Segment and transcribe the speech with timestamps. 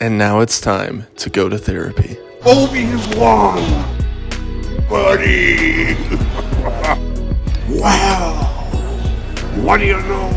[0.00, 2.16] And now it's time to go to therapy.
[2.44, 3.58] Obi-Wan!
[4.88, 5.94] Buddy!
[7.68, 8.44] wow!
[9.56, 10.30] What do you know?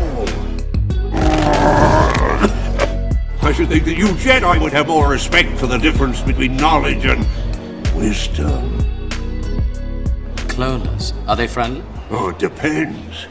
[3.42, 7.04] I should think that you Jedi would have more respect for the difference between knowledge
[7.04, 7.20] and
[7.94, 8.78] wisdom.
[10.48, 11.14] Cloners.
[11.28, 11.84] Are they friendly?
[12.10, 13.26] Oh, it depends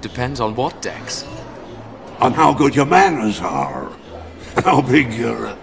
[0.00, 1.24] Depends on what, Dex.
[2.20, 3.87] on how good your manners are,
[4.56, 5.56] how big your uh,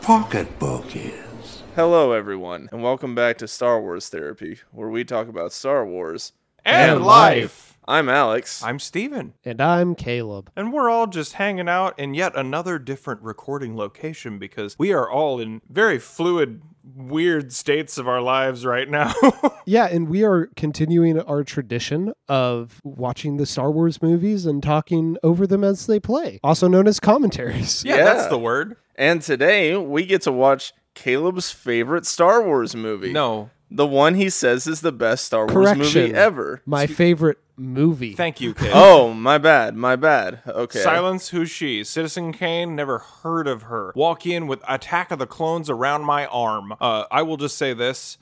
[0.00, 1.62] pocketbook is.
[1.74, 6.32] Hello, everyone, and welcome back to Star Wars Therapy, where we talk about Star Wars.
[6.64, 7.78] and life.
[7.88, 8.62] I'm Alex.
[8.62, 9.34] I'm Steven.
[9.44, 10.50] And I'm Caleb.
[10.54, 15.10] And we're all just hanging out in yet another different recording location because we are
[15.10, 19.12] all in very fluid, weird states of our lives right now.
[19.64, 25.16] Yeah, and we are continuing our tradition of watching the Star Wars movies and talking
[25.22, 27.84] over them as they play, also known as commentaries.
[27.84, 28.04] yeah, Yeah.
[28.04, 28.76] that's the word.
[28.96, 33.12] And today we get to watch Caleb's favorite Star Wars movie.
[33.12, 33.50] No.
[33.74, 36.02] The one he says is the best Star Wars Correction.
[36.02, 36.62] movie ever.
[36.66, 38.14] My favorite movie.
[38.14, 38.70] Thank you, kid.
[38.74, 40.40] Oh, my bad, my bad.
[40.46, 40.80] Okay.
[40.80, 41.84] Silence, who's she?
[41.84, 43.92] Citizen Kane, never heard of her.
[43.94, 46.74] Walk in with Attack of the Clones around my arm.
[46.80, 48.18] Uh, I will just say this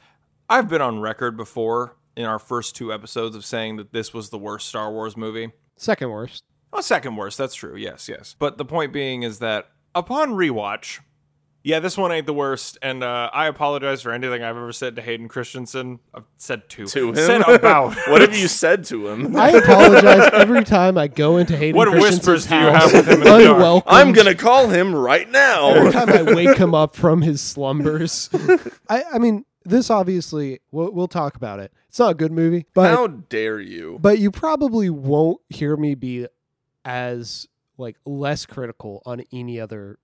[0.48, 4.30] I've been on record before in our first two episodes of saying that this was
[4.30, 5.52] the worst Star Wars movie.
[5.76, 6.44] Second worst.
[6.72, 7.38] Oh, second worst.
[7.38, 7.76] That's true.
[7.76, 8.36] Yes, yes.
[8.38, 11.00] But the point being is that upon rewatch,
[11.62, 12.78] yeah, this one ain't the worst.
[12.80, 16.00] And uh, I apologize for anything I've ever said to Hayden Christensen.
[16.14, 17.14] I've said to To him?
[17.16, 17.94] Said about.
[18.08, 19.36] what have you said to him?
[19.36, 23.06] I apologize every time I go into Hayden What Christensen's whispers do you have with
[23.06, 23.84] him in the dark?
[23.86, 25.70] I'm gonna call him right now.
[25.70, 28.30] Every time I wake him up from his slumbers.
[28.88, 31.72] I, I mean, this obviously, we'll, we'll talk about it.
[31.88, 33.98] It's not a good movie, but How dare you?
[34.00, 36.26] but you probably won't hear me be
[36.84, 39.98] as like less critical on any other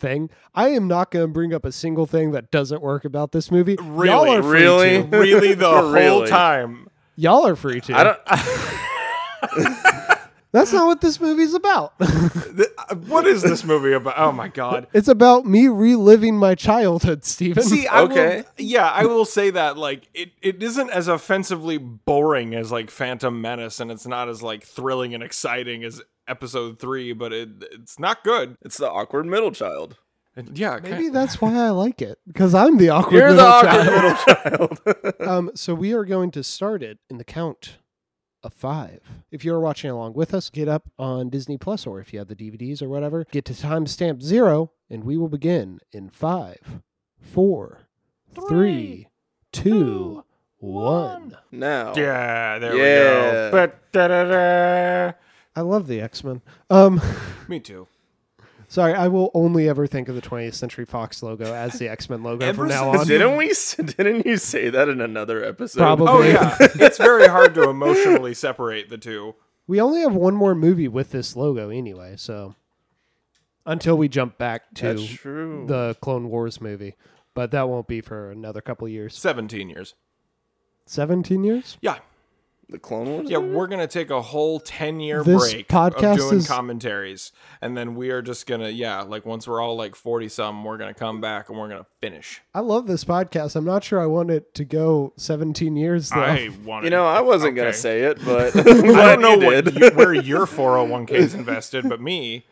[0.00, 0.30] thing.
[0.54, 3.50] I am not going to bring up a single thing that doesn't work about this
[3.50, 3.76] movie.
[3.80, 4.08] Really?
[4.08, 5.02] Y'all are free Really?
[5.02, 5.08] to.
[5.18, 6.28] really the whole Really?
[6.28, 6.88] time.
[7.16, 7.94] Y'all are free to.
[7.94, 8.18] I don't.
[10.52, 11.94] That's not what this movie's about.
[12.90, 14.14] Uh, What is this movie about?
[14.18, 14.86] Oh my god.
[14.92, 17.62] it's about me reliving my childhood, Steven.
[17.62, 18.36] See, I Okay.
[18.38, 22.90] will, yeah, I will say that like it, it isn't as offensively boring as like
[22.90, 27.48] Phantom Menace, and it's not as like thrilling and exciting as Episode Three, but it
[27.72, 28.56] it's not good.
[28.62, 29.98] It's the awkward middle child.
[30.36, 33.46] And yeah, Maybe that's why I like it because I'm the awkward You're the middle
[33.50, 33.84] awkward
[34.24, 34.44] child.
[34.46, 34.68] middle
[35.02, 35.14] child.
[35.28, 37.78] Um, so we are going to start it in the count
[38.42, 39.00] of five.
[39.32, 42.28] If you're watching along with us, get up on Disney Plus, or if you have
[42.28, 46.80] the DVDs or whatever, get to timestamp zero, and we will begin in five,
[47.20, 47.80] four,
[48.48, 49.08] three,
[49.52, 50.24] two,
[50.58, 51.36] one.
[51.50, 51.92] now.
[51.96, 53.44] yeah, there Yeah.
[53.46, 53.70] we go.
[53.92, 55.20] But.
[55.60, 56.40] I love the X Men.
[56.70, 57.02] Um,
[57.48, 57.86] Me too.
[58.68, 62.08] sorry, I will only ever think of the 20th Century Fox logo as the X
[62.08, 63.06] Men logo from now on.
[63.06, 63.52] Didn't we?
[63.76, 65.80] Didn't you say that in another episode?
[65.80, 66.08] Probably.
[66.08, 69.34] Oh yeah, it's very hard to emotionally separate the two.
[69.66, 72.54] We only have one more movie with this logo anyway, so
[73.66, 76.94] until we jump back to the Clone Wars movie,
[77.34, 79.14] but that won't be for another couple years.
[79.14, 79.94] Seventeen years.
[80.86, 81.76] 17 years?
[81.80, 81.98] Yeah,
[82.70, 83.30] The Clone Wars.
[83.30, 83.54] Yeah, movie?
[83.54, 87.76] we're gonna take a whole ten year This break podcast of doing is- commentaries, and
[87.76, 90.94] then we are just gonna yeah, like once we're all like forty something, we're gonna
[90.94, 92.40] come back and we're gonna finish.
[92.54, 93.56] I love this podcast.
[93.56, 96.20] I'm not sure I want it to go 17 years though.
[96.20, 99.74] I want You know, I wasn't gonna say it, but I don't know you what
[99.74, 102.46] you, where your four hundred one k is invested, but me.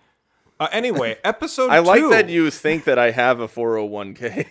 [0.60, 1.70] Uh, anyway, episode.
[1.70, 2.10] I like two.
[2.10, 4.46] that you think that I have a 401k.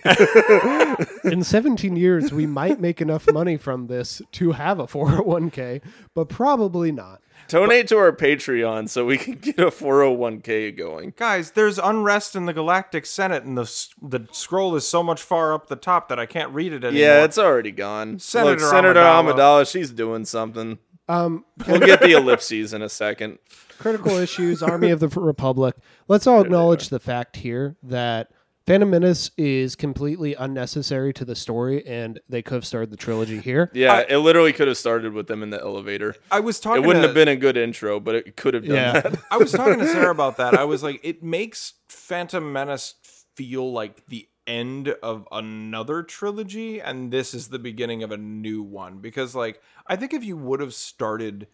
[1.31, 5.81] In 17 years, we might make enough money from this to have a 401k,
[6.13, 7.21] but probably not.
[7.47, 11.13] Donate to our Patreon so we can get a 401k going.
[11.15, 13.63] Guys, there's unrest in the Galactic Senate, and the
[14.01, 16.99] the scroll is so much far up the top that I can't read it anymore.
[17.01, 18.19] Yeah, it's already gone.
[18.19, 19.33] Senator Look, Senator Amidala.
[19.33, 20.79] Amidala, she's doing something.
[21.07, 23.39] Um, We'll get the ellipses in a second.
[23.79, 25.75] critical issues, Army of the Republic.
[26.07, 28.31] Let's all acknowledge the fact here that
[28.65, 33.39] Phantom Menace is completely unnecessary to the story, and they could have started the trilogy
[33.39, 33.71] here.
[33.73, 36.15] Yeah, it literally could have started with them in the elevator.
[36.29, 36.83] I was talking.
[36.83, 38.99] It wouldn't to, have been a good intro, but it could have done Yeah.
[38.99, 39.15] that.
[39.31, 40.53] I was talking to Sarah about that.
[40.53, 42.95] I was like, it makes Phantom Menace
[43.35, 48.63] feel like the end of another trilogy, and this is the beginning of a new
[48.63, 48.99] one.
[48.99, 51.47] Because, like, I think if you would have started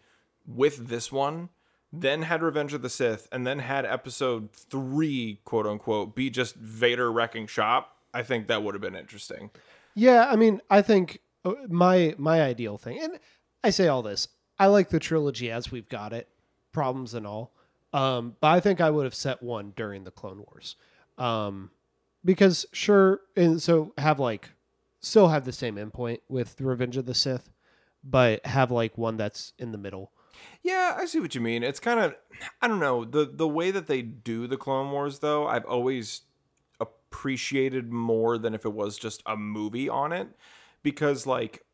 [0.46, 1.50] with this one,
[1.92, 6.56] then had Revenge of the Sith, and then had Episode Three, quote unquote, be just
[6.56, 9.50] Vader wrecking shop, I think that would have been interesting.
[9.94, 13.18] Yeah, I mean, I think uh, my my ideal thing, and
[13.62, 16.28] I say all this, I like the trilogy as we've got it,
[16.72, 17.52] problems and all.
[17.92, 20.76] Um, but I think I would have set one during the Clone Wars.
[21.16, 21.70] Um,
[22.24, 24.50] because sure, and so have like
[25.00, 27.50] still have the same endpoint with Revenge of the Sith,
[28.02, 30.12] but have like one that's in the middle.
[30.62, 31.62] Yeah, I see what you mean.
[31.62, 32.14] It's kind of
[32.60, 35.46] I don't know the the way that they do the Clone Wars though.
[35.46, 36.22] I've always
[36.80, 40.28] appreciated more than if it was just a movie on it,
[40.82, 41.64] because like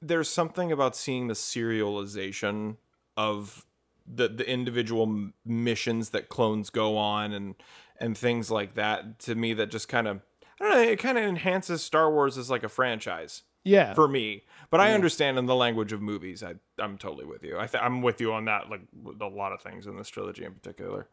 [0.00, 2.76] there's something about seeing the serialization
[3.16, 3.66] of
[4.06, 7.54] the the individual missions that clones go on and
[7.98, 10.20] and things like that to me that just kind of
[10.60, 14.08] I don't know it kind of enhances Star Wars as like a franchise Yeah, for
[14.08, 14.44] me.
[14.70, 17.58] But I understand in the language of movies, I I'm totally with you.
[17.58, 18.68] I th- I'm with you on that.
[18.70, 21.06] Like with a lot of things in this trilogy in particular.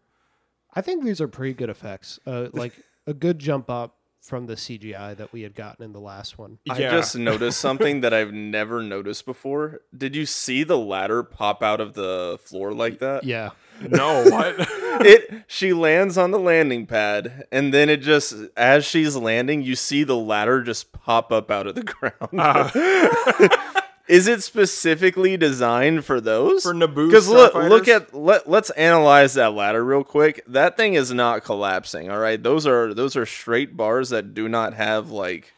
[0.74, 2.20] I think these are pretty good effects.
[2.26, 2.74] Uh, like
[3.06, 6.60] a good jump up from the CGI that we had gotten in the last one.
[6.70, 9.82] I just noticed something that I've never noticed before.
[9.96, 13.24] Did you see the ladder pop out of the floor like that?
[13.24, 13.50] Yeah,
[13.82, 14.68] no what.
[15.04, 19.76] It she lands on the landing pad and then it just as she's landing, you
[19.76, 22.30] see the ladder just pop up out of the ground.
[22.38, 23.81] Ah.
[24.12, 26.64] Is it specifically designed for those?
[26.64, 30.44] For Naboo Because look, look at let let's analyze that ladder real quick.
[30.48, 32.12] That thing is not collapsing.
[32.12, 35.54] All right, those are those are straight bars that do not have like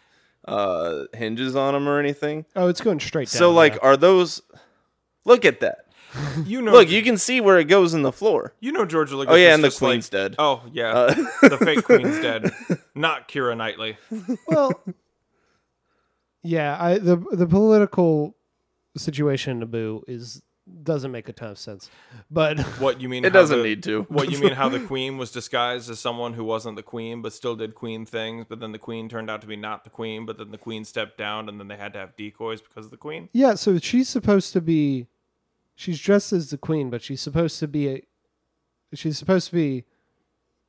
[0.46, 2.46] uh hinges on them or anything.
[2.56, 3.40] Oh, it's going straight down.
[3.40, 3.80] So like, yeah.
[3.82, 4.42] are those?
[5.26, 5.80] Look at that.
[6.46, 8.54] you know, Look, you can see where it goes in the floor.
[8.60, 9.34] you know George Lucas.
[9.34, 10.36] Oh yeah, and the just like- queen's dead.
[10.38, 11.14] Oh yeah, Uh,
[11.50, 12.52] the fake queen's dead,
[12.94, 13.98] not Keira Knightley.
[14.48, 14.80] well,
[16.44, 18.36] yeah, I the the political
[19.00, 20.42] situation in Naboo is
[20.84, 21.90] doesn't make a ton of sense,
[22.32, 23.26] but What you mean?
[23.26, 24.04] It how doesn't the- need to.
[24.10, 24.54] What you mean?
[24.54, 28.06] How the queen was disguised as someone who wasn't the queen, but still did queen
[28.06, 28.46] things.
[28.48, 30.26] But then the queen turned out to be not the queen.
[30.26, 32.92] But then the queen stepped down, and then they had to have decoys because of
[32.92, 33.28] the queen.
[33.34, 35.08] yeah, so she's supposed to be,
[35.76, 38.02] she's dressed as the queen, but she's supposed to be a,
[38.94, 39.84] she's supposed to be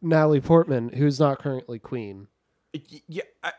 [0.03, 2.27] Natalie Portman, who's not currently queen.
[2.75, 3.53] Y- Yeah, I,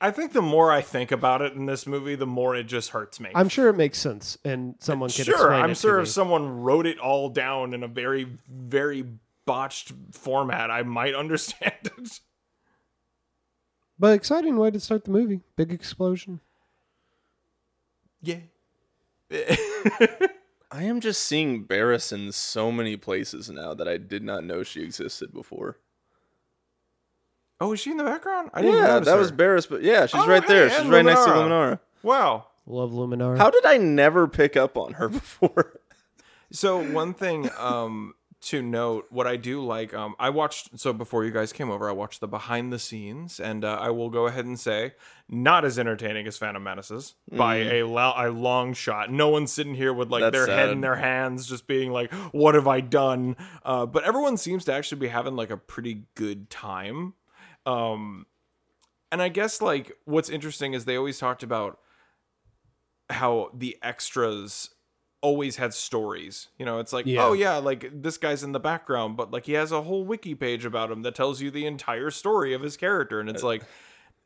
[0.00, 2.90] I think the more I think about it in this movie, the more it just
[2.90, 3.30] hurts me.
[3.34, 5.34] I'm sure it makes sense, and someone can sure.
[5.34, 6.02] explain I'm it to sure me.
[6.02, 9.04] if someone wrote it all down in a very, very
[9.44, 12.20] botched format, I might understand it.
[13.98, 15.40] But exciting way to start the movie.
[15.56, 16.40] Big explosion.
[18.22, 18.40] Yeah.
[20.70, 24.62] I am just seeing Barris in so many places now that I did not know
[24.62, 25.78] she existed before.
[27.60, 28.50] Oh, is she in the background?
[28.54, 29.18] I didn't Yeah, notice that her.
[29.20, 30.68] was Barris, but yeah, she's Oh, right there.
[30.68, 31.48] hey, She's and right next to Luminara.
[31.72, 31.78] Luminara.
[32.02, 32.46] Wow.
[32.66, 33.38] Love Luminara.
[33.38, 35.80] How did I never pick up on her before?
[36.52, 41.24] So one thing um to note, what I do like, um, I watched so before
[41.24, 44.26] you guys came over, I watched the behind the scenes, and uh, I will go
[44.26, 44.92] ahead and say,
[45.28, 49.10] not as entertaining as Phantom Menaces by a, lo- a long shot.
[49.10, 50.70] No one's sitting here with like That's their head sad.
[50.70, 54.72] in their hands, just being like, "What have I done?" Uh, but everyone seems to
[54.72, 57.14] actually be having like a pretty good time.
[57.66, 58.26] Um,
[59.12, 61.78] and I guess like what's interesting is they always talked about
[63.10, 64.70] how the extras
[65.20, 66.48] always had stories.
[66.58, 67.24] You know, it's like, Yeah.
[67.24, 70.34] oh yeah, like this guy's in the background, but like he has a whole wiki
[70.34, 73.62] page about him that tells you the entire story of his character, and it's like,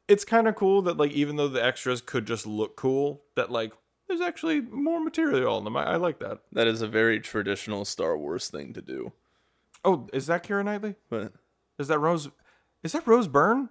[0.08, 3.50] it's kind of cool that like even though the extras could just look cool, that
[3.50, 3.72] like
[4.08, 5.76] there's actually more material in them.
[5.76, 6.40] I, I like that.
[6.52, 9.12] That is a very traditional Star Wars thing to do.
[9.84, 10.96] Oh, is that Keira Knightley?
[11.08, 11.32] But
[11.78, 12.28] Is that Rose?
[12.82, 13.68] Is that Rose Byrne?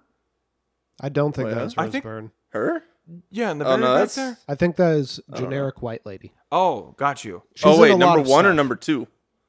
[1.00, 2.30] I don't think Wait, that's I Rose think- Byrne.
[2.50, 2.82] her?
[3.30, 4.38] Yeah, in the Oh, very no, back that's- there.
[4.48, 6.32] I think that is generic white lady.
[6.52, 7.42] Oh, got you.
[7.56, 8.56] She's oh in wait, a lot number of one or stuff.
[8.56, 9.08] number two?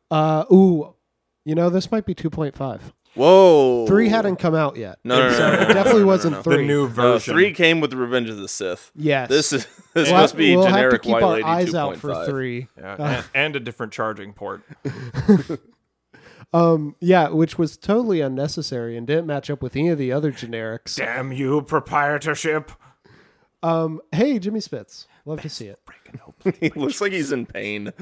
[0.09, 0.95] Uh, ooh,
[1.45, 2.93] you know this might be two point five.
[3.13, 4.97] Whoa, Three hadn't come out yet.
[5.03, 6.41] No, no, no, so no, no, it no, definitely no, no, wasn't no.
[6.43, 6.55] three.
[6.57, 7.33] The new No, version.
[7.33, 8.89] three came with Revenge of the Sith.
[8.95, 9.27] Yes.
[9.29, 11.43] This is this We'll must have- be we'll have to generic keep white our lady
[11.43, 12.67] eyes out for three.
[12.77, 14.61] Yeah, and, and a different charging port.
[16.53, 20.31] Um, yeah, which was totally unnecessary and didn't match up with any of the other
[20.31, 20.97] generics.
[20.97, 22.71] Damn you, proprietorship.
[23.63, 25.79] Um, hey, Jimmy Smits, love to see it.
[26.59, 27.93] he looks like he's in pain.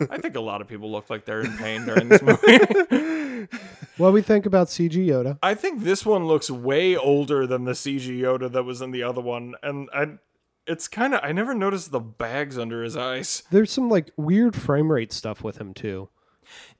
[0.00, 3.48] I think a lot of people look like they're in pain during this movie.
[3.96, 5.38] What do we think about CG Yoda?
[5.40, 9.04] I think this one looks way older than the CG Yoda that was in the
[9.04, 10.18] other one, and I,
[10.66, 13.44] it's kind of I never noticed the bags under his eyes.
[13.52, 16.08] There's some like weird frame rate stuff with him too.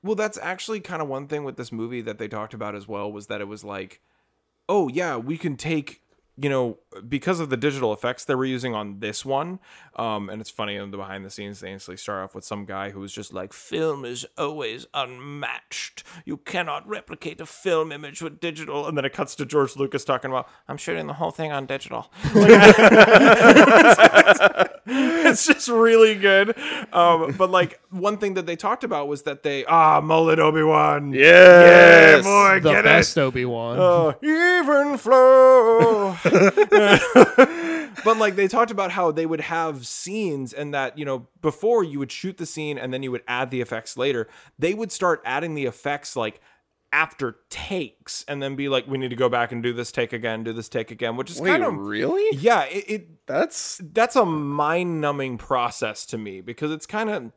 [0.03, 2.87] Well, that's actually kind of one thing with this movie that they talked about as
[2.87, 4.01] well was that it was like,
[4.67, 6.01] oh yeah, we can take
[6.37, 9.59] you know because of the digital effects they were using on this one
[9.95, 12.65] um and it's funny in the behind the scenes they instantly start off with some
[12.65, 16.03] guy who was just like film is always unmatched.
[16.25, 20.03] You cannot replicate a film image with digital and then it cuts to george lucas
[20.03, 22.11] talking about i'm shooting the whole thing on digital
[24.87, 26.55] it's just really good.
[26.93, 30.61] Um, but like one thing that they talked about was that they ah mullet Obi
[30.61, 31.11] Wan.
[31.11, 32.23] Yes.
[32.23, 33.77] boy, the get best Obi Wan.
[33.79, 36.15] Oh, even flow.
[38.03, 41.83] but like they talked about how they would have scenes and that, you know, before
[41.83, 44.27] you would shoot the scene and then you would add the effects later,
[44.59, 46.39] they would start adding the effects like
[46.95, 50.13] after takes and then be like, we need to go back and do this take
[50.13, 52.37] again, do this take again, which is Wait, kind of really?
[52.37, 57.33] yeah, it, it That's that's a mind numbing process to me because it's kind of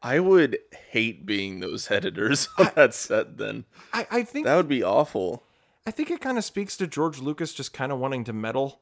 [0.00, 0.58] I would
[0.90, 3.64] hate being those editors on that set then.
[3.92, 5.42] I, I think That would be awful.
[5.84, 8.80] I think it kind of speaks to George Lucas just kind of wanting to meddle.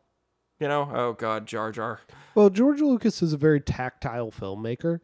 [0.60, 2.00] You know, oh god, Jar Jar.
[2.34, 5.00] Well, George Lucas is a very tactile filmmaker.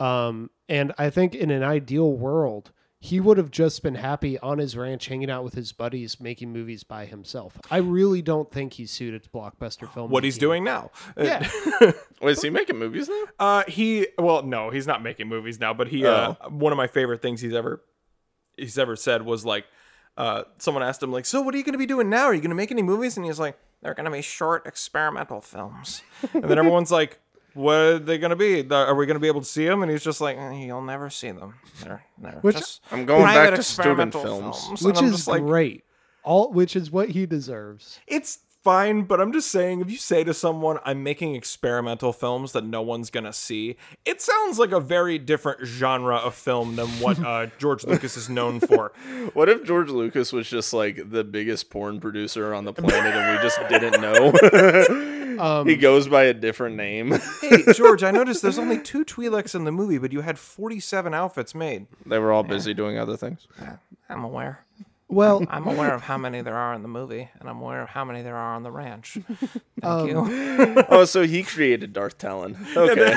[0.00, 2.72] Um, and I think in an ideal world,
[3.04, 6.50] he would have just been happy on his ranch hanging out with his buddies making
[6.50, 7.60] movies by himself.
[7.70, 10.10] I really don't think he's suited to blockbuster film.
[10.10, 10.90] What he's doing now.
[11.14, 11.46] Yeah.
[12.22, 13.24] Wait, is he making movies now?
[13.38, 15.74] Uh, he well, no, he's not making movies now.
[15.74, 17.82] But he, uh, one of my favorite things he's ever
[18.56, 19.66] he's ever said was like,
[20.16, 22.24] uh, someone asked him like, "So what are you going to be doing now?
[22.24, 24.66] Are you going to make any movies?" And he's like, "They're going to be short
[24.66, 26.00] experimental films."
[26.32, 27.20] and then everyone's like,
[27.54, 28.60] "What are they going to be?
[28.74, 30.82] Are we going to be able to see them?" And he's just like, "Eh, "You'll
[30.82, 31.54] never see them.
[31.82, 34.82] They're, they're Which- just I'm going back to student experimental films.
[34.82, 35.84] Which is like, great.
[36.22, 37.98] All which is what he deserves.
[38.06, 42.52] it's fine, but I'm just saying, if you say to someone, I'm making experimental films
[42.52, 46.86] that no one's gonna see, it sounds like a very different genre of film than
[46.98, 48.92] what uh, George Lucas is known for.
[49.34, 53.36] What if George Lucas was just like the biggest porn producer on the planet and
[53.36, 54.32] we just didn't know?
[55.38, 57.12] Um, he goes by a different name.
[57.40, 61.14] hey, George, I noticed there's only two Twi'leks in the movie, but you had 47
[61.14, 61.86] outfits made.
[62.06, 63.46] they were all busy doing other things.
[64.08, 64.64] I'm aware.
[65.08, 67.90] Well, I'm aware of how many there are in the movie, and I'm aware of
[67.90, 69.18] how many there are on the ranch.
[69.80, 70.18] Thank you.
[70.18, 72.56] Um, oh, so he created Darth Talon.
[72.76, 73.14] Okay.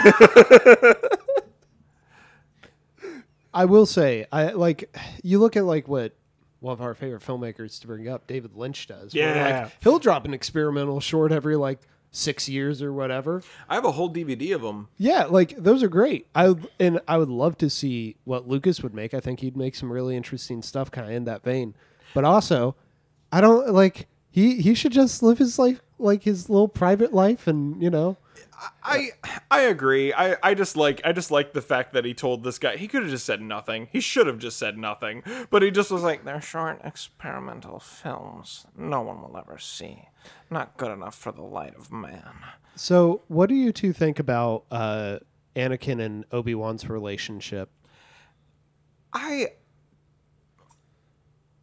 [3.53, 6.13] I will say, I like you look at like what
[6.59, 9.13] one of our favorite filmmakers to bring up, David Lynch does.
[9.13, 9.63] Yeah.
[9.63, 11.79] like, he'll drop an experimental short every like
[12.17, 13.43] six years or whatever.
[13.69, 14.89] I have a whole DVD of them.
[14.97, 16.27] Yeah, like those are great.
[16.35, 19.13] I and I would love to see what Lucas would make.
[19.13, 21.75] I think he'd make some really interesting stuff, kind of in that vein.
[22.13, 22.75] But also,
[23.31, 27.47] I don't like he he should just live his life like his little private life,
[27.47, 28.17] and you know,
[28.83, 29.11] I
[29.51, 30.13] I agree.
[30.13, 32.87] I, I just like I just like the fact that he told this guy he
[32.87, 33.87] could have just said nothing.
[33.91, 35.23] He should have just said nothing.
[35.49, 38.65] But he just was like, They're short experimental films.
[38.75, 40.09] No one will ever see.
[40.49, 42.33] Not good enough for the light of man.
[42.75, 45.19] So, what do you two think about uh,
[45.55, 47.69] Anakin and Obi Wan's relationship?
[49.13, 49.53] I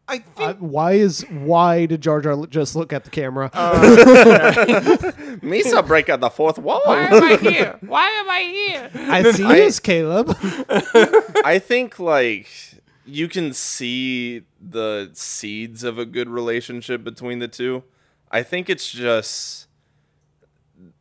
[0.06, 3.50] I Uh, think why is why did Jar Jar just look at the camera?
[5.42, 6.82] Misa break out the fourth wall.
[6.84, 7.78] Why am I here?
[7.80, 8.90] Why am I here?
[8.94, 10.36] I see I- this, Caleb.
[11.44, 12.48] I think like
[13.06, 17.84] you can see the seeds of a good relationship between the two.
[18.30, 19.68] I think it's just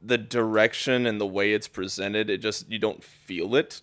[0.02, 2.30] the direction and the way it's presented.
[2.30, 3.82] It just you don't feel it.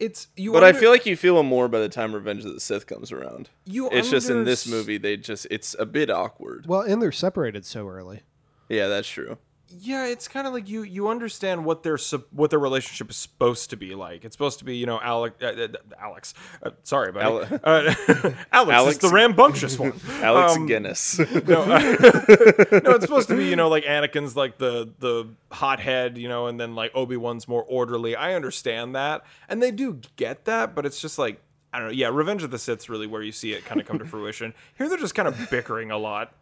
[0.00, 2.54] It's you but I feel like you feel it more by the time Revenge of
[2.54, 3.50] the Sith comes around.
[3.66, 6.66] You it's just in this movie they just it's a bit awkward.
[6.66, 8.22] well, and they're separated so early.
[8.68, 9.36] Yeah, that's true.
[9.78, 13.16] Yeah, it's kind of like you you understand what their sup- what their relationship is
[13.16, 14.24] supposed to be like.
[14.24, 15.36] It's supposed to be, you know, Alex.
[15.42, 15.68] Uh, uh,
[16.00, 17.26] Alex, uh, sorry, buddy.
[17.26, 19.92] Ale- uh, Alex, Alex- is the rambunctious one.
[20.22, 21.18] Alex Um, Guinness.
[21.46, 26.18] No, uh, no, it's supposed to be, you know, like Anakin's like the the hothead,
[26.18, 28.16] you know, and then like Obi Wan's more orderly.
[28.16, 31.40] I understand that, and they do get that, but it's just like
[31.72, 31.92] I don't know.
[31.94, 34.52] Yeah, Revenge of the Sith's really where you see it kind of come to fruition.
[34.76, 36.32] Here, they're just kind of bickering a lot.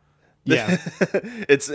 [0.44, 0.78] Yeah,
[1.48, 1.70] it's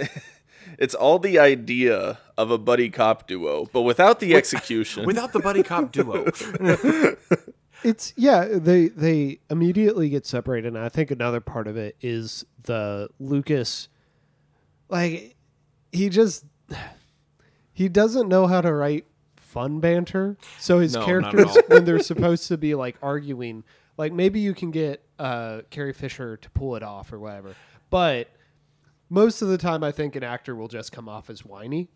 [0.80, 5.06] it's all the idea of a buddy cop duo, but without the execution.
[5.06, 6.26] Without the buddy cop duo,
[7.84, 8.48] it's yeah.
[8.52, 13.88] They they immediately get separated, and I think another part of it is the Lucas,
[14.90, 15.36] like
[15.92, 16.46] he just
[17.74, 19.06] he doesn't know how to write
[19.36, 20.38] fun banter.
[20.60, 23.64] So his No, characters when they're supposed to be like arguing,
[23.98, 27.56] like maybe you can get uh Carrie Fisher to pull it off or whatever,
[27.90, 28.30] but.
[29.14, 31.88] Most of the time, I think an actor will just come off as whiny.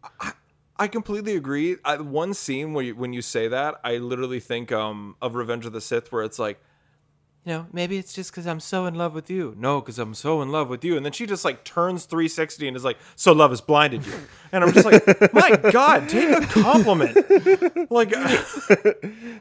[0.78, 1.78] I completely agree.
[1.84, 5.66] I, one scene where you, when you say that, I literally think um, of Revenge
[5.66, 6.62] of the Sith, where it's like,
[7.44, 9.56] you know, maybe it's just because I'm so in love with you.
[9.58, 10.96] No, because I'm so in love with you.
[10.96, 14.14] And then she just like turns 360 and is like, so love has blinded you.
[14.52, 17.90] And I'm just like, my God, take a compliment.
[17.90, 18.14] Like,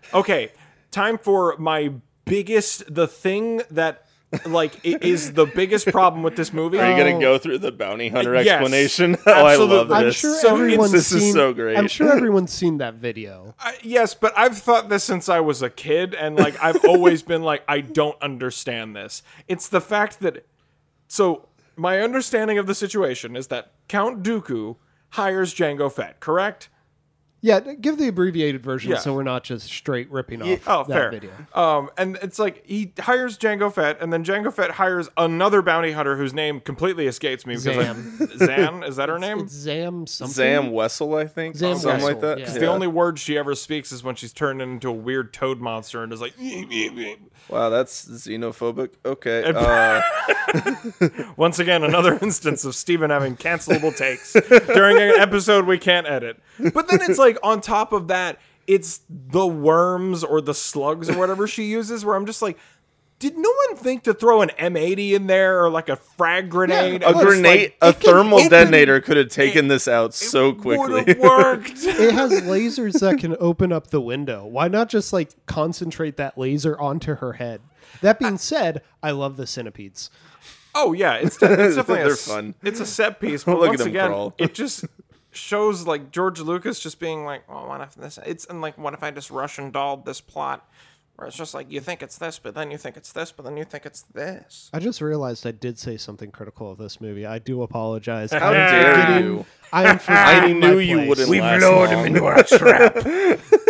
[0.15, 0.51] okay,
[0.91, 1.93] time for my
[2.25, 4.06] biggest, the thing that
[4.45, 6.79] like it is the biggest problem with this movie.
[6.79, 6.99] Are you Oh.
[6.99, 7.39] gonna go oh.
[7.39, 9.17] through the bounty hunter Yes, explanation?
[9.27, 10.05] oh, I love absolutely.
[10.05, 10.05] this.
[10.05, 11.23] I'm sure So it's- everyone's this seen.
[11.23, 11.79] is so great.
[11.79, 13.55] I'm sure everyone's seen that video.
[13.59, 17.23] I- yes, but I've thought this since I was a kid, and like I've always
[17.23, 19.23] been like, I don't understand this.
[19.49, 20.45] It's the fact that
[21.09, 24.77] so my understanding of the situation is that Count Dooku
[25.11, 26.69] hires Jango Fett, correct?
[27.47, 28.99] Yeah, give the abbreviated version Yeah.
[28.99, 31.11] so we're not just straight ripping off Oh, that fair.
[31.13, 31.31] video.
[31.55, 35.93] Um, and it's like he hires Jango Fett, and then Jango Fett hires another bounty
[35.93, 37.55] hunter whose name completely escapes me.
[37.55, 38.19] Because Zam.
[38.21, 39.39] I, Zan is that her name?
[39.39, 40.35] It's Zam something.
[40.35, 42.39] Sam Wesell, I think, Zam something like Wesell, that.
[42.41, 42.51] yeah.
[42.51, 46.03] The only word she ever speaks is when she's turned into a weird toad monster
[46.03, 46.35] and is like.
[47.49, 48.91] Wow, that's xenophobic.
[49.05, 49.45] Okay.
[49.47, 50.03] Uh,
[51.37, 56.41] Once again, another instance of Steven having cancelable takes during an episode we can't edit.
[56.59, 61.19] But then it's like on top of that, it's the worms or the slugs or
[61.19, 62.59] whatever she uses, where I'm just like,
[63.19, 67.03] did no one think to throw an M80 in there or like a frag grenade?
[67.03, 71.01] a grenade, like, a thermal can- detonator could have taken this out so quickly.
[71.05, 71.83] Would've worked.
[71.85, 74.45] It has lasers that can open up the window.
[74.45, 77.63] Why not just like concentrate that laser onto her head?
[78.03, 80.11] That being said, I love the centipedes.
[80.75, 82.55] Oh yeah, it's, de- it's definitely a, They're s- fun.
[82.63, 84.35] It's a set piece, but Look at once them again, crawl.
[84.37, 84.85] it just
[85.37, 88.95] shows like George Lucas just being like, "Well, what if this?" It's and like, "What
[88.95, 90.69] if I just Russian dolled this plot?"
[91.17, 93.45] Where it's just like you think it's this, but then you think it's this, but
[93.45, 94.69] then you think it's this.
[94.75, 97.25] I just realized I did say something critical of this movie.
[97.25, 98.33] I do apologize.
[98.33, 99.47] How dare forgetting- you?
[99.73, 101.09] I am I forgetting my knew you place.
[101.09, 102.97] wouldn't We've lured him into our trap.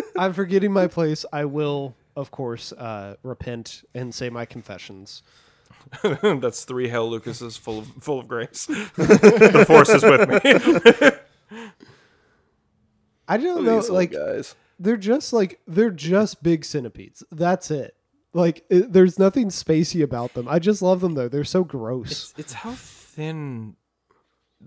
[0.19, 1.25] I'm forgetting my place.
[1.33, 5.23] I will, of course, uh, repent and say my confessions.
[6.03, 8.67] That's three Hell Lucases full of full of grace.
[8.97, 11.11] the force is with me.
[13.29, 14.55] I don't know, like guys.
[14.79, 17.25] they're just like they're just big centipedes.
[17.33, 17.97] That's it.
[18.33, 20.47] Like it, there's nothing spacey about them.
[20.49, 21.29] I just love them though.
[21.29, 22.11] They're so gross.
[22.31, 23.77] It's, it's how thin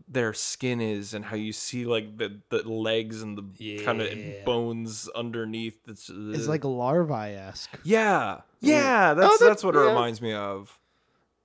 [0.08, 4.10] their skin is, and how you see like the the legs and the kind of
[4.46, 5.78] bones underneath.
[5.88, 7.80] It's, It's uh, like larvae esque.
[7.84, 9.12] yeah, yeah.
[9.12, 10.78] Oh, that's that's what it reminds me of.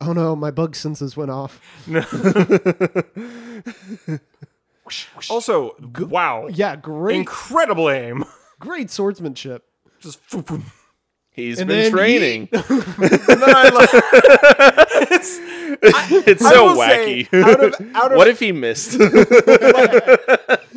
[0.00, 1.61] Oh no, my bug senses went off.
[5.31, 8.25] Also, wow, Yeah, great, incredible aim.
[8.61, 9.64] great swordsmanship.
[10.01, 10.18] Just
[11.31, 12.49] He's And been then training.
[12.53, 13.88] and then I
[15.11, 15.38] it's,
[16.29, 17.42] it's I so will say, wacky.
[17.42, 18.97] out of- out of- what if he missed?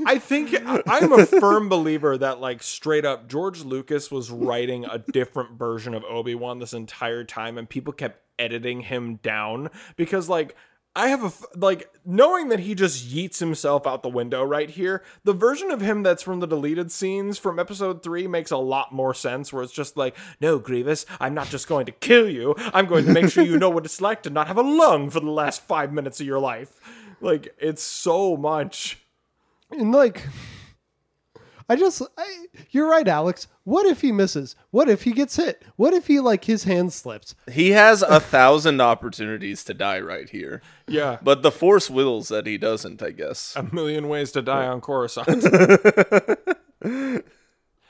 [0.05, 4.97] I think I'm a firm believer that like straight up George Lucas was writing a
[4.99, 10.55] different version of Obi-Wan this entire time and people kept editing him down because like
[10.97, 15.03] I have a like knowing that he just yeets himself out the window right here.
[15.23, 18.91] The version of him that's from the deleted scenes from episode 3 makes a lot
[18.91, 22.55] more sense where it's just like, "No, Grievous, I'm not just going to kill you.
[22.73, 25.11] I'm going to make sure you know what it's like to not have a lung
[25.11, 26.79] for the last 5 minutes of your life."
[27.21, 28.99] Like it's so much
[29.69, 30.23] And like,
[31.69, 33.47] I just, I, you're right, Alex.
[33.65, 34.55] What if he misses?
[34.71, 35.63] What if he gets hit?
[35.75, 37.35] What if he like his hand slips?
[37.51, 41.17] he has a thousand opportunities to die right here, Yeah.
[41.21, 43.03] but the force wills that he doesn't.
[43.03, 43.53] I guess.
[43.57, 45.43] A million ways to die on Coruscant.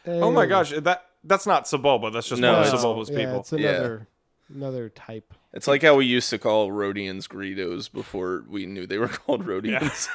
[0.08, 0.48] oh my eh.
[0.48, 2.12] gosh, that that's not Sebulba.
[2.12, 3.40] That's just No, one of it's- Sebulba's yeah, people.
[3.42, 4.08] it's another,
[4.54, 5.34] another type.
[5.54, 9.46] It's like how we used to call Rodians Greedos before we knew they were called
[9.46, 10.08] Rodians.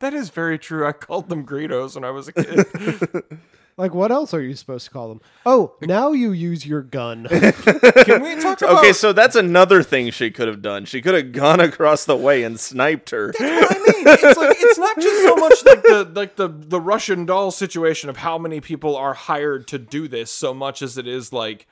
[0.00, 0.86] That is very true.
[0.86, 3.24] I called them Greedos when I was a kid.
[3.78, 5.20] Like, what else are you supposed to call them?
[5.44, 7.26] Oh, now you use your gun.
[7.28, 8.78] Can we talk about?
[8.78, 10.86] Okay, so that's another thing she could have done.
[10.86, 13.34] She could have gone across the way and sniped her.
[13.38, 16.48] That's what I mean, it's like it's not just so much like the like the
[16.48, 20.80] the Russian doll situation of how many people are hired to do this, so much
[20.80, 21.66] as it is like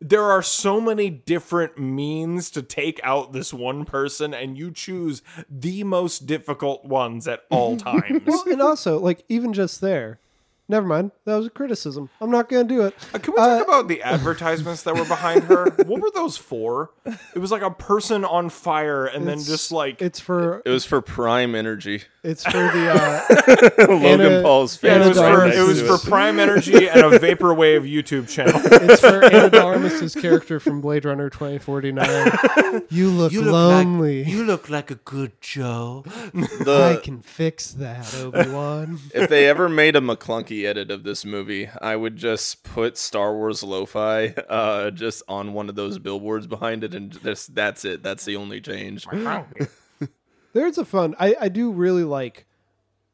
[0.00, 5.22] there are so many different means to take out this one person, and you choose
[5.48, 8.22] the most difficult ones at all times.
[8.26, 10.20] well, and also, like, even just there.
[10.68, 11.12] Never mind.
[11.26, 12.10] That was a criticism.
[12.20, 12.94] I'm not going to do it.
[13.14, 15.66] Uh, Can we talk about the advertisements that were behind her?
[15.86, 16.90] What were those for?
[17.34, 20.84] It was like a person on fire, and then just like It's for It was
[20.84, 22.02] for Prime Energy.
[22.24, 25.06] it's for the uh, Logan Anna- Paul's Yeah, face.
[25.06, 28.60] it was for it was for Prime Energy and a vaporwave YouTube channel.
[28.64, 32.82] it's for Anna de character from Blade Runner 2049.
[32.90, 34.24] You look lonely.
[34.24, 36.04] You look like a good Joe.
[36.34, 38.98] I can fix that, Obi Wan.
[39.14, 43.34] if they ever made a McClunky edit of this movie, I would just put Star
[43.34, 48.04] Wars lo-fi uh, just on one of those billboards behind it, and just that's it.
[48.04, 49.06] That's the only change.
[50.52, 51.16] There's a fun.
[51.18, 52.46] I I do really like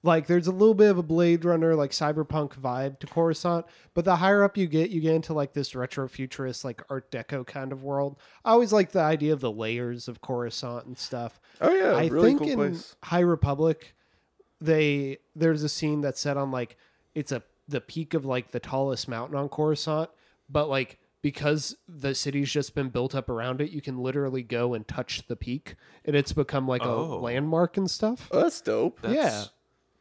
[0.04, 4.04] Like there's a little bit of a Blade Runner like cyberpunk vibe to Coruscant, but
[4.04, 7.46] the higher up you get, you get into like this retro futurist like Art Deco
[7.46, 8.16] kind of world.
[8.44, 11.40] I always like the idea of the layers of Coruscant and stuff.
[11.60, 12.96] Oh yeah, I really think cool in place.
[13.04, 13.94] High Republic,
[14.60, 16.76] they there's a scene that's set on like
[17.14, 20.10] it's a the peak of like the tallest mountain on Coruscant,
[20.48, 24.74] but like because the city's just been built up around it, you can literally go
[24.74, 27.14] and touch the peak, and it's become like Oh.
[27.14, 28.28] a landmark and stuff.
[28.32, 29.00] Oh, that's dope.
[29.02, 29.44] That's, Yeah.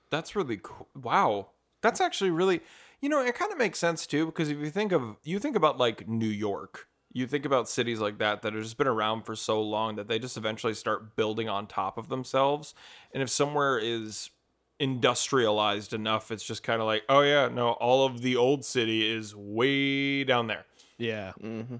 [0.09, 0.87] That's really cool.
[0.95, 1.51] Wow.
[1.81, 2.61] That's actually really,
[3.01, 5.55] you know, it kind of makes sense too because if you think of, you think
[5.55, 9.23] about like New York, you think about cities like that that have just been around
[9.23, 12.73] for so long that they just eventually start building on top of themselves.
[13.13, 14.31] And if somewhere is
[14.81, 19.09] industrialized enough, it's just kind of like, oh yeah, no, all of the old city
[19.09, 20.65] is way down there.
[20.97, 21.31] Yeah.
[21.41, 21.77] Mm-hmm.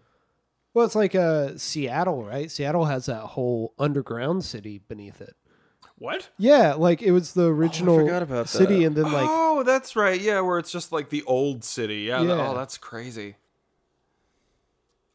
[0.74, 2.50] Well, it's like uh, Seattle, right?
[2.50, 5.36] Seattle has that whole underground city beneath it.
[5.98, 6.30] What?
[6.38, 8.86] Yeah, like it was the original forgot about city, that.
[8.86, 10.20] and then like oh, that's right.
[10.20, 12.04] Yeah, where it's just like the old city.
[12.04, 12.20] Yeah.
[12.20, 12.50] th- Yeah.
[12.50, 13.36] oh, that's crazy.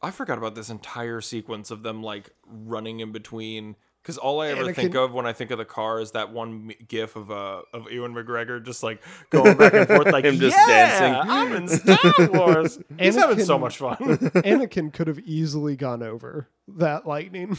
[0.01, 3.75] I forgot about this entire sequence of them like running in between.
[4.07, 6.71] Because all I ever think of when I think of the car is that one
[6.87, 10.55] gif of uh of Ewan McGregor just like going back and forth like Him just
[10.55, 12.79] yeah, dancing." I'm in Star Wars.
[12.97, 13.97] He's having so much fun.
[13.97, 17.57] Anakin could have easily gone over that lightning.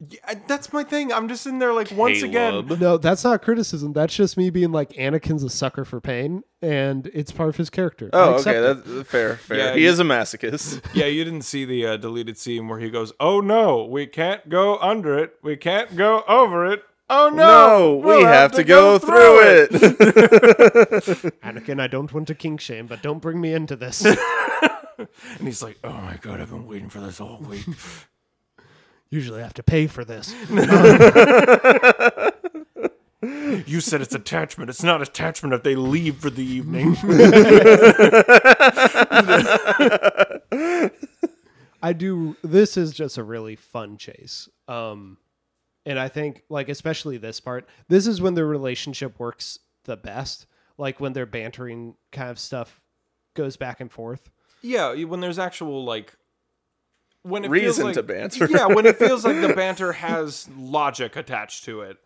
[0.00, 1.12] Yeah, that's my thing.
[1.12, 2.66] I'm just in there like once again.
[2.78, 3.92] No, that's not criticism.
[3.92, 7.68] That's just me being like Anakin's a sucker for pain, and it's part of his
[7.70, 8.08] character.
[8.12, 8.84] I Oh, accept okay, it.
[8.96, 9.36] that's fair.
[9.36, 9.56] Fair.
[9.58, 10.84] Yeah, he you- is a masochist.
[10.94, 14.48] Yeah, you didn't see the uh, deleted scene where he goes, "Oh no, we can't
[14.48, 15.34] go under it.
[15.42, 16.82] We can't go over it.
[17.10, 19.70] Oh no, No, we we'll have to go through it.
[21.42, 24.04] Anakin, I don't want to kink shame, but don't bring me into this.
[24.04, 25.08] And
[25.42, 27.64] he's like, "Oh my god, I've been waiting for this all week."
[29.10, 30.34] Usually have to pay for this.
[33.66, 34.68] you said it's attachment.
[34.70, 36.96] It's not attachment if they leave for the evening.
[41.82, 42.36] I do.
[42.42, 44.48] This is just a really fun chase.
[44.66, 45.16] Um,
[45.86, 50.44] and I think like especially this part, this is when their relationship works the best.
[50.76, 52.80] Like when their bantering kind of stuff
[53.34, 54.30] goes back and forth.
[54.62, 56.14] yeah, when there's actual like
[57.22, 58.48] when it Reason feels to like, banter.
[58.50, 61.96] Yeah, when it feels like the banter has logic attached to it.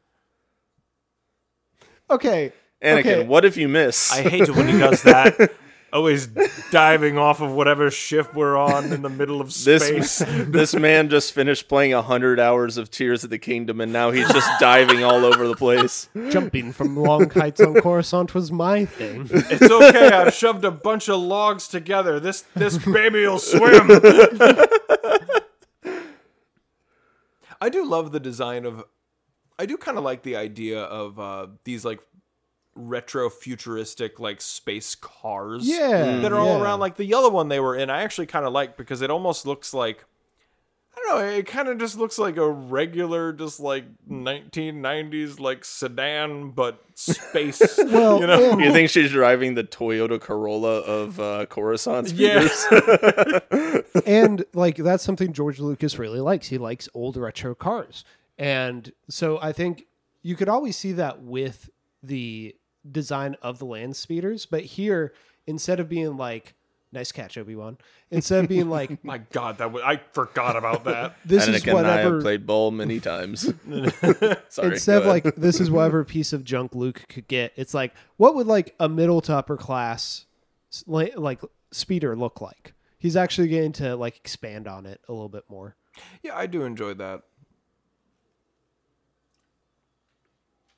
[2.11, 2.53] Okay.
[2.83, 3.25] Anakin, okay.
[3.25, 4.13] what if you miss?
[4.13, 5.53] I hate it when he does that.
[5.93, 6.29] Always
[6.71, 10.19] diving off of whatever ship we're on in the middle of this space.
[10.29, 14.27] this man just finished playing hundred hours of Tears of the Kingdom, and now he's
[14.33, 16.09] just diving all over the place.
[16.31, 19.29] Jumping from long heights on Coruscant was my thing.
[19.31, 20.09] It's okay.
[20.09, 22.19] I've shoved a bunch of logs together.
[22.19, 23.91] This this baby will swim.
[27.61, 28.85] I do love the design of.
[29.59, 32.01] I do kind of like the idea of uh, these like
[32.75, 35.67] retro futuristic like space cars.
[35.67, 36.63] Yeah, that are all yeah.
[36.63, 36.81] around.
[36.81, 39.47] Like the yellow one they were in, I actually kind of like because it almost
[39.47, 40.05] looks like.
[40.95, 41.27] I don't know.
[41.39, 47.79] It kind of just looks like a regular, just like 1990s like sedan, but space.
[47.79, 48.51] Well, you know.
[48.53, 52.47] and- You think she's driving the Toyota Corolla of uh, Coruscant Yeah.
[54.07, 56.49] and like that's something George Lucas really likes.
[56.49, 58.05] He likes old retro cars.
[58.39, 59.87] And so I think
[60.23, 61.71] you could always see that with
[62.03, 62.55] the
[62.91, 65.13] design of the land speeders, but here
[65.47, 66.55] instead of being like
[66.93, 67.79] nice catch Obi-Wan,
[68.11, 71.17] instead of being like My God, that was, I forgot about that.
[71.25, 73.43] this is Anakin and I have whatever played ball many times.
[74.49, 74.73] Sorry.
[74.73, 77.53] instead of like this is whatever piece of junk Luke could get.
[77.57, 80.27] It's like what would like a middle to upper class
[80.87, 81.41] like
[81.71, 82.75] speeder look like?
[82.99, 85.77] He's actually getting to like expand on it a little bit more.
[86.23, 87.23] yeah, I do enjoy that.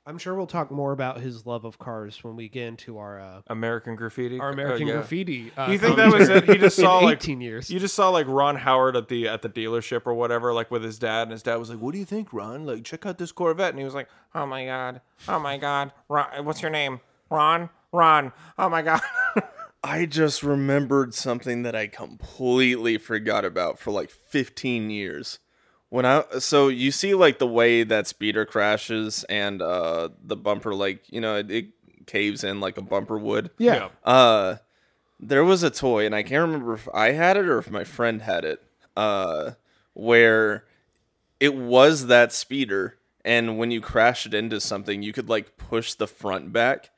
[0.07, 3.19] I'm sure we'll talk more about his love of cars when we get into our
[3.19, 4.39] uh, American Graffiti.
[4.39, 4.93] our Uh, American yeah.
[4.95, 5.51] Graffiti.
[5.57, 6.43] Uh, You think that was it?
[6.47, 7.71] He just saw like 18 years.
[7.71, 10.83] You just saw like Ron Howard at the at the dealership or whatever, like with
[10.83, 12.65] his dad, and his dad was like, "What do you think, Ron?
[12.67, 15.91] Like, check out this Corvette." And he was like, "Oh my god, oh my god,
[16.07, 16.99] Ron, what's your name?
[17.31, 18.31] Ron, Ron.
[18.59, 19.01] Oh my god."
[19.83, 25.37] I just remembered something that I completely forgot about for like 15 years.
[25.89, 30.73] When I so you see like the way that speeder crashes and uh the bumper
[30.73, 31.65] like you know it, it
[32.05, 33.51] caves in like a bumper would.
[33.57, 33.89] yeah.
[34.03, 34.57] Uh
[35.19, 37.83] there was a toy and I can't remember if I had it or if my
[37.83, 38.61] friend had it.
[38.97, 39.51] Uh
[39.93, 40.65] where
[41.39, 45.93] it was that speeder and when you crashed it into something you could like push
[45.93, 46.89] the front back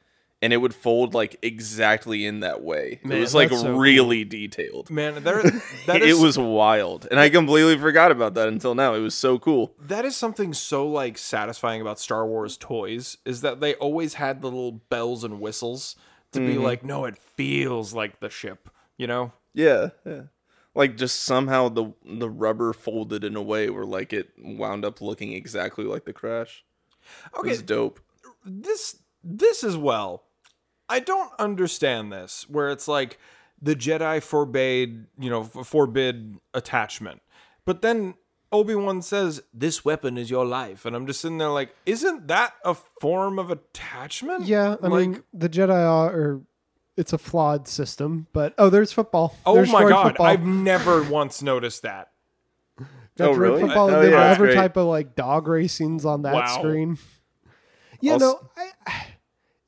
[0.42, 3.00] and it would fold like exactly in that way.
[3.04, 3.78] Man, it was like so cool.
[3.80, 4.90] really detailed.
[4.90, 5.42] Man, there
[5.88, 8.94] that it is was wild, and I completely forgot about that until now.
[8.94, 9.74] It was so cool.
[9.80, 14.42] that is something so like satisfying about Star Wars toys is that they always had
[14.42, 15.96] the little bells and whistles
[16.34, 16.48] to Mm-hmm.
[16.52, 19.32] be like, no, it feels like the ship, you know?
[19.54, 20.24] Yeah, yeah.
[20.76, 25.02] Like just somehow the the rubber folded in a way where like it wound up
[25.02, 26.64] looking exactly like the crash.
[27.34, 28.00] It Okay, was dope.
[28.46, 30.26] this this as well.
[30.90, 33.18] I don't understand this where it's like
[33.62, 37.22] the Jedi forbade, you know, forbid attachment.
[37.66, 38.14] But then
[38.52, 42.54] Obi-Wan says this weapon is your life and I'm just sitting there like isn't that
[42.64, 44.46] a form of attachment?
[44.46, 46.10] Yeah, I like mean the Jedi are.
[46.12, 46.42] Or,
[46.96, 49.36] it's a flawed system, but oh, there's football.
[49.46, 50.26] Oh There's my god, football.
[50.26, 52.10] I've never once noticed that.
[53.18, 53.62] Got Oh, really?
[53.62, 54.56] Football, Oh, and then yeah, that's whatever great.
[54.56, 56.58] type of like dog racings on that Wow.
[56.58, 56.98] screen.
[58.02, 58.50] You Also- know,
[58.88, 59.06] I,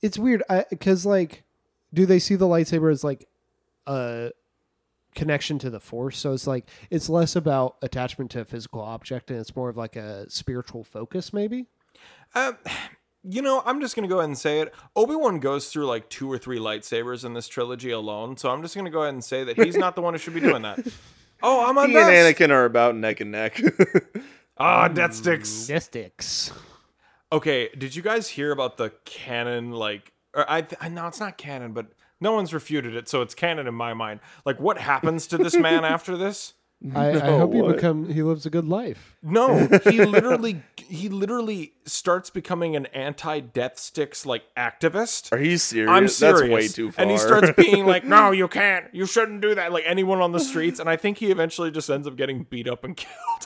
[0.02, 1.44] it's weird because like,
[1.94, 3.28] do they see the lightsaber as like
[3.88, 4.32] a
[5.16, 6.18] connection to the Force?
[6.18, 9.78] So it's like it's less about attachment to a physical object and it's more of
[9.78, 11.66] like a spiritual focus, maybe.
[12.36, 12.58] Um,
[13.24, 14.74] you know, I'm just gonna go ahead and say it.
[14.96, 18.62] Obi Wan goes through like two or three lightsabers in this trilogy alone, so I'm
[18.62, 20.62] just gonna go ahead and say that he's not the one who should be doing
[20.64, 20.80] that.
[21.42, 22.38] Oh, I'm on He and best.
[22.38, 23.62] Anakin are about neck and neck.
[24.62, 25.70] Ah, death sticks.
[25.70, 26.52] Mystics.
[27.32, 29.72] Okay, did you guys hear about the canon?
[29.72, 31.88] Like, or I, I no, it's not canon, but
[32.20, 34.20] no one's refuted it, so it's canon in my mind.
[34.46, 36.54] Like, what happens to this man after this?
[36.96, 37.76] I, I hope he what?
[37.76, 39.18] become he lives a good life.
[39.22, 45.34] No, he literally, he literally starts becoming an anti-death sticks like activist.
[45.34, 45.92] Are you serious?
[45.92, 46.40] I'm serious.
[46.40, 47.04] That's way too far.
[47.04, 48.86] And he starts being like, "No, you can't.
[48.94, 51.90] You shouldn't do that." Like anyone on the streets, and I think he eventually just
[51.90, 53.46] ends up getting beat up and killed.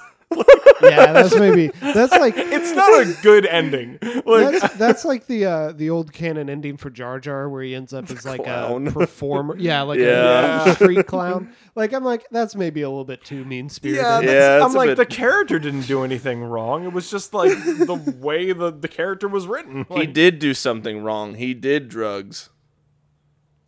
[0.81, 3.99] Yeah, that's maybe that's like It's not a good ending.
[4.25, 7.73] Like, that's that's like the uh the old canon ending for Jar Jar where he
[7.75, 8.87] ends up as like Clown.
[8.87, 9.55] a performer.
[9.57, 10.69] Yeah, like Yeah.
[10.69, 11.53] a street clown.
[11.75, 14.03] Like I'm like that's maybe a little bit too mean spirited.
[14.03, 14.19] yeah,
[14.59, 16.85] Yeah, I'm like bit- the character didn't do anything wrong.
[16.85, 19.85] It was just like the way the the character was written.
[19.91, 21.35] he did do something wrong.
[21.35, 22.49] He did drugs.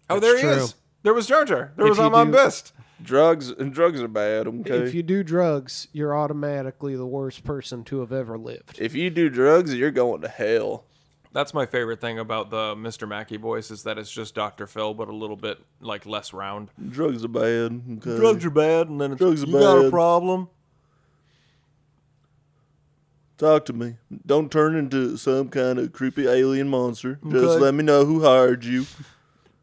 [0.10, 0.51] oh, there he true.
[0.51, 0.75] is.
[1.04, 1.71] There was Jar Jar.
[1.75, 2.73] There If was you Ahmed do- Best.
[3.02, 4.48] Drugs and drugs are bad.
[4.48, 4.78] Okay.
[4.78, 8.80] If you do drugs, you're automatically the worst person to have ever lived.
[8.80, 10.86] if you do drugs, you're going to hell.
[11.34, 13.06] That's my favorite thing about the Mr.
[13.06, 14.68] Mackey voice is that it's just Dr.
[14.68, 16.70] Phil, but a little bit like less round.
[16.90, 17.82] Drugs are bad.
[17.98, 18.46] Okay.
[18.46, 20.48] are bad, and then it's, Drugs are you got a problem.
[23.38, 23.98] Talk to me.
[24.26, 27.20] Don't turn into some kind of creepy alien monster.
[27.30, 28.86] Just let me know who hired you.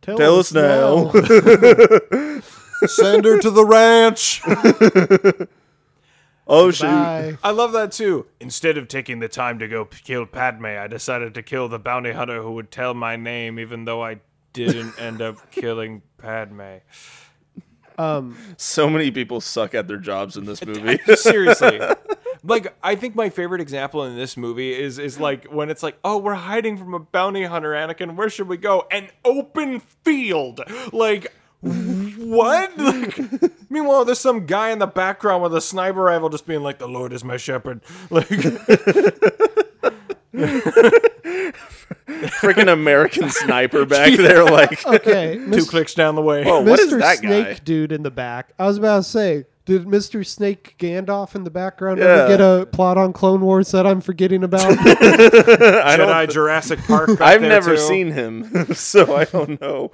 [0.03, 1.11] Tell, Tell us now.
[2.87, 4.43] Send her to the ranch.
[6.45, 6.87] Oh shoot.
[6.87, 8.27] I love that too.
[8.41, 11.79] Instead of taking the time to go p- kill Padme, I decided to kill the
[11.79, 14.19] bounty hunter who would tell my name, even though I
[14.53, 16.79] didn't end up killing Padme.
[17.97, 20.99] Um, So many people suck at their jobs in this movie.
[21.15, 21.81] Seriously.
[22.43, 25.97] Like I think my favorite example in this movie is is like when it's like,
[26.03, 28.17] "Oh, we're hiding from a bounty hunter, Anakin.
[28.17, 30.61] Where should we go?" An open field.
[30.93, 31.33] Like
[32.23, 32.73] what?
[32.79, 36.79] Like, meanwhile, there's some guy in the background with a sniper rifle just being like,
[36.79, 37.81] "The Lord is my shepherd."
[38.11, 38.29] Like
[42.41, 46.45] Freaking American sniper back there, like okay, two Mis- clicks down the way.
[46.45, 47.61] Whoa, what is that Snake guy?
[47.65, 48.53] dude in the back.
[48.59, 50.25] I was about to say, did Mr.
[50.27, 52.07] Snake Gandalf in the background Yeah.
[52.07, 54.63] ever get a plot on Clone Wars that I'm forgetting about?
[54.73, 57.21] I don't, Jedi Jurassic Park.
[57.21, 57.81] I've never too.
[57.83, 59.91] seen him, so I don't know.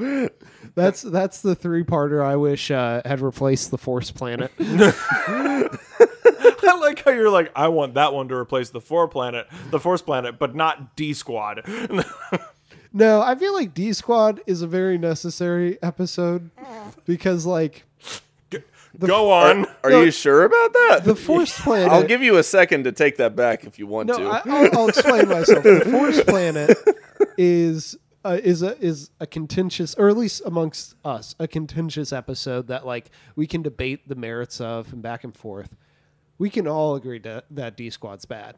[0.78, 4.50] That's that's the three parter I wish uh, had replaced the Force Planet.
[4.60, 5.68] I
[6.80, 10.02] like how you're like, I want that one to replace the four planet, the Force
[10.02, 11.62] planet, but not D Squad.
[12.90, 16.50] No, I feel like D Squad is a very necessary episode
[17.04, 17.84] because like
[18.98, 19.66] Go on.
[19.84, 21.00] Are No, you sure about that?
[21.04, 21.92] the Force Planet.
[21.92, 24.24] I'll give you a second to take that back if you want No, to.
[24.24, 25.62] I, I'll, I'll explain myself.
[25.62, 26.78] The Force Planet
[27.36, 32.66] is uh, is a is a contentious, or at least amongst us, a contentious episode
[32.68, 35.74] that like we can debate the merits of and back and forth.
[36.38, 38.56] We can all agree to, that D Squad's bad.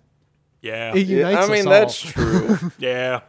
[0.61, 0.95] Yeah.
[0.95, 2.73] It unites Yeah, unites I mean us that's true.
[2.79, 3.21] Yeah.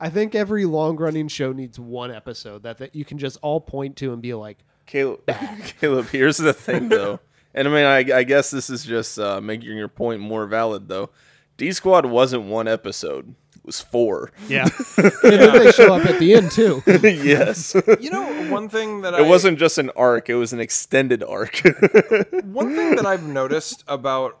[0.00, 3.60] I think every long running show needs one episode that, that you can just all
[3.60, 5.20] point to and be like, Caleb,
[5.80, 7.20] Caleb, here's the thing though,
[7.54, 10.88] and I mean, I, I guess this is just uh, making your point more valid
[10.88, 11.10] though.
[11.58, 14.32] D Squad wasn't one episode; it was four.
[14.48, 14.66] yeah.
[14.96, 16.82] and then they show up at the end too.
[16.86, 20.60] yes, You know, one thing that I It wasn't just an arc; it was an
[20.60, 21.56] extended arc.
[22.44, 24.38] one thing that I've noticed about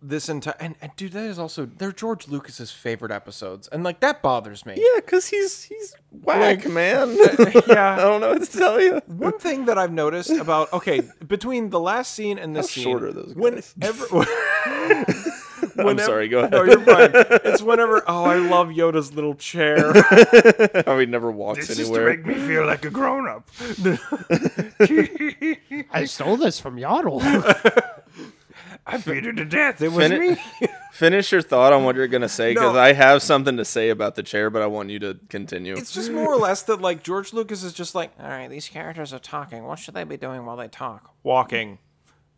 [0.00, 3.98] this entire and, and dude, that is also they're George Lucas's favorite episodes, and like
[3.98, 4.74] that bothers me.
[4.76, 7.16] Yeah, because he's he's whack, man.
[7.66, 7.96] Yeah.
[7.98, 9.00] I don't know what to tell you.
[9.06, 12.84] One thing that I've noticed about okay, between the last scene and this How scene,
[12.84, 13.74] short are those guys?
[13.76, 14.24] whenever,
[15.78, 16.28] I'm sorry.
[16.28, 16.52] Go ahead.
[16.52, 17.10] no, you're fine.
[17.44, 19.92] It's whenever oh, I love Yoda's little chair.
[20.86, 21.76] How he never walks anywhere.
[21.76, 23.48] This is to make me feel like a grown up.
[25.92, 27.20] I stole this from Yaddle.
[28.86, 29.82] I beat her to death.
[29.82, 30.36] It was Fin- me.
[30.92, 32.80] Finish your thought on what you're gonna say because No.
[32.80, 35.76] I have something to say about the chair, but I want you to continue.
[35.76, 38.68] It's just more or less that like George Lucas is just like, all right, these
[38.68, 39.64] characters are talking.
[39.64, 41.14] What should they be doing while they talk?
[41.22, 41.78] Walking.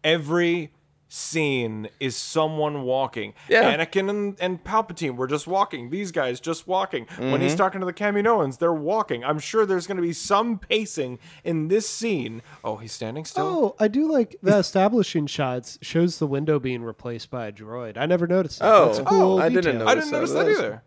[0.03, 0.73] Every
[1.13, 3.35] scene is someone walking.
[3.49, 3.77] Yeah.
[3.77, 5.91] Anakin and, and Palpatine were just walking.
[5.91, 7.07] These guys just walking.
[7.19, 7.43] When Mm-hmm.
[7.43, 9.25] he's talking to the Kaminoans, they're walking.
[9.25, 12.43] I'm sure there's going to be some pacing in this scene.
[12.65, 13.45] Oh, he's standing still.
[13.45, 17.97] Oh, I do like the establishing shots shows the window being replaced by a droid.
[17.99, 18.73] I never noticed that.
[18.73, 18.87] Oh.
[18.87, 19.81] That's a cool Oh, I didn't detail.
[19.81, 19.87] know.
[19.87, 20.61] I didn't notice notice that.
[20.61, 20.83] that either.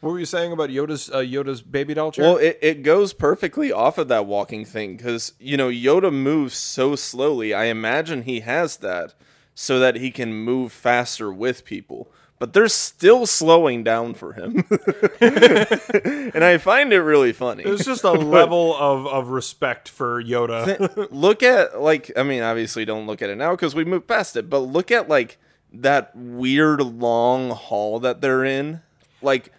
[0.00, 2.24] What were you saying about Yoda's uh, Yoda's baby doll chair?
[2.26, 6.54] Well, it, it goes perfectly off of that walking thing because, you know, Yoda moves
[6.56, 7.54] so slowly.
[7.54, 9.14] I imagine he has that
[9.54, 12.10] so that he can move faster with people.
[12.40, 14.64] But they're still slowing down for him.
[15.20, 17.62] and I find it really funny.
[17.62, 21.08] It's just a level of, of respect for Yoda.
[21.10, 24.36] look at, like, I mean, obviously don't look at it now because we moved past
[24.36, 25.38] it, but look at, like,
[25.72, 28.82] that weird long hall that they're in.
[29.22, 29.52] Like,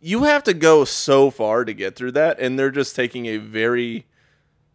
[0.00, 3.38] you have to go so far to get through that, and they're just taking a
[3.38, 4.06] very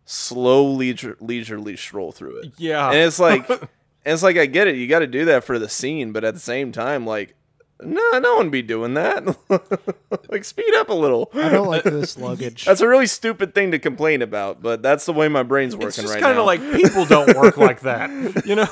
[0.06, 2.54] slow leisure, leisurely stroll through it.
[2.58, 2.88] Yeah.
[2.88, 3.48] and it's like,
[4.06, 6.24] and it's like I get it, you got to do that for the scene, but
[6.24, 7.36] at the same time, like,
[7.82, 9.24] no, no one be doing that.
[10.30, 11.30] like, speed up a little.
[11.34, 12.66] I don't like this luggage.
[12.66, 15.88] That's a really stupid thing to complain about, but that's the way my brain's working
[15.88, 16.42] It's just right kind now.
[16.42, 18.10] of like people don't work like that,
[18.46, 18.68] you know.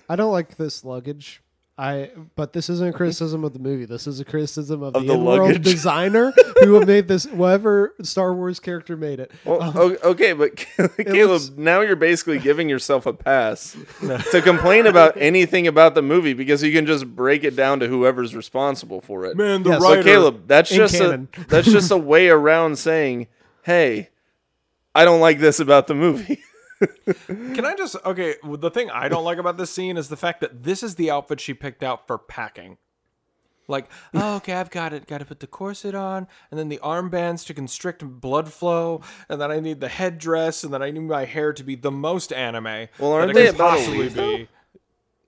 [0.08, 1.42] I don't like this luggage.
[1.76, 3.84] I but this isn't a criticism of the movie.
[3.84, 7.26] This is a criticism of, Of the, the in-world designer who made this.
[7.26, 9.32] Whatever Star Wars character made it.
[9.44, 13.76] Well, um, o- okay, but Caleb, looks- now you're basically giving yourself a pass
[14.30, 17.88] to complain about anything about the movie because you can just break it down to
[17.88, 19.36] whoever's responsible for it.
[19.36, 19.82] Man, the Yes.
[19.82, 20.02] so writer.
[20.04, 23.26] Caleb, that's In just a, that's just a way around saying,
[23.64, 24.10] "Hey,
[24.94, 26.40] I don't like this about the movie."
[27.26, 28.36] Can I just okay?
[28.44, 31.10] The thing I don't like about this scene is the fact that this is the
[31.10, 32.78] outfit she picked out for packing.
[33.66, 35.06] Like, oh, okay, I've got it.
[35.06, 39.40] Got to put the corset on, and then the armbands to constrict blood flow, and
[39.40, 42.32] then I need the headdress, and then I need my hair to be the most
[42.32, 42.88] anime.
[42.98, 44.48] Well, aren't that they could about to possibly leave, be?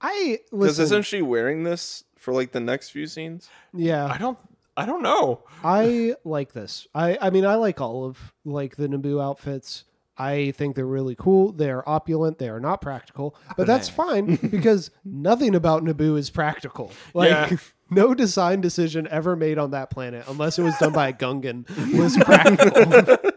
[0.00, 3.48] I Because isn't she wearing this for like the next few scenes?
[3.72, 4.38] yeah, I don't.
[4.78, 5.40] I don't know.
[5.64, 6.87] I like this.
[6.94, 9.85] I I mean I like all of like the Naboo outfits.
[10.18, 11.52] I think they're really cool.
[11.52, 12.38] They are opulent.
[12.38, 16.90] They are not practical, but that's fine because nothing about Naboo is practical.
[17.12, 17.57] Like Yeah.
[17.90, 21.66] no design decision ever made on that planet, unless it was done by a Gungan,
[21.98, 23.16] was practical.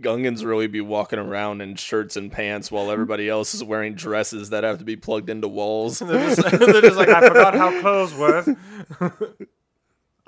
[0.00, 4.50] Gungans really be walking around in shirts and pants while everybody else is wearing dresses
[4.50, 5.98] that have to be plugged into walls.
[5.98, 8.48] They're just, they're just like, I forgot how clothes work.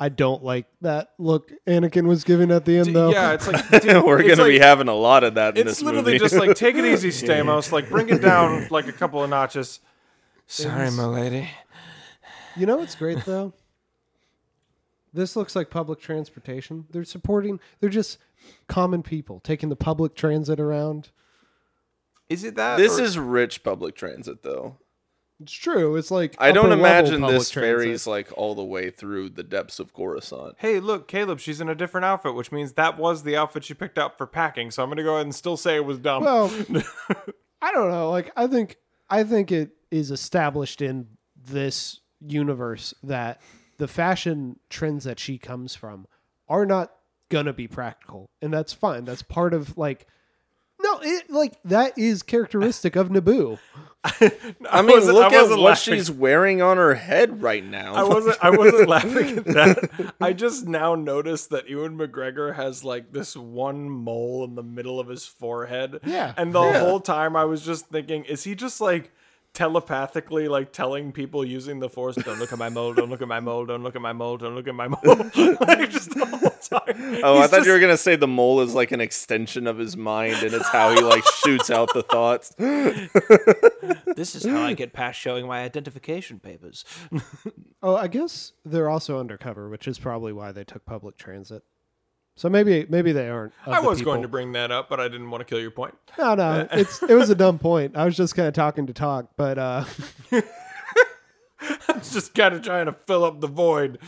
[0.03, 3.11] I don't like that look Anakin was giving at the end though.
[3.13, 5.79] Yeah, it's like dude, We're it's gonna be having a lot of that in It's
[5.79, 6.19] this literally movie.
[6.19, 7.71] just like take it easy, Stamos.
[7.71, 9.81] Like bring it down like a couple of notches.
[10.47, 11.51] Sorry, my lady.
[12.57, 13.53] You know what's great though?
[15.13, 16.87] This looks like public transportation.
[16.91, 17.61] They're supporting.
[17.81, 18.19] They're just
[18.69, 21.11] common people taking the public transit around.
[22.29, 22.77] Is it that?
[22.79, 24.79] this or- is rich public transit, though.
[25.41, 25.97] It's true.
[25.97, 27.79] It's like I don't imagine this transit.
[27.79, 30.57] ferries like all the way through the depths of Coruscant.
[30.59, 31.41] Hey, look, Caleb.
[31.41, 34.27] She's in a different outfit, which means that was the outfit she picked out for
[34.27, 34.71] packing.
[34.71, 36.25] So I'm gonna go ahead and still say it was dumb.
[36.25, 36.53] Well,
[37.63, 38.11] I don't know.
[38.11, 38.77] Like I think
[39.09, 41.07] I think it is established in
[41.43, 43.41] this universe that
[43.79, 46.07] the fashion trends that she comes from
[46.49, 46.93] are not
[47.31, 49.05] gonna be practical, and that's fine.
[49.05, 50.07] That's part of like.
[51.01, 53.59] No, it like that is characteristic of Naboo.
[54.03, 55.95] I mean, look I at what laughing.
[55.95, 57.95] she's wearing on her head right now.
[57.95, 58.37] I wasn't.
[58.43, 60.15] I wasn't laughing at that.
[60.21, 64.99] I just now noticed that Ewan McGregor has like this one mole in the middle
[64.99, 66.01] of his forehead.
[66.05, 66.33] Yeah.
[66.39, 69.13] And the whole time I was just thinking, is he just like
[69.53, 72.95] telepathically like telling people using the force, "Don't look at my mole.
[72.95, 73.67] Don't look at my mole.
[73.67, 74.39] Don't look at my mole.
[74.39, 74.99] Don't look at my mole."
[75.61, 77.21] like just the whole time.
[77.25, 79.77] Oh, I thought just- you were gonna say the mole is like an extension of
[79.79, 82.55] his mind, and it's how he like shoots out the thoughts.
[84.17, 86.85] This is how I get past showing my identification papers.
[87.83, 91.63] Oh, I guess they're also undercover, which is probably why they took public transit.
[92.37, 93.55] So maybe maybe they aren't.
[93.65, 95.61] of I the was going to bring that up, but I didn't want to kill
[95.61, 95.95] your point.
[96.19, 97.97] No, no, it's it was a dumb point.
[97.97, 99.85] I was just kind of talking to talk, but uh,
[101.89, 103.99] It's just kind of trying to fill up the void.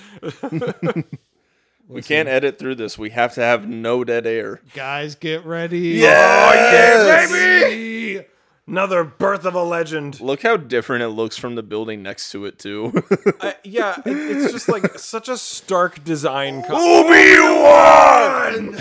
[1.88, 2.96] We can't edit through this.
[2.96, 4.60] We have to have no dead air.
[4.74, 5.78] guys, get ready.
[6.00, 7.30] Yes!
[7.30, 8.26] baby.
[8.66, 10.20] Another birth of a legend.
[10.20, 12.92] Look how different it looks from the building next to it too.
[13.40, 16.62] I, yeah, it, it's just like such a stark design.
[16.62, 18.74] Co- Obi-Wan!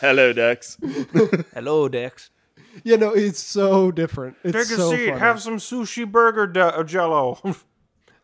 [0.00, 0.76] Hello, Dex.
[1.54, 2.30] Hello, Dex.
[2.84, 4.36] You know, it's so different.
[4.44, 5.08] It's Take a so seat.
[5.08, 5.18] funny.
[5.18, 7.38] Have some sushi burger de- uh, jello.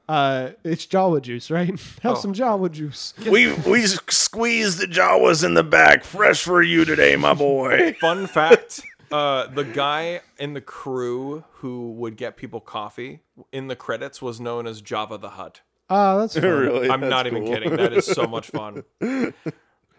[0.09, 1.69] Uh, it's Jawa juice, right?
[2.03, 2.15] Have Oh.
[2.21, 3.15] some Jawa juice.
[3.31, 7.93] We we squeezed the Jawas in the back, fresh for you today, my boy.
[8.01, 8.83] Fun fact:
[9.13, 13.21] uh, the guy in the crew who would get people coffee
[13.53, 15.61] in the credits was known as Java the Hut.
[15.91, 16.45] Ah, that's fun.
[16.45, 16.91] really?
[16.91, 17.55] I'm That's not even cool.
[17.55, 17.77] kidding.
[17.77, 18.85] That is so much fun.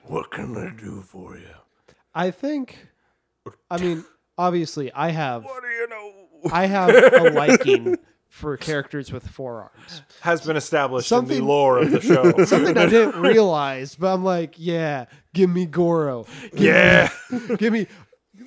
[0.04, 1.46] What can I do for you?
[2.14, 2.88] I think.
[3.72, 4.06] I mean,
[4.38, 6.14] obviously, I have What do you know?
[6.52, 7.98] I have a liking
[8.30, 10.04] for characters with forearms.
[10.22, 12.32] Has been established in the lore of the show.
[12.46, 16.26] Something I didn't realize, but I'm like, yeah, give me Goro.
[16.54, 17.10] yeah.
[17.58, 17.88] Give me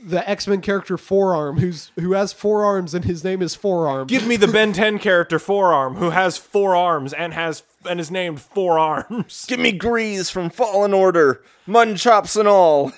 [0.05, 4.07] the X Men character Forearm, who's who has forearms and his name is Forearm.
[4.07, 8.11] Give me the Ben 10 character Forearm who has four arms and has and is
[8.11, 9.45] named Four Arms.
[9.49, 12.93] Give me Greez from Fallen Order, mutton chops and all.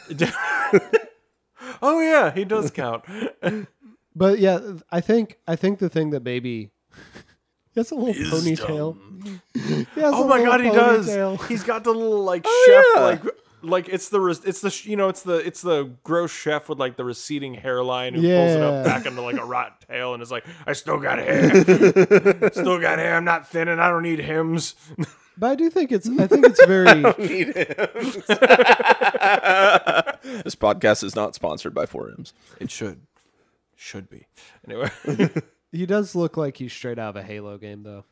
[1.83, 3.05] Oh yeah, he does count.
[4.15, 4.61] But yeah,
[4.91, 6.74] I think I think the thing that maybe he
[7.77, 8.97] has a little ponytail.
[9.97, 11.47] Oh my god, he does.
[11.47, 13.07] He's got the little like oh, chef yeah.
[13.07, 13.23] like
[13.65, 16.69] like it's the res- it's the sh- you know it's the it's the gross chef
[16.69, 20.15] with like the receding hairline who pulls it up back into like a rat tail
[20.15, 21.51] and is like I still got hair,
[22.53, 23.17] still got hair.
[23.17, 24.75] I'm not thin and I don't need hymns.
[25.37, 27.03] But I do think it's I think it's very
[30.45, 32.33] This podcast is not sponsored by 4Ms.
[32.61, 33.01] It should
[33.75, 34.27] should be
[34.67, 34.91] anyway.
[35.75, 38.05] He does look like he's straight out of a Halo game though.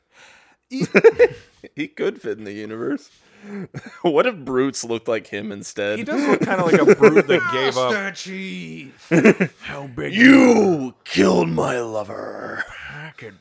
[0.68, 3.10] He could fit in the universe.
[4.02, 5.98] what if Brutes looked like him instead?
[5.98, 8.14] he does look kind of like a brute that gave up.
[8.14, 9.10] Chief.
[9.62, 12.64] How big You killed my lover.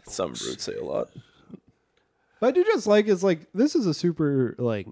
[0.07, 1.09] Some brutes say a lot.
[2.39, 4.88] But I do just like is like this is a super like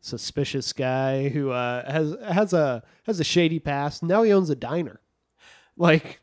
[0.00, 4.02] suspicious guy who uh, has has a has a shady past.
[4.02, 5.00] Now he owns a diner.
[5.76, 6.20] Like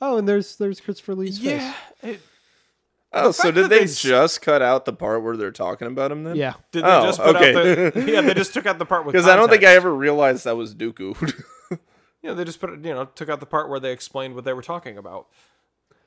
[0.00, 1.72] Oh, and there's there's Christopher Lee's Yeah,
[2.02, 2.14] face.
[2.16, 2.20] it,
[3.16, 5.86] Oh, so did that they, they s- just cut out the part where they're talking
[5.86, 6.34] about him then?
[6.36, 6.54] Yeah.
[6.72, 7.50] did they Oh, just put okay.
[7.86, 8.10] out the?
[8.12, 9.12] Yeah, they just took out the part with.
[9.12, 11.14] Because I don't think I ever realized that was Dooku.
[12.22, 14.44] Yeah, they just put it, you know took out the part where they explained what
[14.44, 15.26] they were talking about.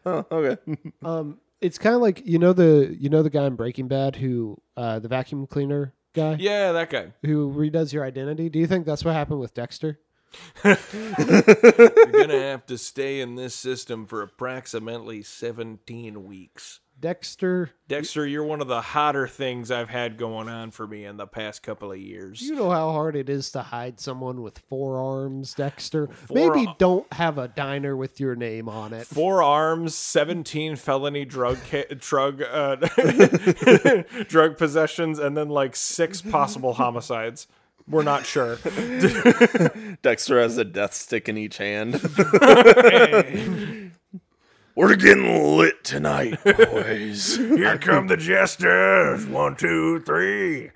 [0.06, 0.58] oh, okay.
[1.04, 4.16] Um it's kind of like you know the you know the guy in Breaking Bad
[4.16, 7.14] who uh the vacuum cleaner guy Yeah, that guy.
[7.24, 8.50] who redoes your identity.
[8.50, 10.00] Do you think that's what happened with Dexter?
[10.64, 10.76] You're
[12.12, 16.80] gonna have to stay in this system for approximately 17 weeks.
[17.00, 21.18] Dexter, Dexter, you're one of the hotter things I've had going on for me in
[21.18, 22.42] the past couple of years.
[22.42, 26.08] you know how hard it is to hide someone with forearms, Dexter.
[26.08, 29.06] Four- Maybe don't have a diner with your name on it.
[29.06, 32.78] Four arms, 17 felony drug ca- drug uh,
[34.28, 37.46] drug possessions, and then like six possible homicides.
[37.90, 38.58] We're not sure.
[40.02, 41.94] Dexter has a death stick in each hand.
[44.76, 47.38] We're getting lit tonight, boys.
[47.38, 49.26] Here come the jesters.
[49.26, 50.70] One, two, three.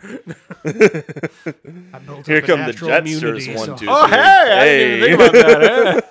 [1.94, 3.00] I built Here up a come the natural Jetsters.
[3.48, 4.18] immunity, One, so- two, Oh, three.
[4.18, 4.58] hey!
[4.58, 5.98] I didn't even think about that.
[5.98, 6.02] eh?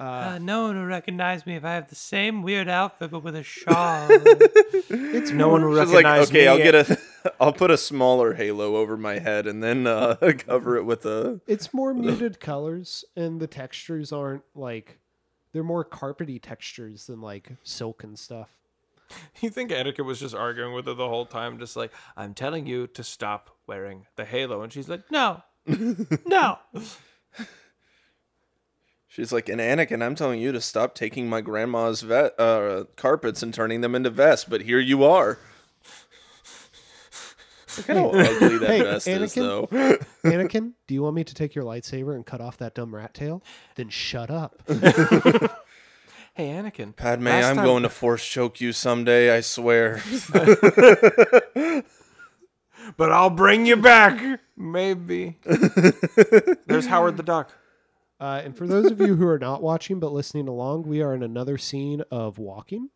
[0.00, 3.36] Uh, no one will recognize me if I have the same weird outfit but with
[3.36, 4.06] a shawl.
[4.08, 6.46] It's No one will recognize like, okay, me.
[6.46, 6.98] I'll get a,
[7.40, 11.42] I'll put a smaller halo over my head and then uh, cover it with a.
[11.46, 15.00] It's more muted colors, and the textures aren't like
[15.52, 18.48] they're more carpety textures than like silk and stuff.
[19.40, 22.66] You think Anakin was just arguing with her the whole time, just like, I'm telling
[22.66, 24.62] you to stop wearing the halo.
[24.62, 25.42] And she's like, no.
[26.26, 26.58] No.
[29.10, 33.42] She's like, and Anakin, I'm telling you to stop taking my grandma's vet, uh, carpets
[33.42, 35.36] and turning them into vests, but here you are.
[37.76, 39.66] Look at how ugly that Hey, vest is, though.
[40.22, 43.12] Anakin, do you want me to take your lightsaber and cut off that dumb rat
[43.12, 43.42] tail?
[43.74, 44.62] Then shut up.
[46.34, 46.94] Hey, Anakin.
[46.94, 50.00] Padme, I'm time- going to force choke you someday, I swear.
[52.96, 54.40] But I'll bring you back.
[54.56, 55.38] Maybe.
[56.66, 57.52] There's Howard the Duck.
[58.20, 61.14] Uh, and for those of you who are not watching but listening along, we are
[61.14, 62.90] in another scene of walking.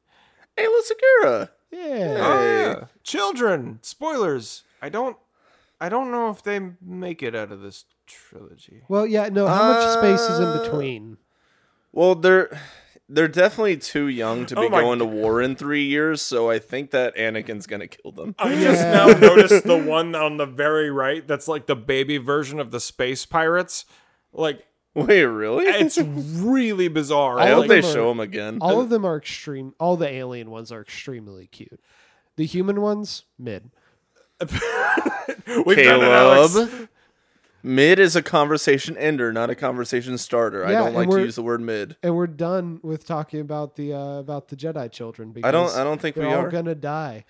[0.58, 1.48] Aayla Secura.
[1.72, 2.16] Yeah.
[2.20, 2.84] Oh, yeah.
[3.02, 3.78] Children.
[3.82, 4.64] Spoilers.
[4.82, 5.16] I don't.
[5.80, 8.82] I don't know if they make it out of this trilogy.
[8.88, 9.46] Well, yeah, no.
[9.48, 11.16] How much space is in Uh, between?
[11.90, 12.60] Well, they're
[13.08, 16.48] they're definitely too young to be Oh my going to war in three years, so
[16.50, 18.34] I think that Anakin's gonna kill them.
[18.38, 22.60] I just now noticed the one on the very right that's like the baby version
[22.60, 23.84] of the space pirates.
[24.32, 24.64] Like
[24.94, 25.66] Wait, really?
[25.66, 27.38] it's really bizarre.
[27.40, 28.58] I all hope of they them are- show him again.
[28.60, 29.74] All of them are extreme.
[29.80, 31.80] All the alien ones are extremely cute.
[32.36, 33.70] The human ones, mid.
[34.40, 36.52] We've done it, Alex.
[36.54, 36.88] Caleb.
[37.62, 40.66] Mid is a conversation ender, not a conversation starter.
[40.66, 41.96] I Yeah, don't and like to we're- use the word mid.
[42.02, 45.30] And we're done with talking about the uh, about the Jedi children.
[45.32, 45.74] Because I don't.
[45.74, 46.50] I don't think they're we all are.
[46.50, 47.24] gonna die.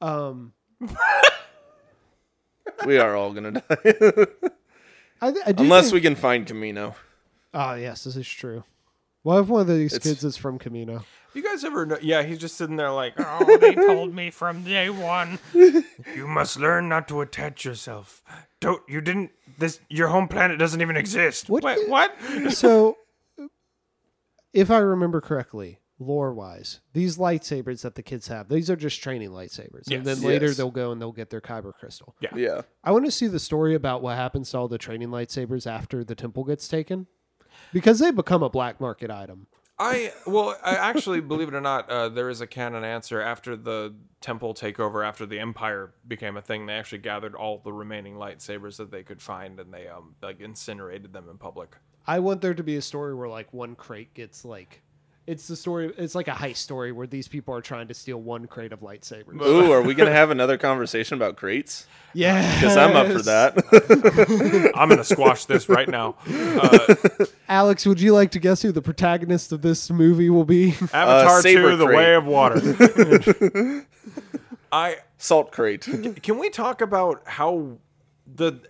[0.00, 0.52] Um,
[2.86, 3.62] We are all gonna die,
[5.20, 6.94] I, th- I do unless think- we can find Camino.
[7.54, 8.64] Oh yes, this is true.
[9.22, 11.98] Well, if one of these It's- kids is from Camino, You guys ever know?
[12.00, 15.38] Yeah, he's just sitting there like, Oh, they told me from day one.
[16.16, 18.22] You must learn not to attach yourself.
[18.60, 21.48] Don't you didn't this your home planet doesn't even exist.
[21.50, 22.14] What Wait, is- what?
[22.52, 22.96] so
[24.52, 29.00] if I remember correctly, lore wise, these lightsabers that the kids have, these are just
[29.02, 30.56] training lightsabers, and then later Yes.
[30.56, 32.14] they'll go and they'll get their kyber crystal.
[32.20, 32.30] Yeah.
[32.34, 32.62] Yeah.
[32.82, 36.02] I want to see the story about what happens to all the training lightsabers after
[36.02, 37.06] the temple gets taken,
[37.72, 39.46] because they become a black market item.
[39.78, 43.56] I well, I actually believe it or not, uh, there is a canon answer after
[43.56, 46.66] the temple takeover, after the empire became a thing.
[46.66, 50.40] They actually gathered all the remaining lightsabers that they could find, and they um like
[50.40, 51.76] incinerated them in public.
[52.06, 54.82] I want there to be a story where like one crate gets like.
[55.26, 55.92] It's the story.
[55.96, 58.80] It's like a heist story where these people are trying to steal one crate of
[58.80, 59.40] lightsabers.
[59.40, 61.86] Ooh, are we gonna have another conversation about crates?
[62.14, 64.72] Yeah, Because I'm up for that.
[64.74, 66.16] I'm gonna squash this right now.
[66.28, 66.94] Uh,
[67.48, 70.70] Alex, would you like to guess who the protagonist of this movie will be?
[70.92, 71.96] Avatar saber Two: The crate.
[71.96, 73.86] Way of Water.
[74.72, 75.82] I Salt crate.
[76.22, 77.76] Can we talk about how
[78.26, 78.60] the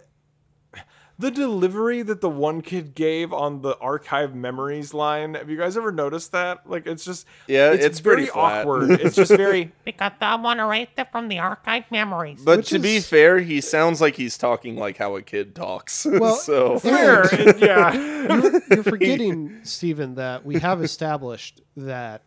[1.21, 5.35] the delivery that the one kid gave on the archive memories line?
[5.35, 6.69] Have you guys ever noticed that?
[6.69, 8.61] Like it's just Yeah, it's, it's very pretty flat.
[8.63, 8.91] awkward.
[8.93, 12.41] It's just very Because I want to write that from the archive memories.
[12.45, 16.07] But Which to be fair, he sounds like he's talking like how a kid talks.
[16.21, 17.23] Well, so fair.
[17.33, 17.93] It- yeah.
[17.95, 22.23] you're, you're forgetting, Steven, that we have established that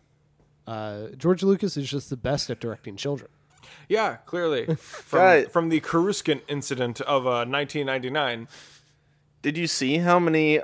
[0.68, 3.30] uh, George Lucas is just the best at directing children.
[3.89, 4.66] Yeah, clearly.
[4.76, 8.48] From, from the Coruscant incident of uh, 1999.
[9.44, 10.64] Did you see how many uh,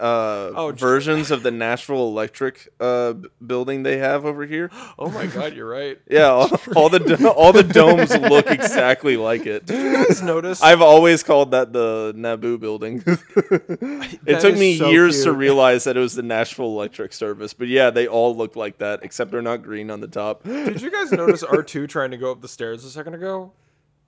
[0.56, 3.14] Oh, versions of the Nashville Electric uh,
[3.46, 4.72] building they have over here?
[4.98, 6.00] Oh my god, you're right.
[6.10, 9.66] Yeah, all, all the all the domes look exactly like it.
[9.66, 10.62] Did You guys notice?
[10.62, 13.04] I've always called that the Naboo building.
[14.26, 17.68] it took me so years to realize that it was the Nashville Electric Service, but
[17.68, 20.44] yeah, they all look like that except they're not green on the top.
[20.44, 23.52] Did you guys notice R2 trying to go up the stairs a second ago?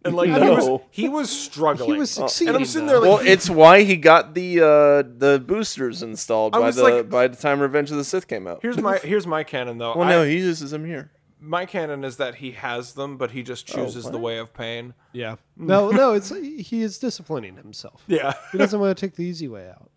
[0.03, 1.93] And like he was he was struggling.
[1.93, 2.55] He was succeeding.
[2.55, 4.65] and I'm sitting there like Well, it's why he got the uh,
[5.03, 8.27] the boosters installed I by was the like- by the time Revenge of the Sith
[8.27, 8.59] came out.
[8.63, 9.95] Here's my here's my canon though.
[9.95, 11.11] well, I- no, he uses them here.
[11.39, 14.93] my canon is that he has them, but he just chooses the way of pain.
[15.13, 15.35] yeah.
[15.55, 18.03] No, no, it's he is disciplining himself.
[18.07, 18.33] Yeah.
[18.51, 19.89] He doesn't want to take the easy way out.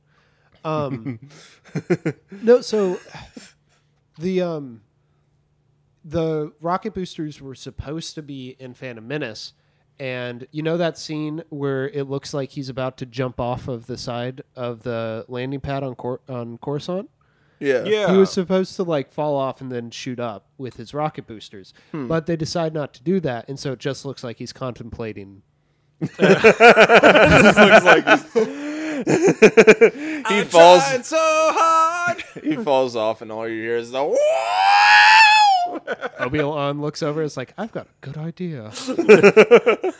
[0.66, 1.18] Um,
[2.30, 2.98] no, so
[4.18, 4.82] the um,
[6.04, 9.52] the rocket boosters were supposed to be in Phantom Menace,
[9.98, 13.86] and you know that scene where it looks like he's about to jump off of
[13.86, 17.10] the side of the landing pad on Cor- on Coruscant.
[17.60, 17.84] Yeah.
[17.84, 18.10] Yeah.
[18.12, 21.72] He was supposed to like fall off and then shoot up with his rocket boosters,
[21.92, 22.08] hmm.
[22.08, 25.42] but they decide not to do that, and so it just looks like he's contemplating.
[26.00, 26.06] he
[30.44, 32.24] falls so hard.
[32.42, 34.02] he falls off and all you hear is the
[36.20, 38.70] Obi Wan looks over, It's like, "I've got a good idea."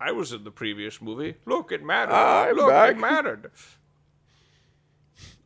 [0.00, 1.34] I was in the previous movie.
[1.44, 2.14] Look, it mattered.
[2.14, 2.90] I'm Look, back.
[2.92, 3.50] it mattered.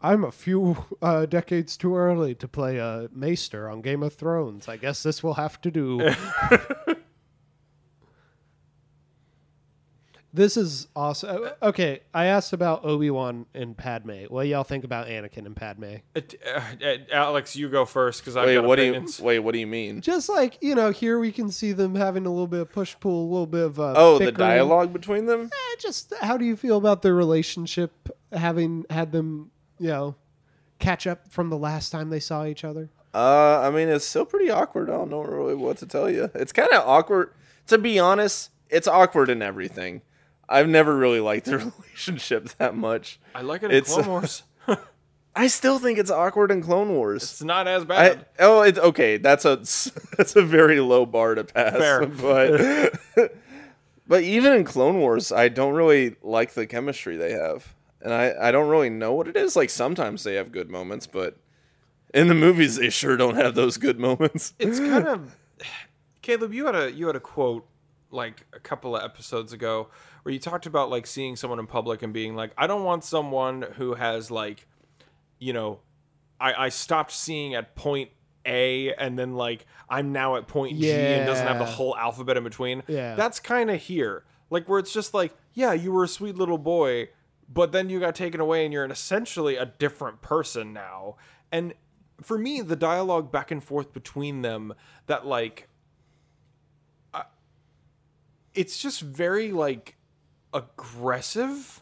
[0.01, 4.69] I'm a few uh, decades too early to play a maester on Game of Thrones.
[4.69, 6.11] I guess this will have to do.
[10.35, 11.45] This is awesome.
[11.45, 14.25] Uh, Okay, I asked about Obi Wan and Padme.
[14.29, 15.95] What do y'all think about Anakin and Padme?
[16.15, 16.21] Uh,
[16.85, 19.21] uh, Alex, you go first because I've Wait, got what do you opinions.
[19.21, 20.01] wait, what do you mean?
[20.01, 22.95] Just like you know, here we can see them having a little bit of push
[23.01, 25.49] pull, a little bit of uh, Oh, the dialogue between them?
[25.53, 27.93] Eh, just how do you feel about their relationship?
[28.33, 30.17] Having had them, you know,
[30.81, 32.91] catch up from the last time they saw each other.
[33.15, 34.91] Uh, I mean, it's still pretty awkward.
[34.91, 36.31] I don't know really what to tell you.
[36.35, 37.33] It's kind of awkward.
[37.69, 40.03] To be honest, it's awkward in everything.
[40.49, 43.19] I've never really liked the relationship that much.
[43.35, 44.43] I like it in It's- Clone uh, Wars.
[45.37, 47.23] I still think it's awkward in Clone Wars.
[47.25, 48.27] It's not as I, bad.
[48.39, 49.17] oh, it's okay.
[49.17, 49.57] That's a
[50.17, 51.73] that's a very low bar to pass.
[51.77, 52.07] Fair.
[52.07, 53.33] but
[54.07, 58.33] but even in Clone Wars, I don't really like the chemistry they have, and I
[58.41, 59.57] I don't really know what it is.
[59.57, 61.37] Like sometimes they have good moments, but
[62.13, 64.55] in the movies they sure don't have those good moments.
[64.61, 65.35] it's kind of
[66.23, 66.55] Caleb.
[66.55, 67.67] You had a you had a quote
[68.15, 69.89] like a couple of episodes ago
[70.23, 73.05] where you talked about like seeing someone in public and being like, I don't want
[73.05, 74.67] someone who has like,
[75.39, 75.81] you know,
[76.41, 78.11] I I stopped seeing at point
[78.47, 81.71] A and then like I'm now at point G and doesn't have the Yeah.
[81.73, 82.83] whole alphabet in between.
[82.89, 83.15] Yeah.
[83.17, 86.59] that's kind of here, like where it's just like, yeah, you were a sweet little
[86.59, 87.09] boy.
[87.53, 91.17] But then you got taken away, and you're an essentially a different person now.
[91.53, 91.75] And
[92.23, 94.73] for me, the dialogue back and forth between them,
[95.09, 95.69] that like
[98.55, 99.97] it's just very like
[100.53, 101.81] aggressive.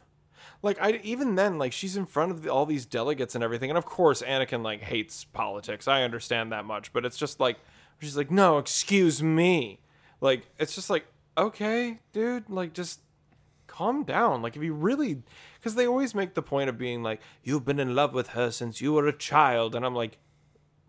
[0.63, 3.69] Like i even then like she's in front of the, all these delegates and everything
[3.69, 5.89] and of course anakin like hates politics.
[5.89, 7.59] I understand that much but it's just like
[8.01, 9.81] she's like no excuse me.
[10.21, 11.07] Like it's just like
[11.37, 13.01] okay dude like just
[13.67, 14.41] calm down.
[14.41, 15.23] Like if you really
[15.63, 18.51] because they always make the point of being like you've been in love with her
[18.51, 20.19] since you were a child and i'm like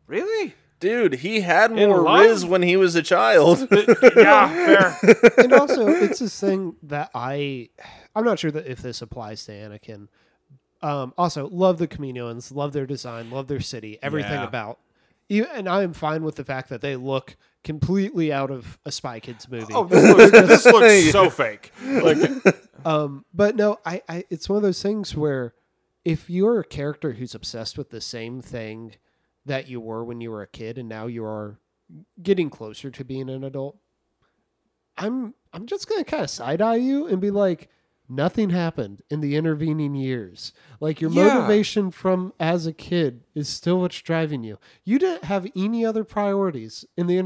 [0.07, 2.25] really Dude, he had In more love?
[2.25, 3.67] Riz when he was a child.
[4.17, 4.97] yeah fair
[5.38, 7.69] and also it's this thing that I
[8.13, 10.07] I'm not sure that if this applies to Anakin.
[10.81, 14.43] Um, also, love the Kaminoans, love their design, love their city, everything Yeah.
[14.47, 14.79] about.
[15.29, 18.91] You, and I am fine with the fact that they look completely out of a
[18.91, 19.73] Spy Kids movie.
[19.73, 22.19] oh this looks, this looks so fake like
[22.86, 25.53] Um, but no, I, I, it's one of those things where
[26.03, 28.95] if you're a character who's obsessed with the same thing
[29.45, 31.59] that you were when you were a kid, and now you are
[32.21, 33.77] getting closer to being an adult,
[34.97, 37.69] I'm, I'm just gonna kind of side eye you and be like,
[38.09, 40.53] nothing happened in the intervening years.
[40.79, 41.33] Like your Yeah.
[41.39, 44.59] motivation from as a kid is still what's driving you.
[44.83, 47.17] You didn't have any other priorities in the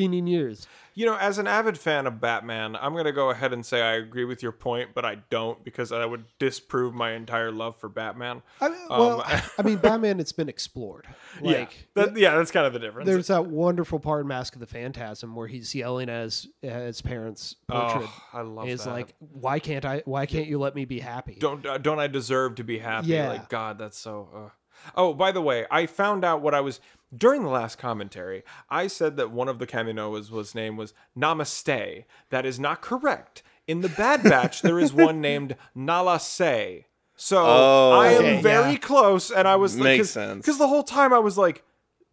[0.00, 0.66] intervening years.
[0.94, 3.80] You know, as an avid fan of Batman, I'm going to go ahead and say
[3.80, 7.76] I agree with your point, but I don't because I would disprove my entire love
[7.76, 8.42] for Batman.
[8.60, 10.18] I mean, well, Um, I mean, Batman.
[10.20, 11.06] It's been explored.
[11.40, 13.06] Like, yeah, that, yeah, that's kind of the difference.
[13.06, 16.82] There's that wonderful part in Mask of the Phantasm where he's yelling at his, at
[16.82, 18.08] his parents' portrait.
[18.08, 18.90] oh, I love He's that.
[18.90, 20.02] like, "Why can't I?
[20.04, 23.08] Why can't you let me be happy?" don't uh, don't I deserve to be happy?
[23.08, 23.28] Yeah.
[23.28, 24.28] Like God, that's so.
[24.34, 24.48] Uh.
[24.94, 26.80] Oh, by the way, I found out what I was
[27.16, 28.42] during the last commentary.
[28.68, 32.04] I said that one of the Kaminoas was name was Namaste.
[32.30, 33.42] That is not correct.
[33.66, 36.86] In the Bad Batch, there is one named Nala Se.
[37.16, 37.92] So Oh.
[38.00, 38.78] I am Okay, very yeah.
[38.78, 40.44] close, and I was like, Makes cause, sense.
[40.46, 41.64] Because the whole time I was like,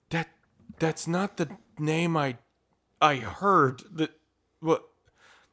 [0.10, 0.28] that
[0.80, 1.50] that's not the
[1.80, 2.38] name I
[3.02, 3.84] I heard.
[3.94, 4.12] That
[4.60, 4.84] what?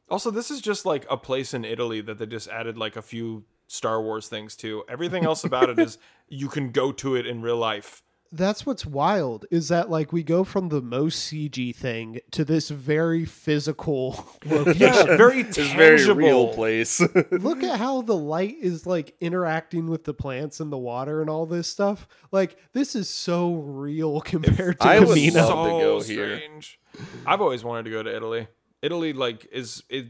[0.09, 3.01] Also, this is just like a place in Italy that they just added like a
[3.01, 4.83] few Star Wars things too.
[4.87, 5.97] Everything else about it is
[6.29, 8.01] you can go to it in real life.
[8.31, 12.69] That's what's wild is that like we go from the most CG thing to this
[12.69, 14.81] very physical location.
[14.81, 15.77] Yeah, very It's tangible.
[15.77, 16.99] very real place.
[17.31, 21.29] Look at how the light is like interacting with the plants and the water and
[21.29, 22.07] all this stuff.
[22.31, 25.47] Like this is so real compared to I would Camino.
[25.47, 26.37] love to go here.
[26.37, 26.79] strange.
[27.25, 28.47] I've always wanted to go to Italy.
[28.81, 30.07] Italy, like, is it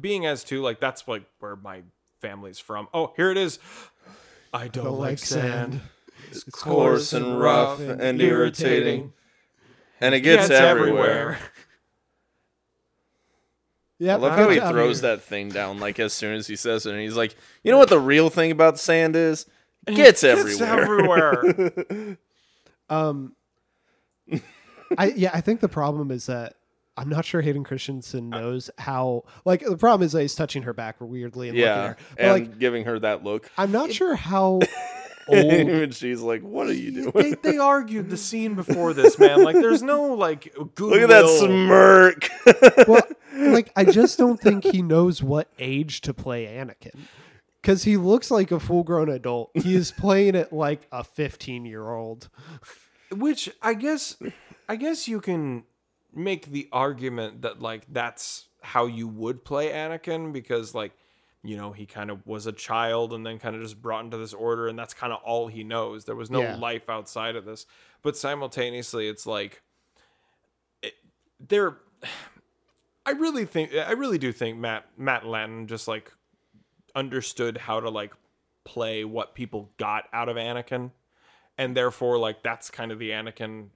[0.00, 1.82] being as too like that's like where my
[2.20, 2.88] family's from.
[2.94, 3.58] Oh, here it is.
[4.52, 5.74] I don't, Don't like, like sand.
[5.74, 5.80] sand.
[6.30, 9.12] It's coarse and rough and irritating.
[10.00, 11.10] And it Gets gets, everywhere.
[11.10, 11.38] everywhere.
[13.98, 16.86] Yeah, I love how he throws that thing down like as soon as he says
[16.86, 19.44] it, and he's like, "You know what the real thing about sand is?
[19.88, 22.18] It gets It's everywhere." everywhere.
[22.90, 23.34] Um,
[24.96, 26.54] I yeah, I think the problem is that
[26.98, 29.24] I'm not sure Hayden Christensen uh, knows how.
[29.44, 31.96] Like the problem is that he's touching her back weirdly and looking at her.
[32.16, 34.60] And like giving her that look, I'm not sure how
[35.30, 35.68] and old.
[35.68, 37.12] even she's like, "What are you doing?
[37.14, 39.44] they, they argued the scene before this, man.
[39.44, 40.90] Like, there's no like good.
[40.90, 43.02] Look at that smirk." well,
[43.52, 46.98] like I just don't think he knows what age to play Anakin.
[47.60, 49.50] Because he looks like a full grown adult.
[49.54, 52.28] He is playing it like a 15 year old.
[53.10, 54.16] Which I guess,
[54.68, 55.64] I guess you can
[56.18, 60.92] make the argument that like that's how you would play Anakin because like
[61.44, 64.16] you know he kind of was a child and then kind of just brought into
[64.16, 66.04] this order and that's kind of all he knows.
[66.04, 66.56] There was no Yeah.
[66.56, 67.64] life outside of this,
[68.02, 69.62] but simultaneously it's like
[70.82, 70.94] it,
[71.40, 71.76] there.
[73.06, 76.12] I really think I really do think Matt Matt Lanton just like
[76.94, 78.12] understood how to like
[78.64, 80.90] play what people got out of Anakin
[81.56, 83.68] and therefore like that's kind of the Anakin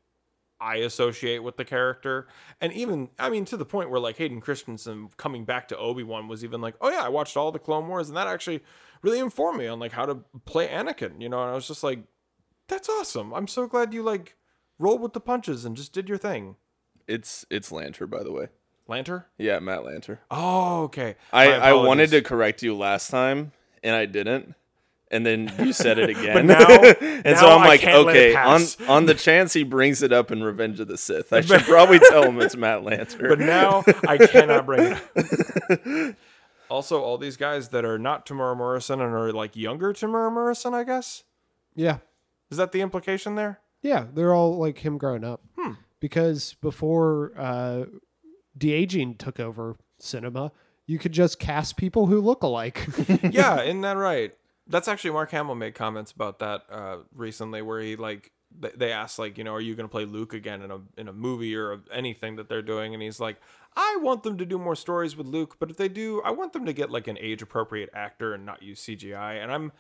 [0.63, 2.29] I associate with the character.
[2.61, 6.29] And even I mean to the point where like Hayden Christensen coming back to Obi-Wan
[6.29, 8.63] was even like, "Oh yeah, I watched all the Clone Wars and that actually
[9.03, 11.83] really informed me on like how to play Anakin, you know, and I was just
[11.83, 11.99] like,
[12.69, 13.35] that's awesome.
[13.35, 14.37] I'm so glad you like
[14.79, 16.57] rolled with the punches and just did your thing.
[17.09, 18.47] It's it's Lanter, by the way.
[18.89, 19.25] Lanter?
[19.39, 20.19] Yeah, Matt Lanter.
[20.31, 21.17] Oh, okay.
[21.33, 23.53] I, I wanted to correct you last time,
[23.83, 24.55] and I didn't.
[25.13, 26.47] And then you said it again.
[26.47, 29.63] now- and so I'm I like, can't let it okay, on on the chance he
[29.63, 32.81] brings it up in Revenge of the Sith, I should probably tell him it's Matt
[32.83, 33.29] Lanter.
[33.29, 36.17] but now I cannot bring it up.
[36.71, 40.73] also, all these guys that are not Temuera Morrison and are like younger Temuera Morrison,
[40.73, 41.25] I guess.
[41.75, 41.99] Yeah.
[42.51, 43.61] Is that the implication there?
[43.83, 45.43] Yeah, they're all like him growing up.
[45.59, 45.73] Hmm.
[46.01, 47.85] Because before uh,
[48.57, 50.53] de aging took over cinema,
[50.87, 52.87] you could just cast people who look alike.
[53.31, 54.35] yeah, isn't that right?
[54.73, 58.91] That's actually Mark Hamill made comments about that uh, recently, where he like th- they
[58.93, 61.13] asked like, you know, are you going to play Luke again in a in a
[61.13, 62.95] movie or anything that they're doing?
[62.95, 63.37] And he's like,
[63.77, 66.53] I want them to do more stories with Luke, but if they do, I want
[66.53, 69.43] them to get like an age appropriate actor and not use CGI.
[69.43, 69.73] And I'm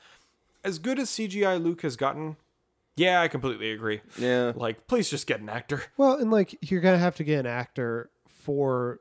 [0.64, 2.36] as good as CGI Luke has gotten.
[2.94, 4.02] Yeah, I completely agree.
[4.18, 5.82] yeah, Like, please just get an actor.
[5.96, 9.00] well, and like you're gonna have to get an actor for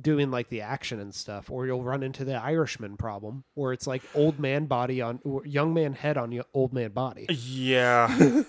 [0.00, 3.86] doing like the action and stuff, or you'll run into the Irishman problem, where it's
[3.86, 7.26] like old man body on or young man head on y- old man body.
[7.30, 8.42] Yeah.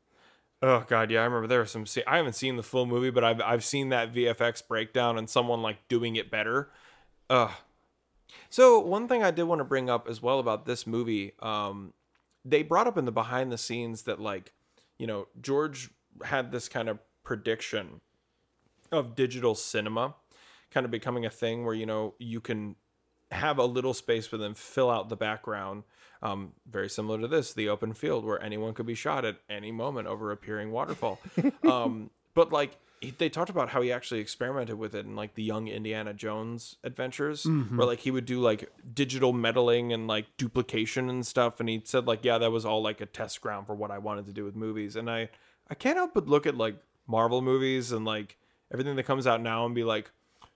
[0.62, 1.86] oh god, yeah, I remember there were some.
[1.86, 5.28] Se- I haven't seen the full movie, but I've I've seen that VFX breakdown and
[5.28, 6.70] someone like doing it better.
[7.30, 7.50] Ugh.
[8.50, 11.92] So one thing I did want to bring up as well about this movie, um,
[12.44, 14.52] they brought up in the behind the scenes that like,
[14.98, 15.90] you know, George
[16.24, 18.00] had this kind of prediction
[18.90, 20.14] of digital cinema
[20.72, 22.76] kind of becoming a thing where you know you can
[23.30, 25.84] have a little space for them fill out the background
[26.22, 29.72] um, very similar to this the open field where anyone could be shot at any
[29.72, 31.18] moment over a peering waterfall.
[31.68, 32.78] Um, but like
[33.18, 36.76] they talked about how he actually experimented with it in like the young indiana jones
[36.84, 37.44] adventures
[37.76, 41.80] where like he would do like digital meddling and like duplication and stuff and he
[41.84, 44.32] said like yeah that was all like a test ground for what i wanted to
[44.32, 44.94] do with movies.
[44.96, 45.28] And i
[45.68, 48.36] i can't help but look at like marvel movies and like
[48.72, 50.10] everything that comes out now and be like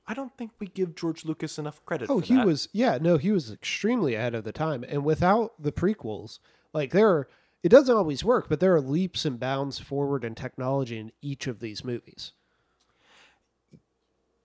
[0.08, 2.08] I don't think we give George Lucas enough credit.
[2.08, 2.46] Oh, he that.
[2.46, 4.84] was yeah, no, he was extremely ahead of the time.
[4.88, 6.38] And without the prequels,
[6.72, 7.28] like there are
[7.62, 11.48] it doesn't always work, but there are leaps and bounds forward in technology in each
[11.48, 12.32] of these movies.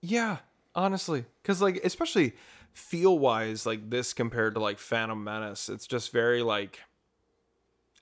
[0.00, 0.38] Yeah,
[0.74, 2.32] honestly, because like especially
[2.72, 6.80] feel wise, like this compared to like Phantom Menace, it's just very like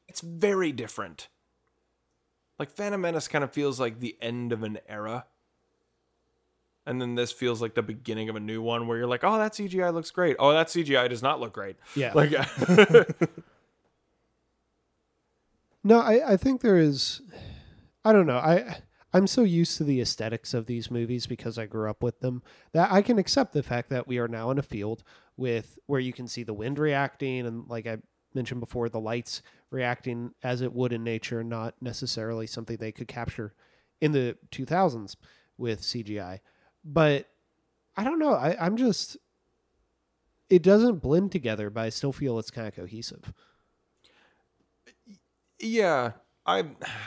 [0.09, 1.29] it's very different.
[2.59, 5.27] Like Phantom Menace kind of feels like the end of an era.
[6.91, 9.39] And then this feels like the beginning of a new one where you're like, oh,
[9.39, 10.35] that CGI looks great.
[10.41, 11.77] Oh, that CGI does not look great.
[11.95, 12.13] Yeah.
[12.17, 12.33] Like,
[15.85, 17.23] No, I, I think there is
[18.05, 18.39] I don't know.
[18.39, 18.79] I
[19.13, 22.43] I'm so used to the aesthetics of these movies because I grew up with them
[22.73, 25.05] that I can accept the fact that we are now in a field
[25.37, 27.99] with where you can see the wind reacting and like I
[28.35, 33.07] mentioned before, the lights reacting as it would in nature, not necessarily something they could
[33.07, 33.55] capture
[34.01, 35.15] in the 2000s
[35.57, 36.41] with CGI.
[36.85, 37.29] But
[37.97, 38.33] I don't know.
[38.33, 39.17] I, I'm just
[40.49, 43.33] it doesn't blend together, but I still feel it's kind of cohesive.
[45.61, 46.13] Yeah,
[46.47, 46.65] I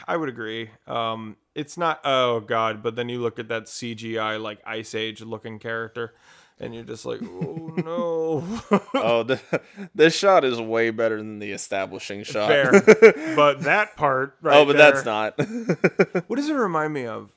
[0.07, 0.69] I would agree.
[0.87, 5.21] Um, it's not oh god, but then you look at that CGI like Ice Age
[5.21, 6.13] looking character,
[6.59, 8.61] and you're just like, oh no.
[8.93, 9.39] oh, the,
[9.93, 12.47] this shot is way better than the establishing shot.
[12.47, 12.71] Fair,
[13.35, 14.57] but that part, right?
[14.57, 15.37] oh, but that's not.
[16.27, 17.31] What does it remind me of?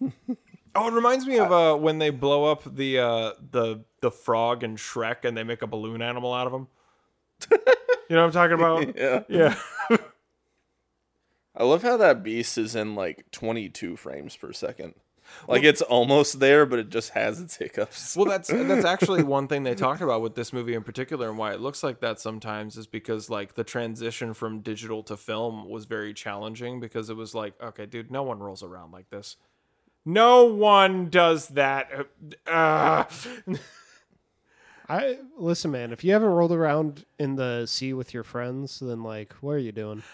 [0.77, 4.63] Oh, it reminds me of uh, when they blow up the uh, the the frog
[4.63, 6.69] and Shrek, and they make a balloon animal out of him.
[8.09, 8.97] You know what I'm talking about?
[9.29, 9.57] yeah.
[9.91, 9.99] Yeah.
[11.57, 14.95] I love how that beast is in like 22 frames per second.
[15.49, 18.15] Like it's almost there, but it just has its hiccups.
[18.15, 21.37] Well, that's that's actually one thing they talked about with this movie in particular, and
[21.39, 25.69] why it looks like that sometimes is because like the transition from digital to film
[25.69, 29.37] was very challenging because it was like, okay, dude, no one rolls around like this.
[30.09, 31.91] No one does that.
[32.47, 33.05] Uh,
[34.89, 35.93] I listen, man.
[35.93, 39.59] If you haven't rolled around in the sea with your friends, then like, what are
[39.59, 40.05] you doing?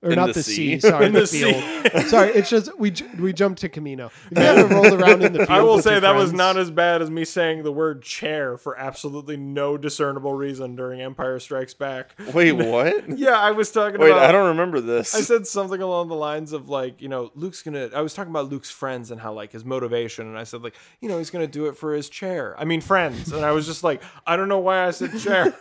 [0.00, 0.78] Or In not the the, sea?
[0.78, 0.80] sea.
[0.80, 2.06] Sorry, In the, the field.
[2.06, 4.12] sorry, it's just we we jumped to Camino.
[4.30, 6.56] If you haven't rolled around in the field, I will say your that was not
[6.56, 11.40] as bad as me saying the word chair for absolutely no discernible reason during Empire
[11.40, 12.14] Strikes Back.
[12.32, 13.18] Wait, what?
[13.18, 14.22] Yeah, I was talking Wait, about.
[14.22, 15.16] I don't remember this.
[15.16, 17.90] I said something along the lines of like, you know, Luke's gonna.
[17.92, 20.76] I was talking about Luke's friends and how like his motivation, and I said like,
[21.00, 22.54] you know, he's gonna do it for his chair.
[22.56, 25.56] I mean, friends, and I was just like, I don't know why I said chair.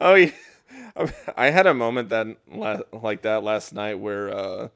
[0.00, 0.32] oh yeah.
[1.36, 2.26] I had a moment that
[2.92, 4.68] like that last night where uh,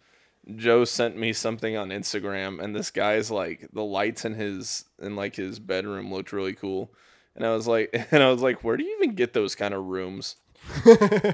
[0.56, 5.16] Joe sent me something on Instagram, and this guy's like the lights in his in
[5.16, 6.92] like his bedroom looked really cool,
[7.34, 9.74] and I was like, and I was like, where do you even get those kind
[9.74, 10.36] of rooms?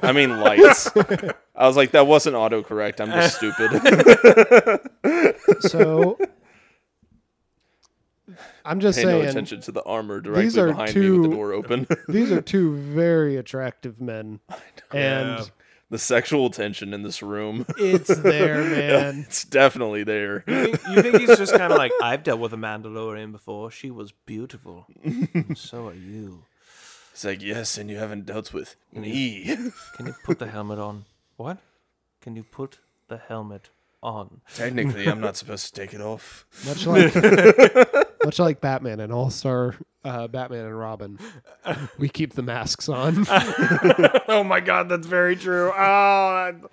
[0.02, 0.90] I mean lights.
[1.56, 3.00] I was like, that wasn't autocorrect.
[3.00, 3.72] I'm just stupid.
[5.62, 6.18] So
[8.66, 11.22] I'm just Pay no saying attention to the armor directly these are behind me with
[11.22, 11.86] two- the door open.
[12.08, 14.40] these are two very attractive men,
[14.92, 15.50] and
[15.88, 17.64] the sexual tension in this room.
[17.78, 19.24] it's there, man.
[19.26, 20.42] it's definitely there.
[20.46, 23.70] You think, you think he's just kind of like, I've dealt with a Mandalorian before.
[23.70, 24.86] She was beautiful.
[25.04, 26.42] And so are you.
[27.12, 29.44] It's like, yes, and you haven't dealt with me.
[29.96, 31.04] Can you put the helmet on?
[31.36, 31.58] What?
[32.20, 33.70] Can you put the helmet
[34.02, 34.40] on?
[34.54, 36.44] Technically, I'm not supposed to take it off.
[36.66, 37.14] Much like
[38.26, 41.16] much like Batman and All Star uh, Batman and Robin,
[41.98, 43.24] we keep the masks on.
[44.28, 45.70] oh my god, that's very true.
[45.70, 46.70] Oh, that,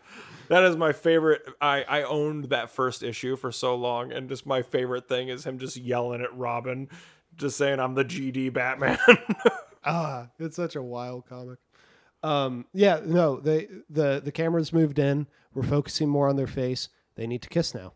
[0.50, 1.44] that is my favorite.
[1.62, 5.46] I I owned that first issue for so long, and just my favorite thing is
[5.46, 6.90] him just yelling at Robin,
[7.38, 8.98] just saying, "I'm the GD Batman."
[9.86, 11.60] Ah, it's such a wild comic.
[12.24, 15.28] Um, yeah, no, they the the cameras moved in.
[15.54, 16.88] We're focusing more on their face.
[17.16, 17.92] They need to kiss now.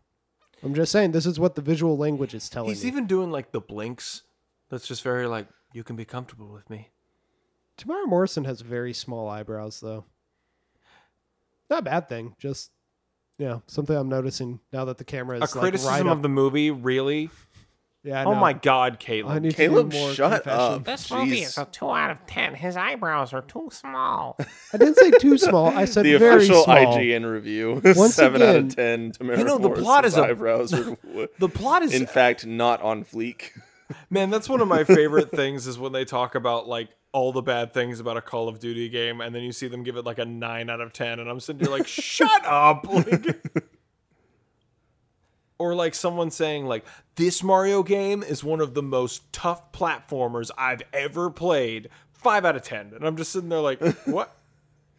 [0.62, 2.88] I'm just saying, this is what the visual language is telling He's you.
[2.88, 4.22] even doing like the blinks.
[4.70, 6.90] That's just very like, you can be comfortable with me.
[7.78, 10.04] Temuera Morrison has very small eyebrows, though.
[11.70, 12.34] Not a bad thing.
[12.38, 12.70] Just
[13.38, 16.28] yeah, something I'm noticing now that the camera is A like, criticism right of the
[16.28, 17.30] movie, really?
[18.04, 18.38] Yeah, Oh know.
[18.40, 20.60] my god, I need Caleb, to do more shut confession.
[20.74, 20.84] up.
[20.84, 21.46] This movie Jeez.
[21.46, 22.54] is a 2 out of 10.
[22.54, 24.36] His eyebrows are too small.
[24.72, 25.66] I didn't say too small.
[25.68, 26.76] I said The very official small.
[26.76, 29.12] IGN review: Once seven out again- of ten.
[29.12, 30.96] Temuera You know, the plot is a- eyebrows are,
[31.38, 33.50] the plot is in fact, not on fleek.
[34.10, 37.42] Man, that's one of my favorite things is when they talk about like all the
[37.42, 40.04] bad things about a Call of Duty game, and then you see them give it
[40.04, 42.86] like a nine out of ten, and I'm sitting here like, shut up.
[42.86, 43.42] Like,
[45.58, 46.84] or like someone saying like
[47.16, 51.88] this Mario game is one of the most tough platformers I've ever played.
[52.12, 54.36] Five out of ten, and I'm just sitting there like, what?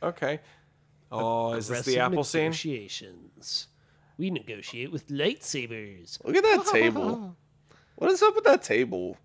[0.02, 0.40] Okay.
[1.12, 2.44] Oh, is this the Aggressive Apple scene?
[2.44, 3.68] Negotiations.
[4.18, 6.24] We negotiate with lightsabers.
[6.24, 7.36] Look at that table.
[7.96, 9.18] What is up with that table?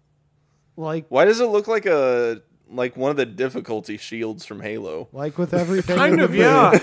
[0.76, 5.08] Like Why does it look like a like one of the difficulty shields from Halo?
[5.12, 5.96] like with everything.
[5.96, 6.78] Kind of, yeah.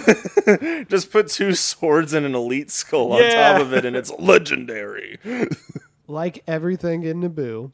[0.89, 3.53] Just put two swords and an elite skull on Yeah.
[3.53, 5.19] top of it, and it's legendary.
[6.07, 7.71] Like everything in Naboo,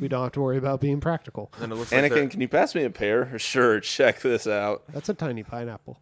[0.00, 1.52] we don't have to worry about being practical.
[1.60, 3.38] And it looks Anakin, they're- can you pass me a pear?
[3.38, 4.84] Sure, check this out.
[4.94, 5.98] That's a tiny pineapple.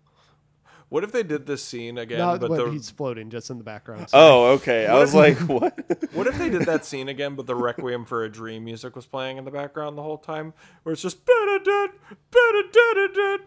[0.93, 2.19] What if they did this scene again?
[2.19, 4.09] Not but the, he's floating, just in the background.
[4.13, 4.87] Oh, okay.
[4.87, 5.73] I was like, what?
[6.13, 9.07] What if they did that scene again, but the Requiem for a Dream music was
[9.07, 11.87] playing in the background the whole time, where it's just "Ba-da-da,
[12.31, 13.45] ba-da-da-da-da,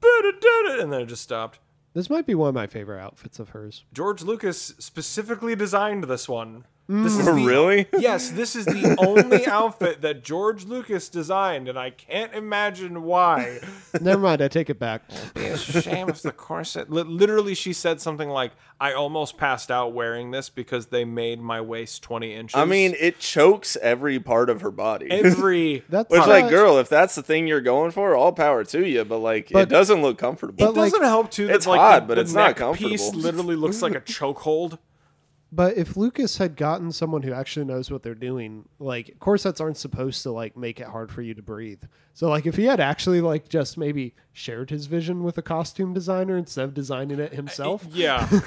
[0.00, 1.60] ba-da-da-da," and then it just stopped.
[1.94, 3.84] This might be one of my favorite outfits of hers.
[3.92, 6.64] George Lucas specifically designed this one.
[6.90, 7.86] This is Oh, the- really?
[7.98, 13.58] Yes, this is the only outfit that George Lucas designed, and I can't imagine why.
[14.00, 15.02] Never mind, I take it back.
[15.36, 16.90] It's a shame if the corset.
[16.90, 21.40] Li- Literally, she said something like, "I almost passed out wearing this because they made
[21.40, 25.10] my waist twenty inches." I mean, it chokes every part of her body.
[25.10, 28.86] every That's Which, like, girl, if that's the thing you're going for, all power to
[28.86, 29.04] you.
[29.04, 30.70] But like, But- it doesn't look comfortable.
[30.70, 31.48] It doesn't help too.
[31.48, 34.00] That, it's like, hot, the- but the it's not neck Piece literally looks like a
[34.00, 34.78] chokehold.
[35.50, 39.78] But if Lucas had gotten someone who actually knows what they're doing, like corsets aren't
[39.78, 41.82] supposed to like make it hard for you to breathe.
[42.12, 45.94] So like if he had actually like just maybe shared his vision with a costume
[45.94, 48.28] designer instead of designing it himself, Yeah.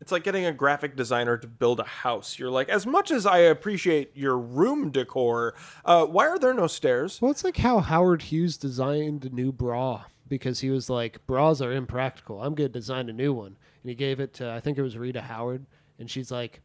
[0.00, 2.38] It's like getting a graphic designer to build a house.
[2.38, 5.54] You're like, as much as I appreciate your room decor,
[5.84, 7.20] uh, why are there no stairs?
[7.20, 11.60] well, it's like how Howard Hughes designed a new bra because he was like, bras
[11.60, 12.40] are impractical.
[12.40, 14.82] I'm going to design a new one, and he gave it to I think it
[14.82, 15.66] was Rita Howard,
[15.98, 16.62] and she's like,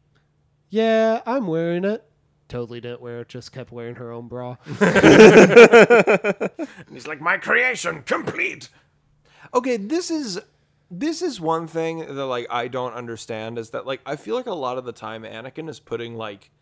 [0.70, 2.02] "Yeah, I'm wearing it."
[2.48, 4.56] Totally didn't wear it, just kept wearing her own bra.
[4.80, 6.50] And
[6.92, 8.68] he's like, my creation complete.
[9.52, 10.40] Okay, this is
[10.88, 14.46] this is one thing that like I don't understand is that like I feel like
[14.46, 16.52] a lot of the time Anakin is putting like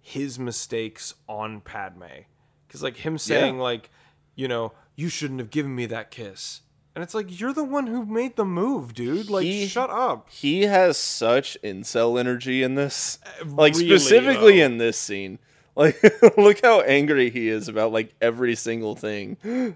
[0.00, 2.24] his mistakes on Padme.
[2.70, 3.90] Cuz like him saying like,
[4.34, 6.60] you know, you shouldn't have given me that kiss.
[6.94, 9.30] And it's like you're the one who made the move, dude.
[9.30, 10.28] Like He- shut up.
[10.30, 14.66] he has such incel energy in this, uh, like really, specifically though.
[14.66, 15.38] in this scene.
[15.74, 16.02] Like,
[16.36, 19.38] look how angry he is about like every single thing.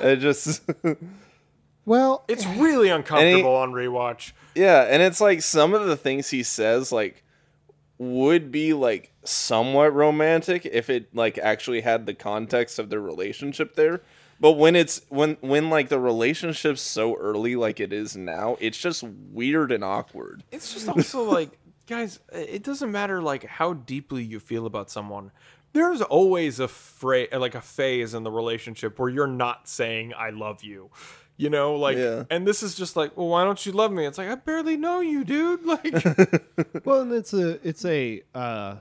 [0.00, 0.62] It just,
[1.86, 4.32] Well, It's really uncomfortable on rewatch.
[4.54, 7.23] yeah, and it's like some of the things he says like
[7.98, 13.74] would be like somewhat romantic if it like actually had the context of their relationship
[13.76, 14.02] there.
[14.40, 18.78] But when it's when when like the relationship's so early like it is now, it's
[18.78, 20.42] just weird and awkward.
[20.50, 21.50] It's just also like,
[21.86, 25.30] guys, it doesn't matter like how deeply you feel about someone.
[25.72, 30.30] there's always a phrase like a phase in the relationship where you're not saying I
[30.30, 30.90] love you.
[31.36, 32.24] You know, like Yeah.
[32.30, 34.06] and this is just like, well, why don't you love me?
[34.06, 35.64] It's like I barely know you, dude.
[35.66, 35.84] Like
[36.84, 38.76] Well, and it's a it's a uh,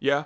[0.00, 0.24] Yeah.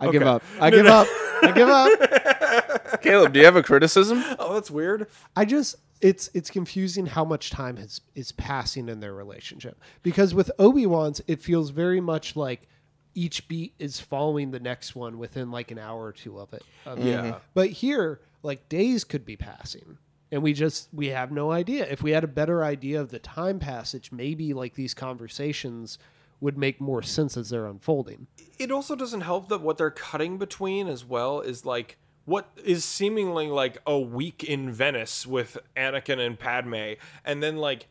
[0.00, 0.42] I give up.
[0.60, 1.06] I give up.
[1.42, 3.02] I give up.
[3.02, 4.22] Caleb, do you have a criticism?
[4.38, 5.06] Oh, that's weird.
[5.36, 10.34] I just it's it's confusing how much time has is passing in their relationship because
[10.34, 12.66] with Obi Wan's it feels very much like
[13.14, 16.64] each beat is following the next one within like an hour or two of it.
[16.84, 17.04] of it.
[17.04, 17.22] Yeah.
[17.22, 17.38] Mm-hmm.
[17.54, 19.98] But here, like days could be passing.
[20.32, 21.86] And we just we have no idea.
[21.86, 25.98] If we had a better idea of the time passage, maybe like these conversations
[26.40, 28.26] would make more sense as they're unfolding.
[28.58, 32.84] it also doesn't help that what they're cutting between as well is like what is
[32.84, 36.94] seemingly like a week in Venice with Anakin and Padme,
[37.24, 37.86] and then like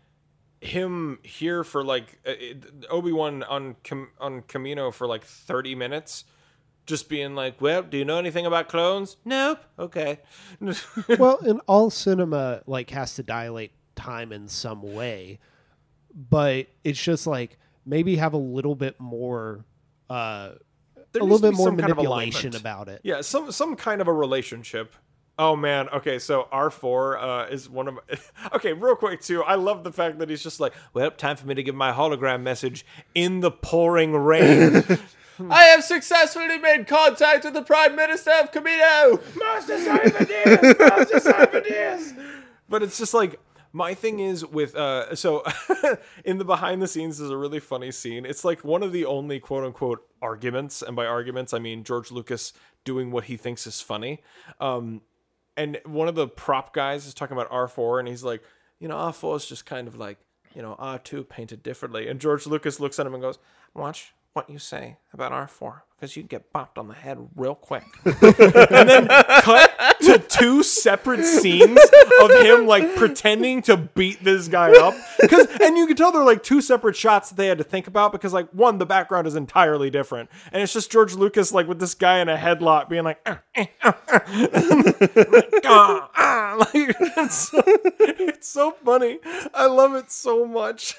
[0.63, 2.19] him here for like
[2.89, 6.25] Obi Wan on Cam- on Camino for like thirty minutes,
[6.85, 9.59] just being like, "Well, do you know anything about clones?" Nope.
[9.77, 10.19] Okay.
[11.19, 15.39] well, and all cinema like has to dilate time in some way,
[16.13, 19.65] but it's just like maybe have a little bit more,
[20.09, 20.53] uh,
[21.11, 23.01] There a little bit more some kind of manipulation about it.
[23.03, 24.95] Yeah, some some kind of a relationship.
[25.37, 28.01] Oh man, okay, so R four uh, is one of my
[28.55, 28.73] okay.
[28.73, 31.55] Real quick too, I love the fact that he's just like, well, time for me
[31.55, 34.83] to give my hologram message in the pouring rain.
[35.49, 39.19] I have successfully made contact with the Prime Minister of Kamino.
[39.35, 42.37] Master Sifo-Dyas, Master Sifo-Dyas.
[42.69, 43.39] But it's just like
[43.71, 45.43] my thing is with uh so
[46.25, 48.25] in the behind the scenes is a really funny scene.
[48.25, 52.11] It's like one of the only quote unquote arguments, and by arguments I mean George
[52.11, 52.53] Lucas
[52.85, 54.21] doing what he thinks is funny.
[54.59, 55.01] Um
[55.55, 58.43] and one of the prop guys is talking about R4 and he's like,
[58.79, 60.17] you know, R4 is just kind of like,
[60.55, 62.07] you know, R2 painted differently.
[62.07, 63.39] And George Lucas looks at him and goes,
[63.73, 67.85] Watch what you say about R4 because you get bopped on the head real quick.
[68.03, 71.79] and then cut to two separate scenes
[72.21, 74.93] of him like pretending to beat this guy up.
[75.29, 77.87] Cause and you can tell they're like two separate shots that they had to think
[77.87, 80.29] about because like one, the background is entirely different.
[80.51, 83.39] And it's just George Lucas like with this guy in a headlock being like, "Ah,
[83.55, 84.23] eh, ah, ah."
[85.15, 86.55] Like, ah, ah.
[86.59, 89.19] Like, it's, so, it's so funny.
[89.53, 90.95] I love it so much.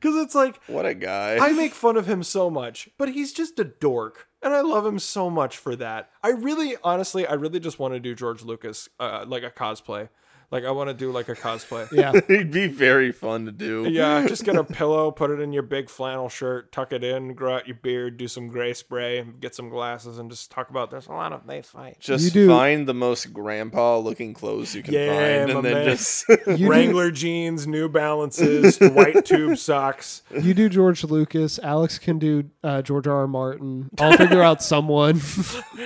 [0.00, 1.36] Cause it's like What a guy.
[1.40, 4.28] I make fun of him so much, but he's just a dork.
[4.42, 6.10] And I love him so much for that.
[6.22, 10.08] I really, honestly, I really just want to do George Lucas, uh, like a cosplay.
[10.50, 11.88] Like, I want to do like a cosplay.
[12.00, 12.12] Yeah.
[12.14, 13.86] it'd be very fun to do.
[13.88, 17.34] Yeah, just get a pillow, put it in your big flannel shirt, tuck it in,
[17.34, 20.90] grow out your beard, do some gray spray, get some glasses, and just talk about
[20.90, 21.96] there's a lot of they fight.
[22.00, 25.64] You Just do- find the most grandpa looking clothes you can Yeah, find my and
[25.64, 25.84] then man.
[25.86, 30.22] just You do, Wrangler jeans, New Balances, white tube socks.
[30.40, 31.58] you do George Lucas.
[31.62, 33.18] Alex can do uh, George R.
[33.20, 33.26] R.
[33.28, 33.90] Martin.
[33.98, 35.20] I'll figure out someone.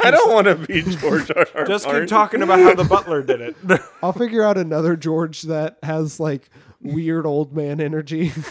[0.00, 1.46] I don't want to be George R.
[1.54, 1.64] R.
[1.64, 3.56] Just keep talking about how the butler did it.
[4.02, 8.32] I'll figure out another George that has like weird old man energy.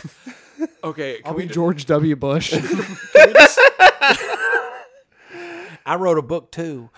[0.84, 2.16] Okay, can I'll we be George W.
[2.16, 2.54] Bush.
[5.86, 6.90] I wrote a book too.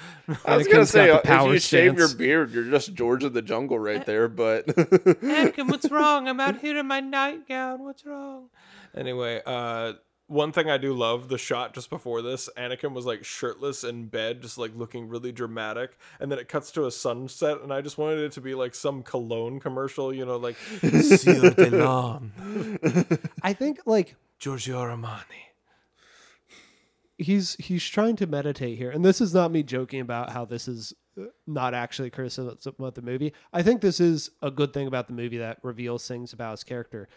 [0.46, 2.14] I was gonna say, got uh, if power you shave your stance.
[2.14, 4.28] beard, you're just George of the Jungle right there.
[4.28, 6.28] But Anakin, what's wrong?
[6.28, 7.84] I'm out here in my nightgown.
[7.84, 8.50] What's wrong?
[8.96, 9.94] Anyway, uh,
[10.28, 14.08] one thing I do love the shot just before this, Anakin was like shirtless in
[14.08, 17.82] bed, just like looking really dramatic, and then it cuts to a sunset, and I
[17.82, 22.32] just wanted it to be like some cologne commercial, you know, like Ciel de l'Homme,
[23.44, 25.46] I think like Giorgio Armani.
[27.18, 30.68] he's he's trying to meditate here, and this is not me joking about how this
[30.68, 33.34] is uh, not actually criticism about the movie.
[33.54, 36.64] I think this is a good thing about the movie that reveals things about his
[36.64, 37.08] character.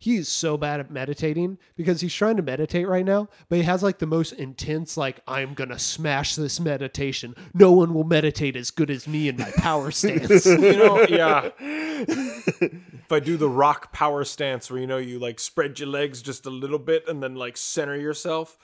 [0.00, 3.82] He's so bad at meditating because he's trying to meditate right now, but he has
[3.82, 7.34] like the most intense, like, I'm gonna smash this meditation.
[7.52, 10.46] No one will meditate as good as me in my power stance.
[10.46, 11.50] You know, yeah.
[11.58, 16.22] if I do the rock power stance where you know you like spread your legs
[16.22, 18.56] just a little bit and then like center yourself.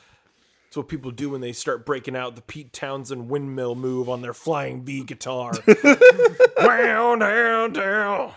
[0.66, 4.22] That's what people do when they start breaking out the Pete Townshend windmill move on
[4.22, 5.53] their flying V guitar.
[6.61, 8.32] down, down, down.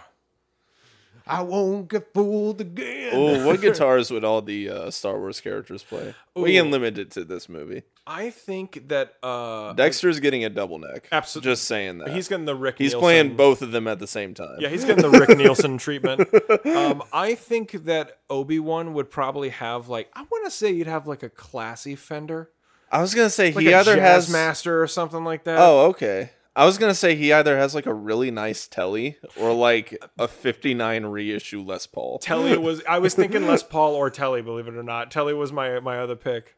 [1.29, 3.11] I won't get fooled again.
[3.13, 6.13] oh, what guitars would all the uh, Star Wars characters play?
[6.35, 7.83] We can limit it to this movie.
[8.05, 11.09] I think that uh Dexter's getting a double neck.
[11.11, 11.51] Absolutely.
[11.51, 12.09] Just saying that.
[12.09, 14.55] he's getting the Rick He's Nielsen- playing both of them at the same time.
[14.59, 16.21] Yeah, he's getting the Rick Nielsen treatment.
[16.65, 20.87] Um, I think that Obi Wan would probably have like I want to say you'd
[20.87, 22.49] have like a classy Fender,
[22.89, 25.57] I was gonna say like he either has Master or something like that.
[25.59, 26.29] Oh, okay.
[26.57, 30.27] I was gonna say he either has like a really nice telly or like a
[30.27, 32.17] '59 reissue Les Paul.
[32.17, 35.11] Telly was I was thinking Les Paul or Telly, believe it or not.
[35.11, 36.55] Telly was my my other pick.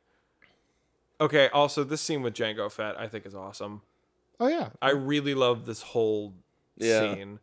[1.22, 3.82] Okay, also this scene with Jango Fett I think is awesome.
[4.40, 4.70] Oh yeah.
[4.82, 6.34] I really love this whole
[6.78, 7.14] Yeah.
[7.16, 7.40] scene.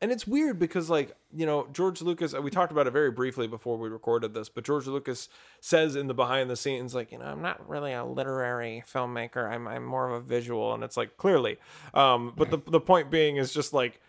[0.00, 3.46] And it's weird because like, you know, George Lucas we talked about it very briefly
[3.48, 5.28] before we recorded this, but George Lucas
[5.60, 9.50] says in the behind the scenes like, you know, I'm not really a literary filmmaker.
[9.50, 11.58] I'm I'm more of a visual and it's like clearly.
[11.94, 14.00] Um but the the point being is just like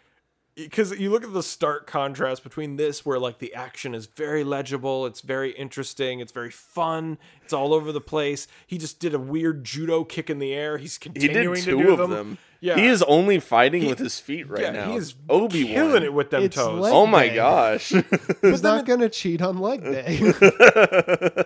[0.56, 4.44] because you look at the stark contrast between this where like the action is very
[4.44, 9.14] legible it's very interesting it's very fun it's all over the place he just did
[9.14, 12.10] a weird judo kick in the air he's He continuing did to do of them,
[12.10, 12.38] them.
[12.62, 14.92] Yeah He is only fighting with his feet right yeah, now.
[14.94, 17.36] he's Obi killing it with them It's toes leg Oh my day.
[17.36, 17.94] gosh.
[18.42, 20.18] He's not gonna cheat on leg day.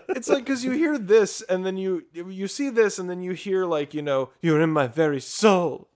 [0.10, 3.34] it's like because you hear this and then you you see this and then you
[3.34, 5.90] hear like you know you're in my very soul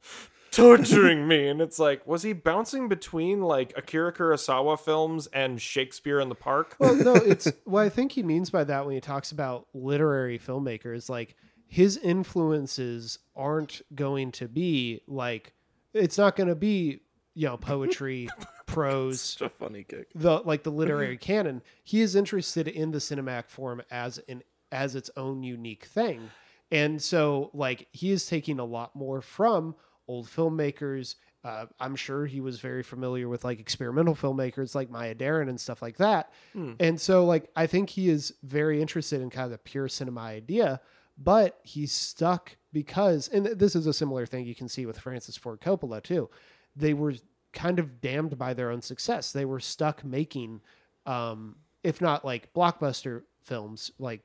[0.51, 6.19] torturing me and it's like was he bouncing between like akira kurosawa films and shakespeare
[6.19, 9.01] in the park well, no, it's what I think he means by that when he
[9.01, 11.35] talks about literary filmmakers, like
[11.67, 15.53] his influences aren't going to be like
[15.93, 17.01] it's not going to be
[17.33, 18.29] you know poetry,
[18.65, 20.07] prose, Such a funny kick.
[20.15, 21.61] the like the literary canon.
[21.83, 26.29] He is interested in the cinematic form as an as its own unique thing.
[26.71, 29.75] And so like he is taking a lot more from
[30.07, 31.15] old filmmakers.
[31.43, 35.59] Uh, I'm sure he was very familiar with like experimental filmmakers like Maya Deren and
[35.61, 36.33] stuff like that.
[36.79, 40.21] And so like I think he is very interested in kind of the pure cinema
[40.21, 40.81] idea,
[41.17, 45.37] but he's stuck because and this is a similar thing you can see with Francis
[45.37, 46.29] Ford Coppola too.
[46.75, 47.15] They were
[47.53, 49.31] kind of damned by their own success.
[49.31, 50.61] They were stuck making
[51.05, 54.21] um if not like blockbuster films like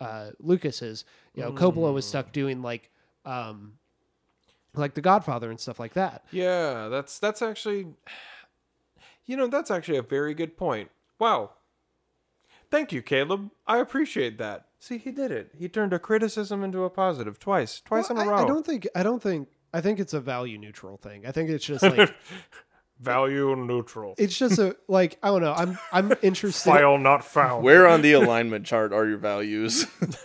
[0.00, 2.90] uh Lucas's, you know, Coppola was stuck doing like
[3.24, 3.74] um
[4.74, 6.24] like The Godfather and stuff like that.
[6.32, 7.86] Yeah, that's that's actually
[9.26, 10.90] You know, that's actually a very good point.
[11.18, 11.52] Wow.
[12.70, 13.50] Thank you, Caleb.
[13.66, 14.66] I appreciate that.
[14.82, 15.52] See, he did it.
[15.56, 17.80] He turned a criticism into a positive twice.
[17.80, 18.42] Twice Well, in a I, row.
[18.42, 21.24] I don't think I don't think I think it's a value neutral thing.
[21.24, 22.12] I think it's just like
[22.98, 24.16] Value neutral.
[24.18, 25.52] it's just a like I don't know.
[25.52, 26.68] I'm I'm interested.
[26.68, 27.62] File not found.
[27.62, 29.86] Where on the alignment chart are your values?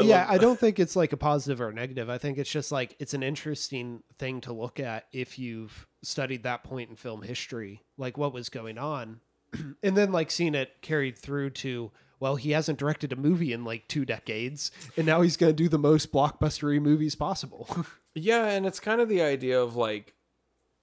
[0.00, 2.08] yeah, I don't think it's like a positive or a negative.
[2.08, 6.44] I think it's just like it's an interesting thing to look at if you've studied
[6.44, 9.20] that point in film history, like what was going on,
[9.82, 11.92] and then like seeing it carried through to
[12.22, 15.56] well, he hasn't directed a movie in like two decades, and now he's going to
[15.56, 17.68] do the most blockbustery movies possible.
[18.14, 20.12] Yeah, and it's kind of the idea of like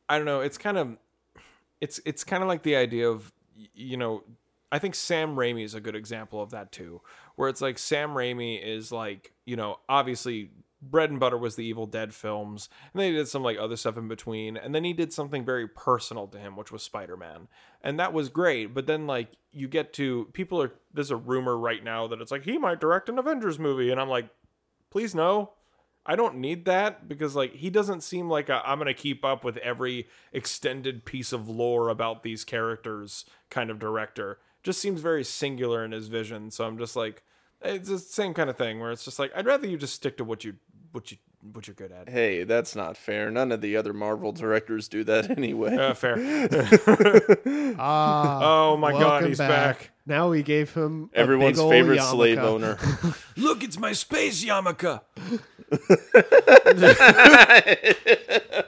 [0.10, 0.98] I don't know, it's kind of
[1.80, 3.32] it's it's kind of like the idea of
[3.76, 4.24] you know,
[4.72, 7.02] I think Sam Raimi is a good example of that too,
[7.36, 10.50] where it's like Sam Raimi is like, you know, obviously
[10.82, 13.76] bread and butter was the Evil Dead films, and then he did some like other
[13.76, 17.48] stuff in between, and then he did something very personal to him, which was Spider-Man.
[17.82, 21.58] And that was great, but then like you get to people are there's a rumor
[21.58, 24.30] right now that it's like he might direct an Avengers movie, and I'm like,
[24.90, 25.54] please no.
[26.06, 29.24] I don't need that because like he doesn't seem like i am I'm gonna keep
[29.24, 34.40] up with every extended piece of lore about these characters kind of director.
[34.64, 36.50] Just seems very singular in his vision.
[36.52, 37.22] So I'm just like,
[37.62, 40.18] it's the same kind of thing where it's just like I'd rather you just stick
[40.18, 40.56] to what you
[40.92, 41.18] what you
[41.54, 42.10] what you're good at.
[42.10, 43.32] hey, that's not fair.
[43.32, 45.76] None of the other Marvel directors do that anyway.
[45.78, 46.16] Uh, fair.
[47.80, 48.40] ah,
[48.72, 49.92] Oh my God, he's back.
[50.06, 52.12] Now we gave him a Everyone's big favorite yarmulke.
[52.12, 52.78] slave owner.
[53.38, 55.00] Look, it's my space yarmulke.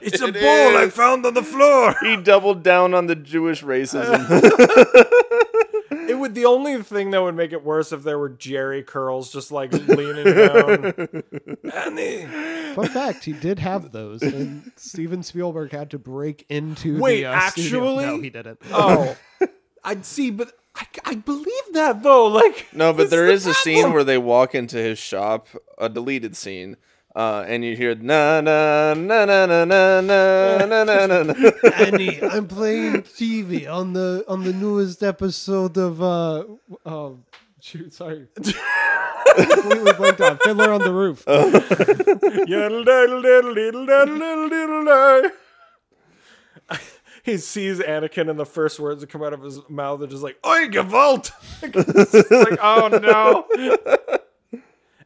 [0.00, 1.94] it's a ball I found on the floor.
[2.00, 4.24] he doubled down on the Jewish racism.
[6.08, 9.32] It would the only thing that would make it worse if there were Jerry curls
[9.32, 11.22] just like leaning down.
[11.74, 12.26] Annie.
[12.74, 16.98] Fun fact: He did have those, and Steven Spielberg had to break into.
[16.98, 17.98] Wait, the, uh, studio.
[17.98, 18.06] actually?
[18.06, 18.60] no, he didn't.
[18.72, 19.16] Oh,
[19.84, 22.26] I'd see, but I, I believe that though.
[22.26, 25.48] Like no, but this there the is a scene where they walk into his shop,
[25.78, 26.76] a deleted scene.
[27.14, 31.34] Uh, and you hear na na na na na na na na na na na.
[31.76, 36.44] Annie, I'm playing TV on the on the newest episode of uh
[36.86, 37.18] oh
[37.60, 38.28] shoot, sorry.
[39.36, 40.42] Completely blanked out.
[40.42, 41.24] Fiddler on the Roof.
[47.24, 50.22] He sees Anakin, and the first words that come out of his mouth are just
[50.22, 51.30] like "Oi, Gewalt!"
[51.62, 54.18] Like, oh no.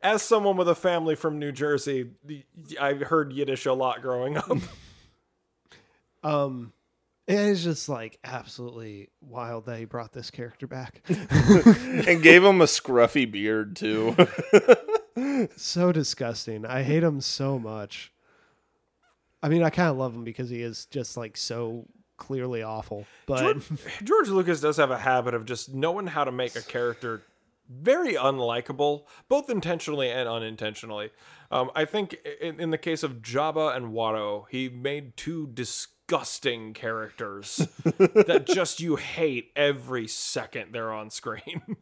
[0.07, 2.11] As someone with a family from New Jersey,
[2.81, 4.51] I heard Yiddish a lot growing up.
[6.23, 6.73] Um
[7.29, 11.03] it is just like absolutely wild that he brought this character back.
[11.09, 14.17] and gave him a scruffy beard too.
[15.57, 16.65] so disgusting.
[16.65, 18.13] I hate him so much.
[19.41, 23.07] I mean, I kind of love him because he is just like so clearly awful.
[23.27, 23.71] But George,
[24.03, 27.23] George Lucas does have a habit of just knowing how to make a character
[27.69, 31.11] very unlikable, both intentionally and unintentionally.
[31.51, 36.75] Um, I think in, in the case of Jabba and Watto, he made two disgusting
[36.75, 41.63] characters that just you hate every second they're on screen.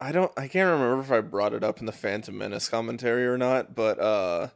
[0.00, 3.26] I don't I can't remember if I brought it up in the Phantom Menace commentary
[3.26, 4.48] or not, but uh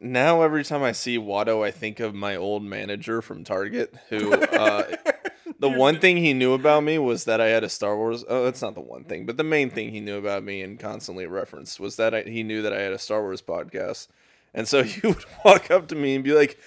[0.00, 4.32] now every time I see Watto I think of my old manager from Target who
[4.34, 4.96] uh
[5.62, 8.44] the one thing he knew about me was that I had a Star Wars oh
[8.44, 11.24] that's not the one thing, but the main thing he knew about me and constantly
[11.26, 14.08] referenced was that I, he knew that I had a Star Wars podcast.
[14.52, 16.58] And so he would walk up to me and be like,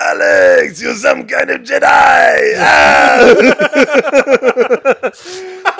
[0.00, 2.54] Alex, you're some kind of Jedi.
[2.56, 3.34] Ah!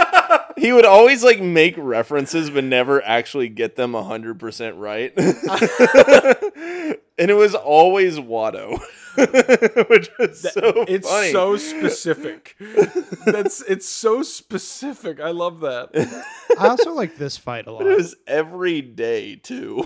[0.56, 5.12] he would always like make references but never actually get them 100% right.
[7.18, 8.80] and it was always Watto.
[9.88, 11.32] Which is so It's funny.
[11.32, 12.54] so specific.
[13.26, 15.18] That's it's so specific.
[15.18, 15.90] I love that.
[16.56, 17.84] I also like this fight a lot.
[17.84, 19.84] It was every day too.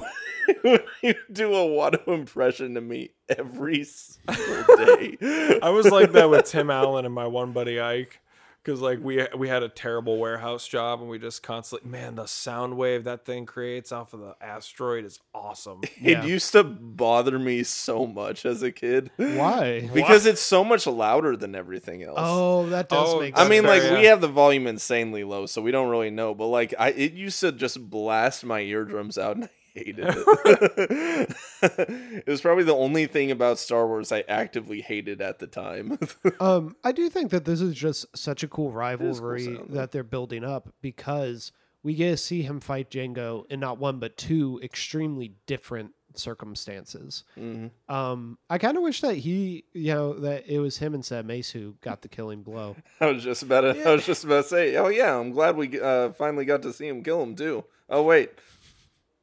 [1.03, 5.17] you do a Watto impression to me every single day.
[5.63, 8.21] I was like that with Tim Allen and my one buddy Ike.
[8.65, 12.27] Because like we we had a terrible warehouse job and we just constantly man the
[12.27, 15.81] sound wave that thing creates off of the asteroid is awesome.
[16.01, 16.25] Yeah.
[16.25, 19.11] It used to bother me so much as a kid.
[19.17, 19.89] Why?
[19.95, 22.19] Because it's so much louder than everything else.
[22.21, 25.47] Oh, that does Oh, make I mean, fair, like we have the volume insanely low,
[25.47, 26.35] so we don't really know.
[26.35, 31.37] But like, I it used to just blast my eardrums out, and I hated it.
[31.63, 35.99] it was probably the only thing about Star Wars I actively hated at the time.
[36.41, 40.03] Um, I do think that this is just such a cool rivalry sound, that they're
[40.03, 44.59] building up because we get to see him fight Jango in not one but two
[44.63, 47.25] extremely different circumstances.
[47.39, 47.95] Mm-hmm.
[47.95, 51.27] Um, I kind of wish that he, you know, that it was him instead of
[51.27, 52.77] Mace who got the killing blow.
[53.01, 53.89] I was just about to.
[53.89, 56.73] I was just about to say, oh yeah, I'm glad we uh, finally got to
[56.73, 57.65] see him kill him too.
[57.89, 58.31] Oh wait,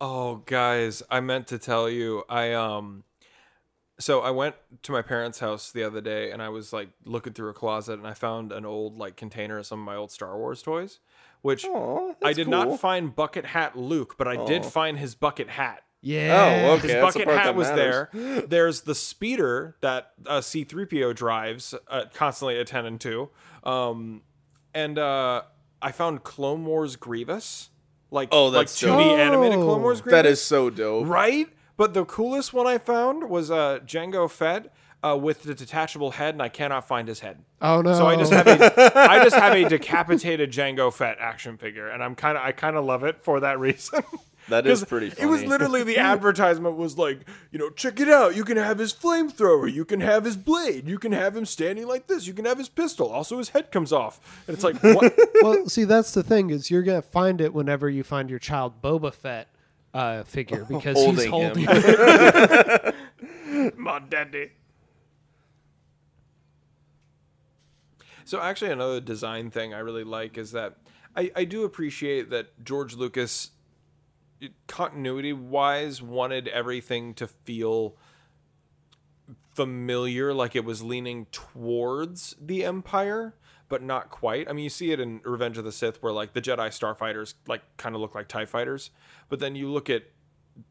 [0.02, 2.24] Oh, guys, I meant to tell you.
[2.30, 3.04] I um
[4.00, 7.34] so I went to my parents' house the other day and I was like looking
[7.34, 10.12] through a closet and I found an old like container of some of my old
[10.12, 11.00] Star Wars toys,
[11.42, 12.52] which Aw, I did cool.
[12.52, 15.84] not find bucket hat Luke, but I did find his bucket hat.
[16.02, 16.68] Yeah.
[16.70, 16.94] Oh, okay.
[16.94, 18.08] His bucket hat was matters.
[18.14, 18.42] there.
[18.48, 23.30] There's the speeder that uh, C3PO drives uh, constantly at 10 and 2.
[23.66, 24.22] Um,
[24.74, 25.42] and uh,
[25.82, 27.70] I found Clone Wars Grievous.
[28.12, 29.20] Like, Oh, that's like 2D dope.
[29.20, 30.18] animated Clone Wars Oh, Grievous.
[30.18, 31.08] That is so dope.
[31.08, 31.48] Right?
[31.78, 36.34] But the coolest one I found was uh, Jango Fett uh, with the detachable head,
[36.36, 37.38] and I cannot find his head.
[37.62, 37.94] Oh no.
[37.94, 42.04] So I just have a, I just have a decapitated Jango Fett action figure, and
[42.04, 44.04] I'm kind of, I kind of love it for that reason.
[44.50, 47.22] That is 'Cause pretty It was literally the advertisement was like,
[47.52, 48.36] you know, check it out.
[48.36, 49.72] You can have his flamethrower.
[49.72, 50.88] You can have his blade.
[50.88, 52.28] You can have him standing like this.
[52.28, 53.10] You can have his pistol.
[53.10, 55.18] Also, his head comes off, and it's like, what?
[55.42, 58.82] well, see, that's the thing is you're gonna find it whenever you find your child
[58.82, 59.48] Boba Fett
[59.94, 61.66] uh, figure because he's Holding him.
[61.66, 62.94] holding.
[63.78, 64.52] My daddy.
[68.26, 70.76] So actually, another design thing I really like is that
[71.16, 73.50] I, I do appreciate that George Lucas,
[74.68, 77.96] continuity wise, wanted everything to feel
[79.54, 83.36] familiar, like it was leaning towards the Empire,
[83.68, 84.50] but not quite.
[84.50, 87.34] I mean, you see it in Revenge of the Sith, where like the Jedi starfighters
[87.48, 88.92] like kind of look like Tie fighters,
[89.28, 90.04] but then you look at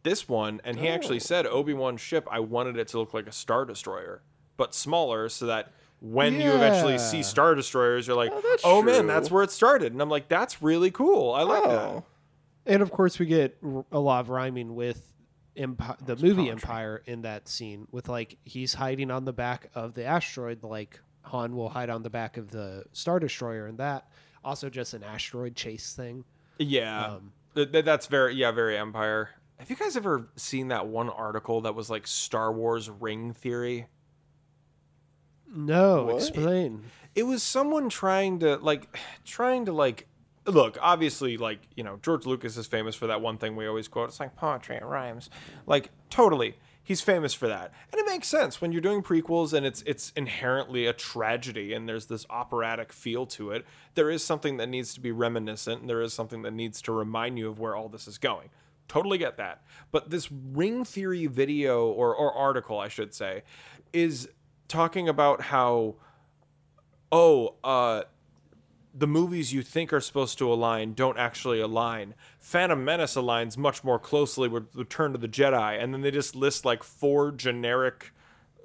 [0.03, 1.21] this one, and he actually oh.
[1.21, 2.27] said Obi Wan's ship.
[2.31, 4.23] I wanted it to look like a star destroyer,
[4.57, 8.83] but smaller, so that when you eventually see star destroyers, you're like, oh, that's oh,
[8.83, 9.93] man, that's where it started.
[9.93, 11.33] And I'm like, that's really cool.
[11.33, 11.71] I like that.
[11.71, 12.05] Oh.
[12.69, 13.59] And of course, we get
[13.91, 15.13] a lot of rhyming with
[15.57, 19.95] Empi- the movie Empire in that scene with like he's hiding on the back of
[19.95, 24.09] the asteroid, like Han will hide on the back of the star destroyer, and that
[24.45, 26.25] also just an asteroid chase thing.
[26.59, 29.31] Yeah, Um, Th- th- that's very yeah, very Empire.
[29.59, 33.87] Have you guys ever seen that one article that was like Star Wars ring theory?
[35.53, 36.17] No, What?
[36.17, 36.85] explain.
[37.15, 40.07] It was someone trying to like trying to like
[40.49, 43.89] look, obviously like, you know, George Lucas is famous for that one thing we always
[43.89, 44.09] quote.
[44.09, 45.31] It's like poetry, it rhymes.
[45.67, 46.57] Like totally.
[46.83, 47.71] He's famous for that.
[47.93, 51.87] And it makes sense when you're doing prequels and it's it's inherently a tragedy and
[51.87, 53.67] there's this operatic feel to it.
[53.95, 56.93] There is something that needs to be reminiscent and there is something that needs to
[56.93, 58.49] remind you of where all this is going.
[58.89, 59.63] Totally get that.
[59.93, 63.43] But this ring theory video or, or article, I should say,
[63.93, 64.31] is
[64.67, 65.97] talking about how
[67.13, 68.03] oh, uh,
[68.99, 72.15] the movies you think are supposed to align don't actually align.
[72.41, 76.35] Phantom Menace aligns much more closely with Return to the Jedi, and then they just
[76.35, 78.13] list like four generic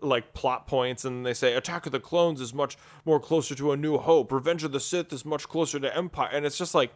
[0.01, 3.71] like plot points and they say Attack of the Clones is much more closer to
[3.71, 6.75] A New Hope, Revenge of the Sith is much closer to Empire, and it's just
[6.75, 6.93] like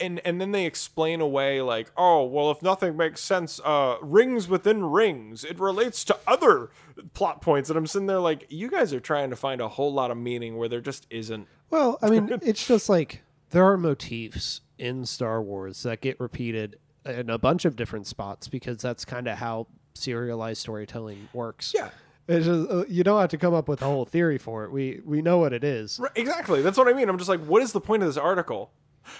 [0.00, 4.48] and and then they explain away like oh well if nothing makes sense uh rings
[4.48, 6.70] within rings it relates to other
[7.14, 9.92] plot points and i'm sitting there like you guys are trying to find a whole
[9.92, 13.76] lot of meaning where there just isn't Well, I mean, it's just like there are
[13.76, 19.04] motifs in Star Wars that get repeated in a bunch of different spots because that's
[19.04, 21.72] kind of how serialized storytelling works.
[21.74, 21.90] yeah
[22.28, 24.70] It's just, uh, you don't have to come up with a whole theory for it.
[24.72, 25.98] We we know what it is.
[25.98, 26.62] Right, exactly.
[26.62, 27.08] That's what I mean.
[27.08, 28.70] I'm just like, what is the point of this article?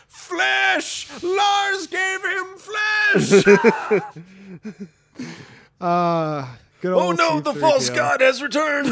[0.06, 1.08] Flesh!
[1.22, 3.44] Lars gave him flesh!
[5.80, 6.44] Uh,
[6.80, 7.96] good Oh no, the false C-3PO.
[7.96, 8.88] god has returned.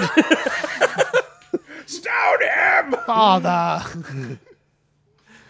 [1.86, 2.94] Stone him!
[3.04, 4.38] Father.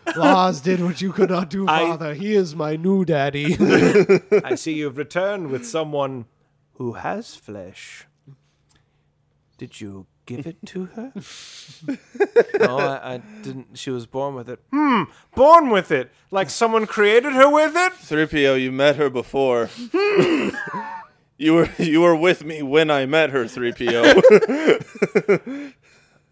[0.16, 2.14] Lars did what you could not do, I- Father.
[2.14, 3.54] He is my new daddy.
[4.44, 6.24] I see you've returned with someone
[6.74, 8.06] who has flesh.
[9.58, 11.12] Did you give it to her?
[12.60, 13.78] no, I, I didn't.
[13.78, 14.60] She was born with it.
[14.72, 15.04] Hmm,
[15.34, 16.10] born with it?
[16.30, 17.92] Like someone created her with it?
[17.94, 19.70] 3PO, you met her before.
[21.38, 24.22] you were you were with me when I met her, 3PO.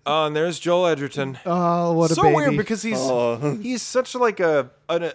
[0.07, 1.39] Oh, and there's Joel Edgerton.
[1.47, 2.35] oh, what a so baby.
[2.37, 3.57] weird because he's Oh.
[3.63, 5.13] he's such like a an,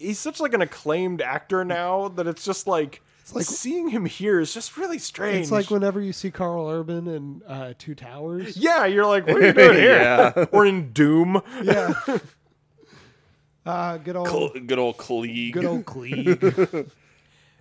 [0.00, 4.40] he's such like an acclaimed actor now that it's just like, like- seeing him here
[4.40, 5.42] is just really strange.
[5.42, 8.56] it's like whenever you see Karl Urban in uh, Two Towers.
[8.58, 9.96] yeah, you're like, what are you doing here?
[10.36, 10.46] Yeah.
[10.52, 11.40] or in Doom.
[11.62, 11.92] Yeah.
[13.64, 15.52] Uh, good old, Cl- good old Cliegg.
[15.52, 16.90] good old Cliegg.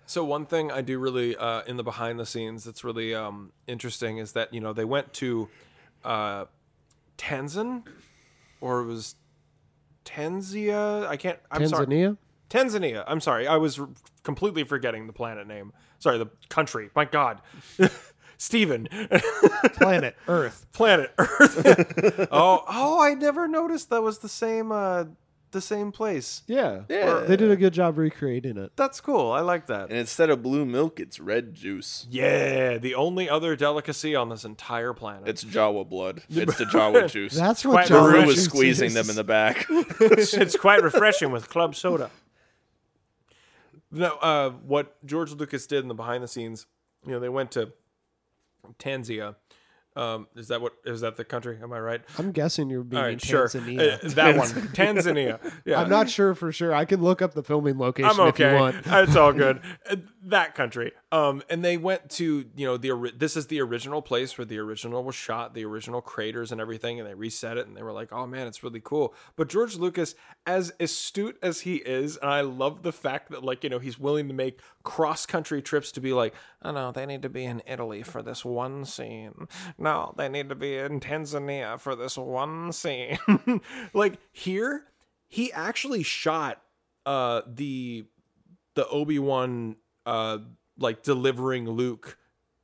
[0.07, 3.51] So one thing I do really uh, in the behind the scenes that's really um,
[3.67, 5.47] interesting is that you know they went to
[6.03, 6.45] uh,
[7.19, 7.83] Tanzan
[8.61, 9.15] or it was
[10.03, 11.05] Tanzania.
[11.07, 11.37] I can't.
[11.51, 12.17] I'm sorry.
[12.51, 12.71] Tanzania.
[12.71, 13.03] Tanzania.
[13.07, 13.47] I'm sorry.
[13.47, 13.89] I was r-
[14.23, 15.73] completely forgetting the planet name.
[15.99, 16.89] Sorry, the country.
[16.95, 17.41] My God.
[18.37, 18.87] Steven.
[19.73, 20.65] Planet Earth.
[20.73, 22.27] planet Earth.
[22.31, 25.05] oh, oh, I never noticed that was the same uh
[25.51, 26.41] the same place.
[26.47, 26.83] Yeah.
[26.89, 27.19] Yeah.
[27.27, 28.71] They did a good job recreating it.
[28.77, 29.31] That's cool.
[29.31, 29.89] I like that.
[29.89, 32.07] And instead of blue milk, it's red juice.
[32.09, 35.27] Yeah, the only other delicacy on this entire planet.
[35.27, 36.23] It's Jawa blood.
[36.29, 37.35] It's the Jawa juice.
[37.35, 38.27] That's quite what Beru Java Beru refreshing.
[38.27, 38.93] was squeezing is.
[38.93, 39.67] them in the back.
[39.69, 42.09] it's quite refreshing with club soda.
[43.91, 46.65] No, uh, what George Lucas did in the behind the scenes,
[47.05, 47.73] you know, they went to
[48.79, 49.35] Tanzania.
[49.93, 51.59] Um, is that what is that the country?
[51.61, 52.01] Am I right?
[52.17, 53.47] I'm guessing you're being right, sure.
[53.47, 54.01] Tanzania.
[54.01, 55.39] Uh, that one, Tanzania.
[55.65, 56.73] Yeah, I'm not sure for sure.
[56.73, 58.77] I can look up the filming location I'm if you want.
[58.85, 59.59] it's all good.
[60.23, 60.91] That country.
[61.11, 64.59] Um, and they went to you know the this is the original place where the
[64.59, 67.91] original was shot, the original craters and everything, and they reset it, and they were
[67.91, 69.15] like, oh man, it's really cool.
[69.35, 70.13] But George Lucas,
[70.45, 73.97] as astute as he is, and I love the fact that like you know he's
[73.97, 77.43] willing to make cross country trips to be like, oh no, they need to be
[77.43, 79.47] in Italy for this one scene.
[79.79, 83.17] No, they need to be in Tanzania for this one scene.
[83.95, 84.83] like here,
[85.27, 86.61] he actually shot
[87.07, 88.05] uh the
[88.75, 90.39] the Obi-Wan uh
[90.77, 92.17] like delivering Luke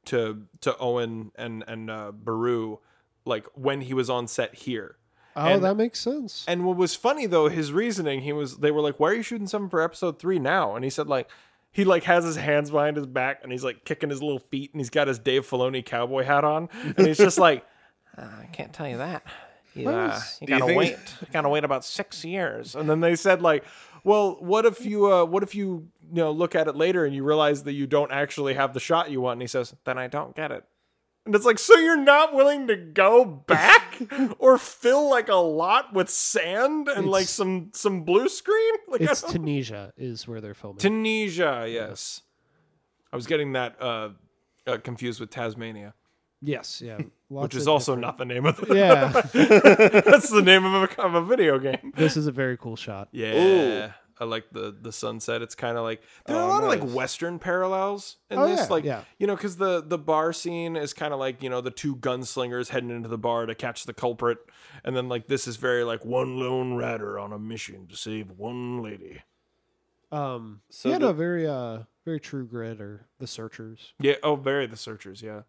[0.06, 2.80] to to Owen and and uh Beru
[3.26, 4.96] like when he was on set here.
[5.36, 6.46] Oh, And- that makes sense.
[6.48, 9.22] And what was funny though, his reasoning, he was they were like, "Why are you
[9.24, 11.30] shooting something for episode 3 now?" And he said like
[11.72, 14.72] he like has his hands behind his back and he's like kicking his little feet
[14.74, 17.64] and he's got his Dave Filoni cowboy hat on and he's just like
[18.18, 19.24] "Uh, I can't tell you that.
[19.76, 20.98] You, uh, you gotta think- wait.
[21.22, 22.74] You gotta wait about six years.
[22.76, 23.64] And then they said like,
[24.04, 27.16] well, what if you uh, what if you you know look at it later and
[27.16, 29.34] you realize that you don't actually have the shot you want?
[29.34, 30.64] And he says, then I don't get it.
[31.26, 34.02] And it's like, so you're not willing to go back
[34.40, 38.74] or fill like a lot with sand and like some some blue screen?
[38.90, 40.80] Like It's Tunisia is where they're filming.
[40.80, 42.22] Tunisia, yes.
[43.12, 44.10] I was getting that uh,
[44.66, 45.94] uh, confused with Tasmania,
[46.42, 46.98] yes, yeah.
[47.30, 48.76] Lots which is also different- not the name of the.
[48.76, 49.12] Yeah,
[50.06, 51.92] That's the name of a, of a video game.
[51.96, 53.10] this is a very cool shot.
[53.12, 53.92] Yeah.
[54.20, 55.44] I like the the sunset.
[55.44, 58.48] It's kind of like there are a Oh, lot of like western parallels in Oh,
[58.48, 58.62] this.
[58.62, 59.02] yeah, like yeah.
[59.20, 61.96] you know, because the the bar scene is kind of like you know the two
[61.98, 64.40] gunslingers heading into the bar to catch the culprit,
[64.84, 68.32] and then like this is very like one lone rider on a mission to save
[68.32, 69.22] one lady.
[70.12, 73.94] Um, So yeah, the- no, very uh, very True Grit or The Searchers.
[74.00, 74.16] Yeah.
[74.24, 75.22] Oh, very the searchers.
[75.22, 75.42] Yeah.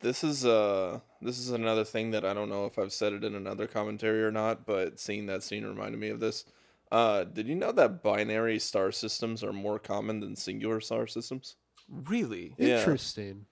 [0.00, 3.24] This is uh this is another thing that I don't know if I've said it
[3.24, 6.44] in another commentary or not, but seeing that scene reminded me of this.
[6.92, 11.56] Uh, did you know that binary star systems are more common than singular star systems?
[11.88, 12.54] Really?
[12.58, 12.78] Yeah.
[12.78, 13.46] Interesting.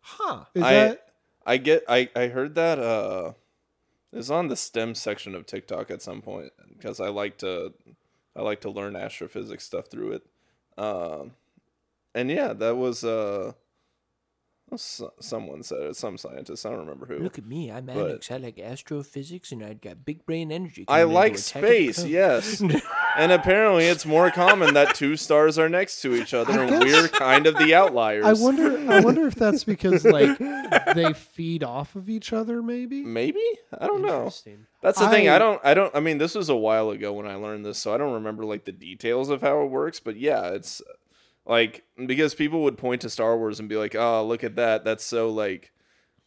[0.00, 0.44] Huh.
[0.54, 1.08] Is I that
[1.44, 3.32] I get I I heard that uh
[4.12, 7.74] it's on the STEM section of TikTok at some point because I like to
[8.34, 10.26] I like to learn astrophysics stuff through it.
[10.78, 11.32] Um
[12.14, 13.65] and yeah, that was uh S-
[14.74, 15.96] someone said it.
[15.96, 16.66] Some scientist.
[16.66, 17.18] I don't remember who.
[17.18, 17.70] Look at me.
[17.70, 18.30] I'm But- Alex.
[18.30, 20.84] I like astrophysics and I've got big brain energy.
[20.88, 22.60] I like into Attack of the space, yes.
[23.16, 27.08] and apparently it's more common that two stars are next to each other and we're
[27.08, 28.24] kind of the outliers.
[28.24, 28.90] I wonder.
[28.90, 30.36] I wonder if that's because like
[30.94, 32.62] they feed off of each other.
[32.62, 33.02] Maybe.
[33.04, 33.42] Maybe?
[33.78, 34.30] I don't know.
[34.82, 35.28] That's the thing.
[35.28, 37.64] I I- don't I don't I mean this was a while ago when I learned
[37.64, 40.82] this, so I don't remember like the details of how it works, but yeah, it's
[41.46, 44.84] like because people would point to Star Wars and be like, "Oh, look at that.
[44.84, 45.72] That's so like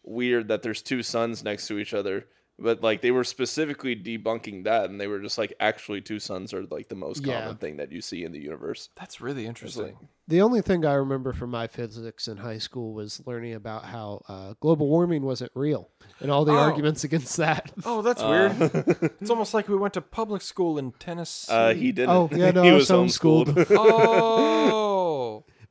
[0.03, 2.25] weird that there's two suns next to each other."
[2.61, 6.53] But like they were specifically debunking that and they were just like actually two suns
[6.53, 7.39] are like the most Yeah.
[7.39, 8.89] common thing that you see in the universe.
[8.97, 9.95] That's really interesting.
[10.27, 14.23] The only thing I remember from my physics in high school was learning about how
[14.27, 15.89] uh, global warming wasn't real
[16.19, 16.57] and all the Oh.
[16.57, 17.71] arguments against that.
[17.85, 18.51] Oh, that's weird.
[19.21, 21.53] it's almost like we went to public school in Tennessee.
[21.53, 22.09] Uh he didn't.
[22.09, 23.67] Oh yeah, no, he I was was homeschooled.
[23.69, 24.98] oh.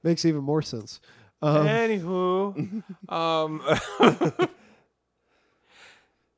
[0.02, 1.00] Makes even more sense.
[1.40, 3.62] Um, Anywho, um,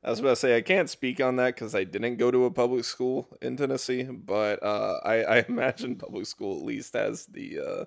[0.03, 2.47] I was about to say I can't speak on that because I didn't go to
[2.47, 7.27] a public school in Tennessee, but uh, I, I imagine public school at least has
[7.27, 7.85] the uh,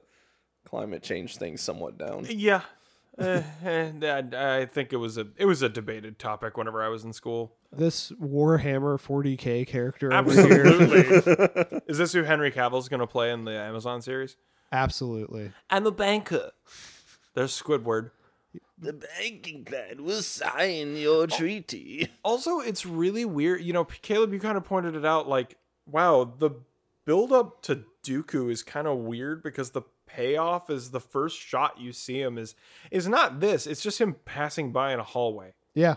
[0.66, 2.26] climate change thing somewhat down.
[2.30, 2.62] yeah,
[3.18, 6.88] uh, and I, I think it was a it was a debated topic whenever I
[6.88, 7.56] was in school.
[7.72, 10.66] this Warhammer 40k character over here.
[10.66, 11.80] Absolutely.
[11.88, 14.36] Is this who Henry Cavill's going to play in the Amazon series?
[14.74, 15.52] Absolutely.
[15.70, 16.52] I'm a banker.
[17.36, 18.12] There's Squidward.
[18.78, 22.10] The banking plan will sign your treaty.
[22.24, 23.62] Also, it's really weird.
[23.62, 25.30] You know, Caleb, you kind of pointed it out.
[25.30, 26.52] Like, wow, the
[27.06, 31.80] build up to Dooku is kind of weird because the payoff is the first shot
[31.80, 32.56] you see him is
[32.91, 33.68] is not this.
[33.68, 35.54] It's just him passing by in a hallway.
[35.74, 35.95] Yeah.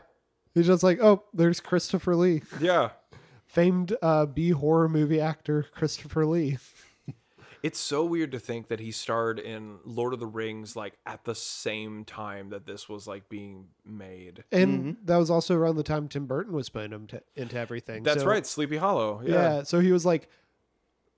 [0.55, 2.91] He's just like, oh, there's Christopher Lee, Yeah,
[3.47, 6.57] famed uh, B horror movie actor Christopher Lee.
[7.67, 11.25] It's so weird to think that he starred in Lord of the Rings like at
[11.25, 14.45] the same time that this was like being made.
[14.53, 18.05] And that was also around the time Tim Burton was putting him to, into everything.
[18.05, 19.21] That's So- right, Sleepy Hollow.
[19.25, 19.33] Yeah.
[19.33, 19.63] Yeah.
[19.65, 20.31] So he was like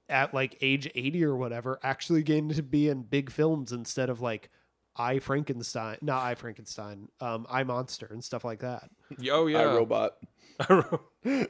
[0.08, 4.22] at like age 80 or whatever, actually getting to be in big films instead of
[4.22, 4.48] like
[4.96, 8.88] I Frankenstein, not I Frankenstein, um, I Monster and stuff like that.
[9.30, 9.58] Oh yeah.
[9.58, 10.16] I robot.
[10.60, 11.46] I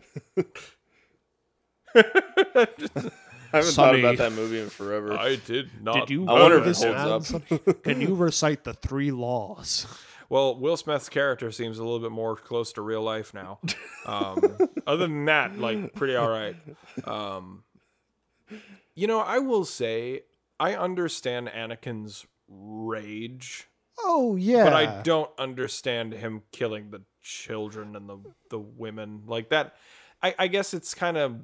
[3.52, 4.02] haven't Sonny.
[4.02, 5.12] thought about that movie in forever.
[5.14, 6.06] I did not.
[6.06, 7.82] Did you I wonder know if it holds up.
[7.82, 9.86] Can you recite the three laws?
[10.30, 13.60] Well, Will Smith's character seems a little bit more close to real life now.
[14.04, 16.54] Um, other than that, like pretty all right.
[17.04, 17.64] Um,
[18.94, 20.22] you know, I will say
[20.60, 23.68] I understand Anakin's rage,
[24.04, 24.64] Oh yeah.
[24.64, 28.18] but I don't understand him killing the children and the
[28.50, 29.76] the women like that.
[30.22, 31.36] I, I guess it's kind of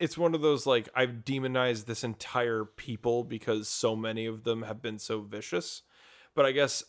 [0.00, 4.62] it's one of those like I've demonized this entire people because so many of them
[4.62, 5.82] have been so vicious.
[6.34, 6.84] But I guess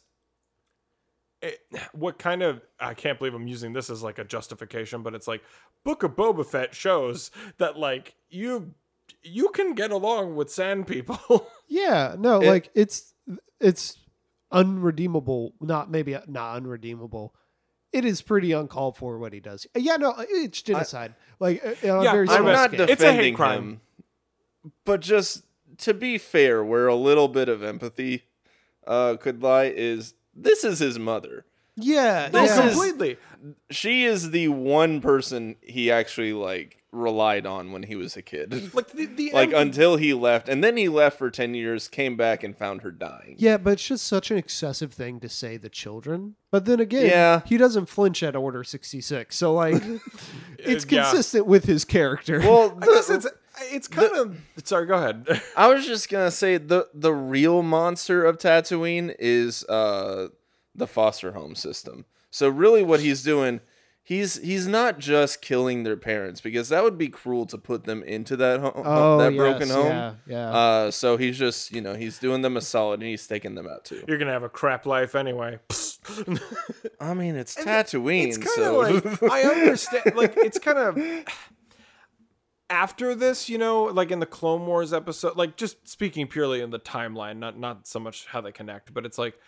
[1.41, 1.59] it,
[1.93, 5.27] what kind of I can't believe I'm using this as like a justification, but it's
[5.27, 5.41] like
[5.83, 8.73] Book of Boba Fett shows that like you
[9.23, 11.47] you can get along with sand people.
[11.71, 13.13] Yeah, no, It- like it's
[13.59, 13.99] it's
[14.51, 15.53] unredeemable.
[15.61, 17.35] Not maybe not unredeemable.
[17.91, 19.65] It is pretty uncalled for what he does.
[19.75, 21.15] Yeah, no, it's genocide.
[21.39, 22.81] like uh, Yeah, very I'm small I'm not scale.
[22.81, 23.57] It's a hate defending crime.
[23.57, 23.81] him,
[24.85, 25.43] but just
[25.79, 28.23] to be fair, where a little bit of empathy
[28.85, 31.45] uh, could lie is this is his mother.
[31.75, 32.65] yeah, no, This yeah.
[32.65, 33.17] is- completely.
[33.71, 38.71] She is the one person he actually like relied on when he was a kid.
[38.73, 41.87] Like the, the like em- until he left, and then he left for ten years,
[41.87, 43.35] came back and found her dying.
[43.37, 46.35] Yeah, but it's just such an excessive thing to say the children.
[46.51, 47.41] But then again, Yeah.
[47.45, 49.35] he doesn't flinch at Order 66.
[49.35, 49.81] So, like,
[50.59, 51.03] it's yeah.
[51.03, 52.39] consistent with his character.
[52.39, 53.27] Well, I guess it's
[53.71, 54.85] it's kind of sorry.
[54.85, 55.41] Go ahead.
[55.57, 60.29] I was just gonna say the the real monster of Tatooine is uh
[60.75, 62.05] the foster home system.
[62.31, 63.59] So really, what he's doing,
[64.09, 68.01] he's he's not just killing their parents because that would be cruel to put them
[68.03, 69.85] into that home, oh, that yes, broken home.
[69.85, 70.49] Yeah, yeah.
[70.49, 73.67] Uh, so he's just you know he's doing them a solid and he's taking them
[73.67, 74.03] out too.
[74.07, 75.59] You're gonna have a crap life anyway.
[76.99, 80.15] I mean, it's Tatooine, it's kind so like I understand.
[80.15, 80.97] Like it's kind of
[82.71, 85.37] after this, you know, like in the Clone Wars episode.
[85.37, 89.05] Like just speaking purely in the timeline, not not so much how they connect, but
[89.05, 89.39] it's like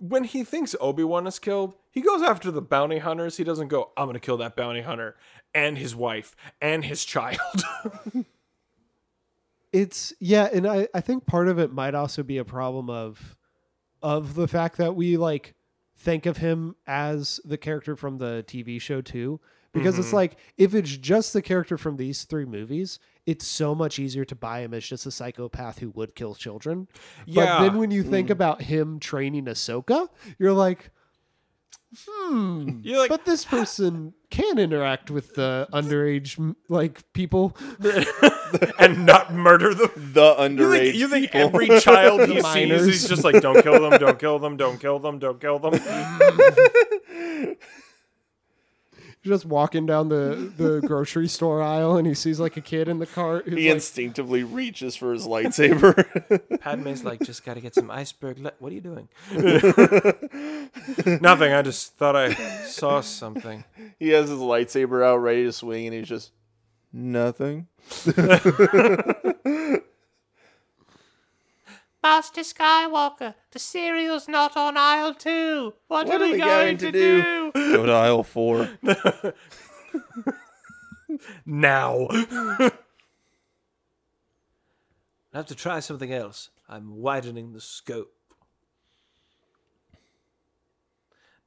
[0.00, 3.36] when he thinks Obi Wan is killed, he goes after the bounty hunters.
[3.36, 5.14] He doesn't go, "I'm gonna kill that bounty hunter
[5.54, 7.38] and his wife and his child."
[9.72, 13.36] it's yeah and I, I think part of it might also be a problem of
[14.02, 15.54] of the fact that we like
[15.96, 19.38] think of him as the character from the tv show too
[19.72, 20.00] because Mm-hmm.
[20.02, 24.24] it's like if it's just the character from these three movies, it's so much easier
[24.24, 26.88] to buy him as just a psychopath who would kill children.
[27.26, 27.44] Yeah.
[27.44, 30.90] But then when you think about him training Ahsoka, you're like,
[32.06, 32.80] hmm.
[32.82, 37.56] You're like, but this person can interact with the underage like people.
[38.78, 39.90] and not murder them.
[40.12, 40.80] The You underage.
[40.80, 42.86] think, you think every child he sees, minors.
[42.86, 45.80] he's just like, don't kill them, don't kill them, don't kill them, don't kill them.
[49.22, 52.98] just walking down the, the grocery store aisle and he sees like a kid in
[52.98, 53.46] the cart.
[53.46, 56.58] he like, instinctively reaches for his lightsaber.
[56.60, 58.38] Padme's like, just gotta get some iceberg.
[58.38, 59.08] Le- what are you doing?
[61.20, 61.52] Nothing.
[61.52, 62.32] I just thought I
[62.64, 63.64] saw something.
[63.98, 66.32] he has his lightsaber out, ready to swing, and he's just
[66.92, 67.68] nothing.
[72.02, 75.74] Master Skywalker, the cereal's not on aisle two.
[75.88, 77.52] What, What are we going, to do?
[77.52, 78.68] Go to aisle four.
[81.44, 82.06] Now.
[82.10, 82.70] I
[85.34, 86.50] have to try something else.
[86.68, 88.12] I'm widening the scope.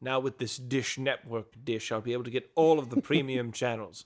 [0.01, 3.51] Now with this Dish Network dish, I'll be able to get all of the premium
[3.53, 4.05] channels.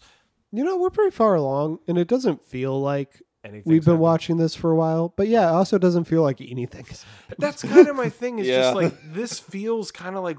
[0.51, 4.01] you know, we're pretty far along and it doesn't feel like Anything's we've been happening.
[4.01, 5.13] watching this for a while.
[5.15, 6.85] But yeah, it also doesn't feel like anything.
[7.37, 8.39] That's kind of my thing.
[8.39, 8.61] Is Yeah.
[8.61, 10.37] just like this feels kind of like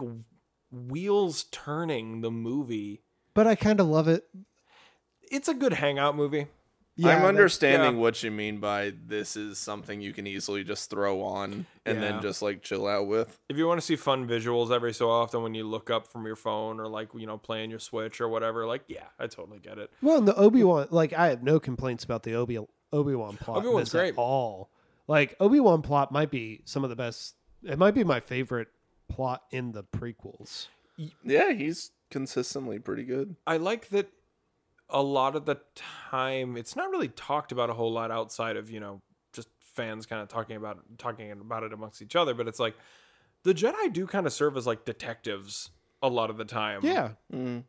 [0.71, 3.03] wheels turning the movie.
[3.35, 4.25] But I kind of love it.
[5.31, 6.47] It's a good hangout movie.
[7.01, 8.01] Yeah, I'm understanding yeah.
[8.01, 12.11] what you mean by this is something you can easily just throw on and Yeah.
[12.13, 13.39] then just like chill out with.
[13.49, 16.27] If you want to see fun visuals every so often when you look up from
[16.27, 19.61] your phone or like you know playing your Switch or whatever, like yeah, I totally
[19.61, 19.93] get it.
[20.03, 22.59] Well, and the Obi Wan, like I have no complaints about the Obi
[22.93, 23.59] Obi Wan plot.
[23.59, 24.15] in Obi-Wan's this at great.
[24.17, 24.71] all.
[25.07, 27.35] Like Obi Wan plot might be some of the best.
[27.63, 28.69] It might be my favorite
[29.09, 30.69] plot in the prequels.
[31.25, 33.37] Yeah, he's consistently pretty good.
[33.47, 34.09] I like that
[34.91, 35.59] a lot of the
[36.11, 39.03] time it's not really talked about a whole lot outside of you know
[39.35, 42.75] just fans kind of talking about talking about it amongst each other, but it's like
[43.45, 45.71] the Jedi do kind of serve as like detectives
[46.03, 46.81] a lot of the time.
[46.83, 47.65] Yeah, Mm.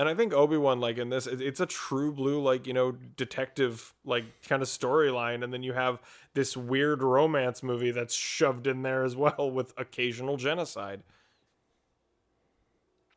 [0.00, 2.72] And I think Obi Wan, like in this, it- it's a true blue, like you
[2.72, 5.98] know, detective, like kind of storyline, and then you have
[6.32, 11.02] this weird romance movie that's shoved in there as well with occasional genocide.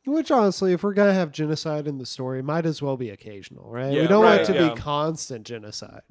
[0.04, 3.70] which honestly, if we're gonna have genocide in the story, might as well be occasional,
[3.70, 3.92] right?
[3.98, 4.68] we don't want it to yeah.
[4.68, 6.02] be constant genocide.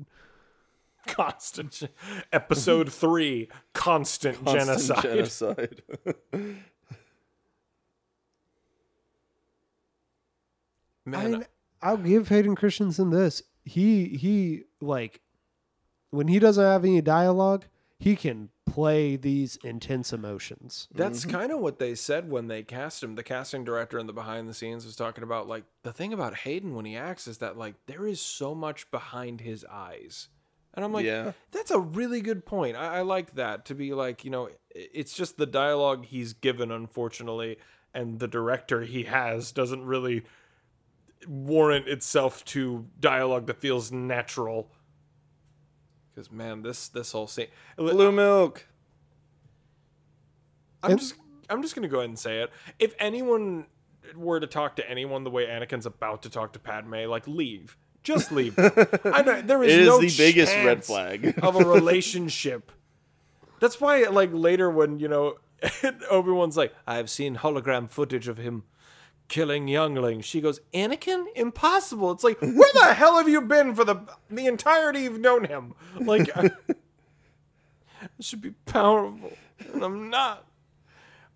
[1.05, 1.83] Constant
[2.31, 5.81] episode three, constant, Constant genocide.
[6.33, 6.57] genocide.
[11.05, 13.43] Man, I, I'll give Hayden Christensen this.
[13.63, 15.21] He he like
[16.11, 17.65] when he doesn't have any dialogue,
[17.99, 20.88] he can play these intense emotions.
[20.93, 21.31] That's mm-hmm.
[21.31, 23.15] kind of what they said when they cast him.
[23.15, 26.38] The casting director in the behind the scenes was talking about like the thing about
[26.38, 30.30] Hayden when he acts is that like there is so much behind his eyes.
[30.73, 31.34] And I'm like, Yeah.
[31.51, 32.75] that's a really good point.
[32.75, 36.71] I, I like that to be like, you know, it's just the dialogue he's given,
[36.71, 37.57] unfortunately,
[37.93, 40.23] and the director he has doesn't really
[41.27, 44.69] warrant itself to dialogue that feels natural.
[46.13, 47.47] Because man, this this whole scene,
[47.77, 48.67] Blue milk.
[50.83, 51.15] I'm just
[51.49, 52.51] I'm just gonna go ahead and say it.
[52.79, 53.65] If anyone
[54.15, 57.77] were to talk to anyone the way Anakin's about to talk to Padme, like leave.
[58.03, 58.55] Just leave.
[58.59, 61.39] I know there is, It is no the biggest red flag.
[61.41, 62.69] of a relationship.
[63.61, 65.37] That's why, like later when you know
[66.11, 68.63] Obi Wan's like, I've seen hologram footage of him
[69.27, 70.25] killing younglings.
[70.25, 72.11] She goes, Anakin, impossible.
[72.11, 75.73] It's like, where the hell have you been for the the entirety you've known him?
[75.99, 76.51] Like, I,
[78.01, 79.33] I should be powerful,
[79.73, 80.45] and I'm not.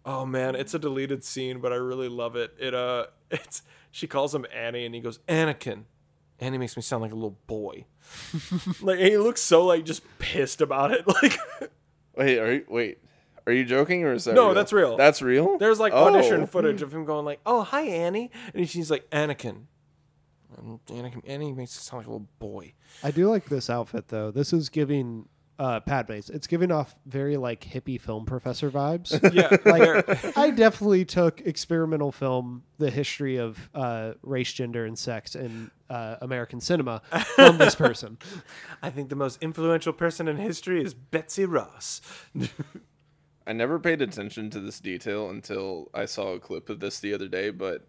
[0.06, 2.54] Oh man, it's a deleted scene, but I really love it.
[2.60, 3.62] It uh, it's
[3.92, 5.84] she calls him Annie, and he goes, Anakin.
[6.40, 7.86] Annie makes me sound like a little boy.
[8.82, 11.06] like he looks so like just pissed about it.
[11.08, 11.40] Like
[12.18, 12.98] Wait, are you wait?
[13.48, 14.54] Are you joking or is that No, real?
[14.54, 14.98] that's real.
[14.98, 15.58] That's real.
[15.58, 16.14] there's like Oh.
[16.14, 19.64] audition footage of him going like, "Oh, hi Annie," and she's like, "Anakin."
[20.58, 22.74] And Anakin, Annie makes it sound like a little boy.
[23.04, 24.32] I do like this outfit though.
[24.32, 25.28] This is giving
[25.60, 26.30] uh Padme's.
[26.30, 29.12] It's giving off very like hippie film professor vibes.
[29.34, 35.36] Yeah, like I definitely took experimental film, the history of uh, race, gender, and sex
[35.36, 37.02] in uh, American cinema
[37.36, 38.18] from this person.
[38.84, 42.02] I think the most influential person in history is Betsy Ross.
[43.48, 47.14] I never paid attention to this detail until I saw a clip of this the
[47.14, 47.88] other day, but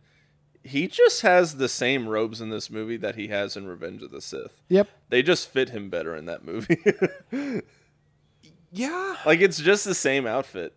[0.63, 4.11] he just has the same robes in this movie that he has in Revenge of
[4.13, 4.63] the Sith.
[4.69, 4.89] Yep.
[5.09, 6.79] They just fit him better in that movie.
[8.71, 10.75] Yeah, like it's just the same outfit.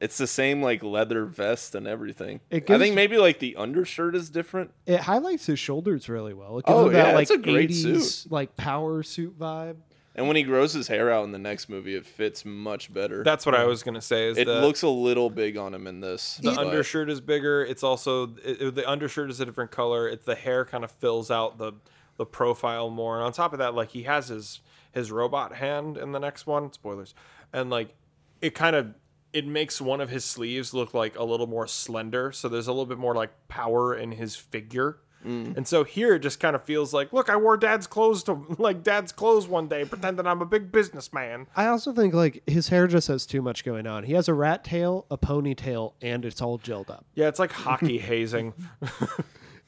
[0.00, 2.40] It's the same like leather vest and everything.
[2.50, 4.72] It I think maybe like the undershirt is different.
[4.86, 6.58] It highlights his shoulders really well.
[6.58, 8.32] It gives Oh, him that yeah, like it's a great 80s suit.
[8.32, 9.76] like power suit vibe.
[10.16, 13.22] And when he grows his hair out in the next movie, it fits much better.
[13.22, 14.28] That's what I was gonna say.
[14.28, 16.38] Is it the, looks a little big on him in this.
[16.38, 17.62] the but- undershirt is bigger.
[17.62, 20.08] It's also it, it- the undershirt is a different color.
[20.08, 21.74] It's the hair kind of fills out the
[22.16, 23.16] the profile more.
[23.16, 24.60] And on top of that, like he has his
[24.90, 26.72] his robot hand in the next one.
[26.72, 27.14] Spoilers.
[27.52, 27.94] And like
[28.40, 28.94] it kind of
[29.34, 32.32] it makes one of his sleeves look like a little more slender.
[32.32, 34.98] So there's a little bit more like power in his figure.
[35.26, 38.44] And so here it just kind of feels like, look, I wore dad's clothes to
[38.58, 41.48] like dad's clothes one day, pretending I'm a big businessman.
[41.56, 44.04] I also think like his hair just has too much going on.
[44.04, 47.04] He has a rat tail, a ponytail, and it's all gelled up.
[47.14, 48.54] Yeah, it's like hockey hazing.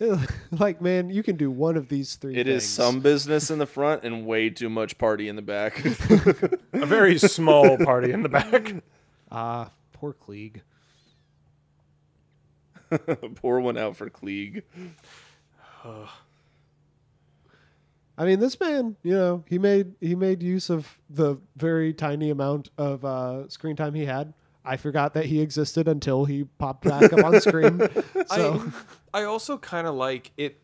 [0.53, 2.37] like man, you can do one of these three.
[2.37, 2.73] It is things.
[2.73, 5.85] some business in the front and way too much party in the back.
[6.73, 8.75] a very small party in the back.
[9.31, 10.61] Ah, poor Cliegg.
[13.35, 14.63] Pour one out for Cliegg.
[18.19, 22.31] I mean, this man, you know, he made he made use of the very tiny
[22.31, 24.35] amount of uh, screen time he had.
[24.65, 27.81] I forgot that he existed until he popped back up on screen.
[28.29, 28.71] So
[29.15, 30.61] I, I also kind of like it.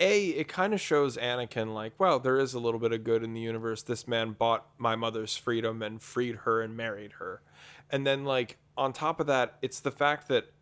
[0.00, 3.24] A, it kind of shows Anakin like, well, there is a little bit of good
[3.24, 3.82] in the universe.
[3.82, 7.40] This man bought my mother's freedom and freed her and married her.
[7.90, 10.52] And then, like, on top of that, it's the fact that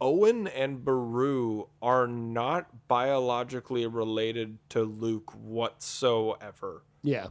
[0.00, 6.82] Owen and Beru are not biologically related to Luke whatsoever.
[7.02, 7.28] yeah,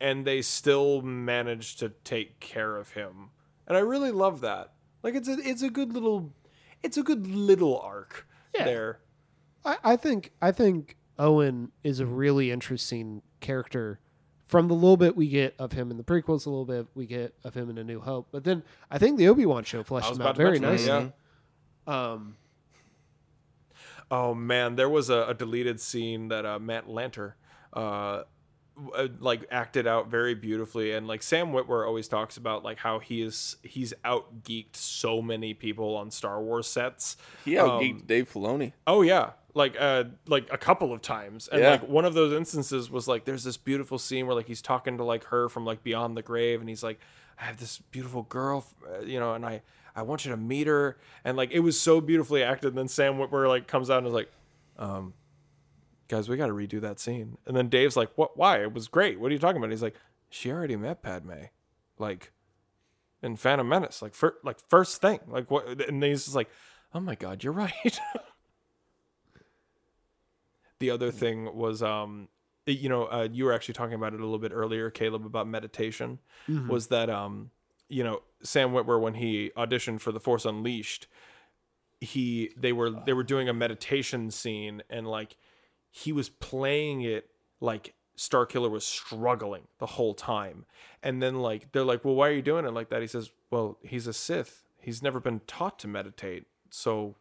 [0.00, 3.30] And they still manage to take care of him.
[3.66, 4.72] And I really love that.
[5.02, 6.32] Like it's a it's a good little
[6.82, 8.64] it's a good little arc Yeah.
[8.64, 9.00] there.
[9.64, 14.00] I, I think I think Owen is a really interesting character.
[14.46, 17.04] From the little bit we get of him in the prequels, a little bit we
[17.04, 19.80] get of him in A New Hope, but then I think the Obi Wan show
[19.80, 20.86] I fleshed him out very mention that, nicely.
[21.06, 21.10] yeah.
[21.88, 22.36] Um,
[24.10, 27.34] Oh man, there was a, a deleted scene that uh, Matt Lanter,
[27.74, 28.22] uh,
[28.94, 33.00] uh, like acted out very beautifully, and like Sam Witwer always talks about like how
[33.00, 37.16] he is he's out geeked so many people on Star Wars sets.
[37.44, 38.72] He outgeeked Dave Filoni.
[38.86, 41.48] Oh yeah, like uh like a couple of times.
[41.48, 41.70] And Yeah.
[41.72, 44.96] like one of those instances was like there's this beautiful scene where like he's talking
[44.96, 46.98] to like her from like beyond the grave and he's like
[47.38, 49.60] I have this beautiful girl, uh, you know, and I
[49.98, 52.88] I want you to meet her and like it was so beautifully acted and then
[52.88, 54.30] Sam Witwer like comes out and is like
[54.78, 55.14] um
[56.08, 57.36] guys, we got to redo that scene.
[57.46, 58.62] And then Dave's like, "What why?
[58.62, 59.20] It was great.
[59.20, 59.96] What are you talking about?" And he's like,
[60.30, 61.44] "She already met Padme."
[61.98, 62.32] Like
[63.22, 65.20] in Phantom Menace, like fir- like first thing.
[65.28, 66.48] Like what and he's just like,
[66.94, 68.00] "Oh my god, you're right."
[70.78, 72.28] the other thing was um
[72.66, 75.48] you know uh, you were actually talking about it a little bit earlier caleb about
[75.48, 76.18] meditation
[76.68, 77.50] was that um
[77.88, 81.06] you know sam witwer when he auditioned for the force unleashed
[82.00, 85.36] he they were they were doing a meditation scene and like
[85.90, 90.66] he was playing it like Starkiller was struggling the whole time.
[91.02, 93.30] And then like they're like, "Well, why are you doing it like that?" He says,
[93.50, 94.64] "Well, he's a Sith.
[94.80, 96.46] He's never been taught to meditate.
[96.70, 97.16] So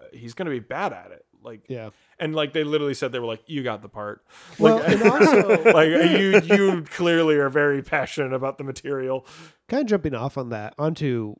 [0.00, 1.90] uh, he's going to be bad at it." Like yeah.
[2.18, 4.24] and like they literally said they were like, "You got the part."
[4.58, 9.26] Well, and also like you you clearly are very passionate about the material.
[9.68, 11.36] kind of jumping off on that onto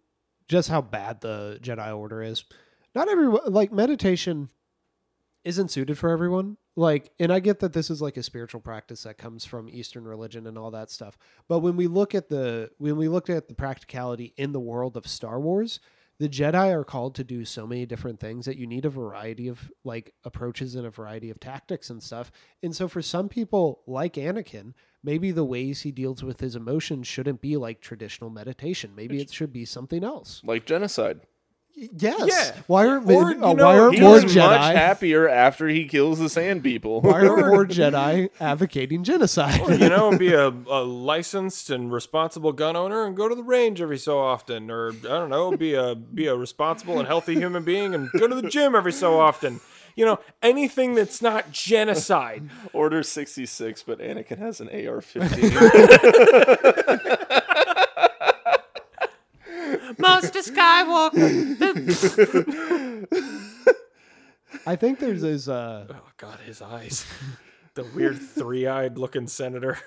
[0.49, 2.45] just how bad the Jedi Order is.
[2.95, 4.49] Not everyone like meditation
[5.45, 6.57] isn't suited for everyone.
[6.77, 10.05] Like, and I get that this is like a spiritual practice that comes from Eastern
[10.05, 11.19] religion and all that stuff.
[11.49, 14.97] But when we look at the when we look at the practicality in the world
[14.97, 15.81] of Star Wars,
[16.19, 19.49] the Jedi are called to do so many different things that you need a variety
[19.49, 22.33] of like approaches and a variety of tactics and stuff.
[22.63, 27.07] And so for some people like Anakin, maybe the ways he deals with his emotions
[27.07, 28.95] shouldn't be like traditional meditation.
[28.97, 30.43] Maybe it should be something else.
[30.45, 31.21] Like genocide.
[31.97, 32.25] Yes.
[32.27, 32.61] Yeah.
[32.67, 34.75] Why aren't Or, uh, you why aren't more was much Jedi?
[34.75, 37.01] happier after he kills the sand people.
[37.01, 39.61] Why aren't more Jedi advocating genocide?
[39.81, 43.81] you know, be a, a licensed and responsible gun owner and go to the range
[43.81, 47.63] every so often, or I don't know, be a be a responsible and healthy human
[47.65, 49.61] being and go to the gym every so often.
[49.95, 52.49] You know, anything that's not genocide.
[52.73, 55.51] Order 66, but Anakin has an AR 15.
[60.23, 61.97] Master Skywalker.
[64.67, 65.49] I think there's this.
[65.49, 67.07] Uh, Oh God, his eyes,
[67.75, 69.79] the weird three-eyed looking senator.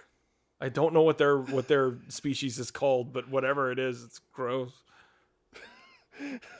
[0.60, 4.20] I don't know what their what their species is called, but whatever it is, it's
[4.32, 4.72] gross.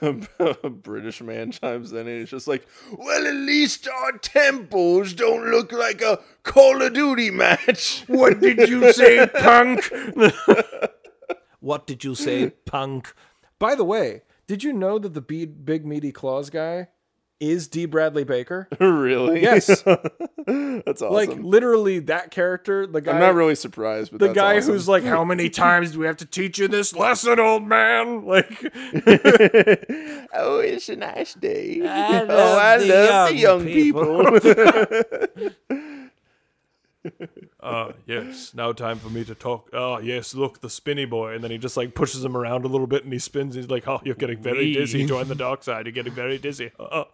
[0.02, 2.66] a British man chimes in and he's just like,
[2.96, 8.02] Well, at least our temples don't look like a Call of Duty match.
[8.08, 9.88] What did you say, punk?
[11.60, 13.14] What did you say, punk?
[13.62, 16.88] By the way, did you know that the big, big meaty claws guy
[17.38, 17.84] is D.
[17.84, 18.66] Bradley Baker?
[18.80, 19.40] really?
[19.40, 19.66] Yes.
[20.46, 21.12] That's awesome.
[21.12, 24.72] Like literally that character, the guy I'm not really surprised, but the that's guy awesome.
[24.72, 28.26] who's like, How many times do we have to teach you this lesson, old man?
[28.26, 28.50] Like
[30.34, 31.82] oh, it's a nice day.
[31.86, 35.88] I oh, I the love the young young people." people.
[37.60, 39.70] Uh yes, now time for me to talk.
[39.72, 41.34] Oh yes, look, the spinny boy.
[41.34, 43.54] And then he just like pushes him around a little bit and he spins.
[43.54, 44.74] He's like, Oh, you're getting very Wee.
[44.74, 45.06] dizzy.
[45.06, 45.86] Join the dark side.
[45.86, 46.70] You're getting very dizzy.
[46.78, 47.04] Uh-uh.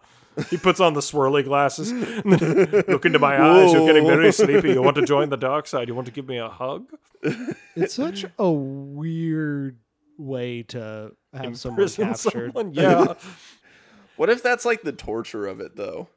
[0.49, 1.91] He puts on the swirly glasses.
[2.87, 3.73] Look into my eyes.
[3.73, 4.69] You're getting very sleepy.
[4.69, 5.87] You want to join the dark side.
[5.89, 6.89] You want to give me a hug?
[7.75, 9.79] It's such a weird
[10.17, 12.53] way to have someone Imprison captured.
[12.53, 12.73] someone?
[12.73, 13.15] Yeah.
[14.15, 16.07] what if that's like the torture of it, though?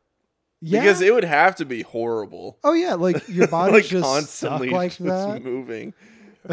[0.64, 0.80] Yeah.
[0.80, 2.59] Because it would have to be horrible.
[2.62, 5.43] oh yeah, like your body like just constantly stuck like just that.
[5.43, 5.93] moving.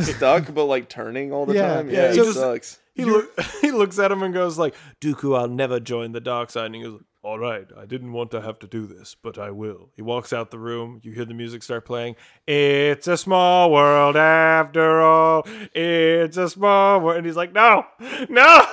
[0.02, 1.90] Stuck, but like turning all the Yeah, time.
[1.90, 2.80] yeah, Yeah, he it just- sucks.
[2.96, 6.50] He, look, he looks at him and goes like, Dooku, I'll never join the dark
[6.50, 6.66] side.
[6.66, 9.52] And he goes, all right, I didn't want to have to do this, but I
[9.52, 9.90] will.
[9.96, 11.00] He walks out the room.
[11.04, 12.18] You hear the music start playing.
[12.46, 15.44] It's a small world after all.
[15.74, 17.18] It's a small world.
[17.18, 17.86] And he's like, no,
[18.28, 18.66] no.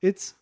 [0.00, 0.34] It's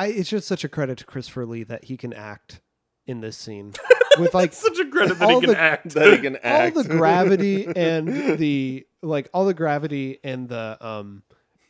[0.00, 2.60] I it's just such a credit to Christopher Lee that he can act
[3.06, 3.74] in this scene
[4.18, 5.90] with like Such a credit that All he can the- act.
[5.90, 8.08] That he can act all the gravity and
[8.38, 11.22] the like all the gravity and the um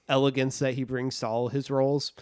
[0.09, 2.13] elegance that he brings to all his roles.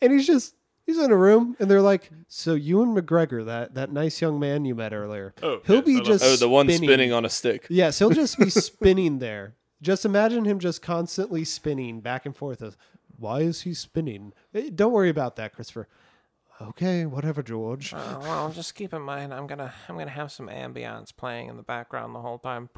[0.00, 0.54] And he's just
[0.86, 4.38] he's in a room and they're like, "So you and McGregor, that that nice young
[4.38, 6.88] man you met earlier, Oh, he'll yes, be just oh, the one spinning.
[6.88, 7.66] spinning on a stick.
[7.68, 9.54] Yes, he'll just be spinning there.
[9.80, 12.62] Just imagine him just constantly spinning back and forth.
[12.62, 12.76] Of,
[13.18, 14.32] Why is he spinning?
[14.54, 15.88] Eh, Don't worry about that, Christopher.
[16.60, 17.94] Okay, whatever, George.
[17.94, 21.56] Uh, well, just keep in mind, I'm gonna I'm gonna have some ambience playing in
[21.56, 22.68] the background the whole time.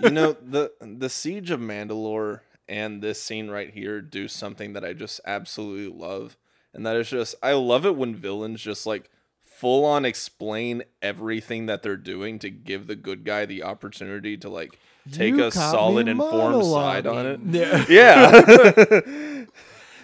[0.00, 4.84] you know the the siege of Mandalore and this scene right here do something that
[4.84, 6.36] I just absolutely love,
[6.74, 9.10] and that is just I love it when villains just like
[9.44, 14.48] full on explain everything that they're doing to give the good guy the opportunity to
[14.48, 14.76] like
[15.10, 17.40] take You a solid me informed side on it.
[17.50, 17.84] Yeah.
[17.88, 19.44] Yeah.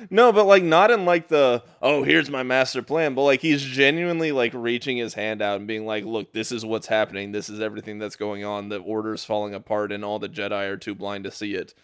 [0.11, 3.63] no, but like not in like the oh here's my master plan, but like he's
[3.63, 7.33] genuinely like reaching his hand out and being like, look, this is what's happening.
[7.33, 8.69] This is everything that's going on.
[8.69, 11.75] The order's falling apart, and all the Jedi are too blind to see it.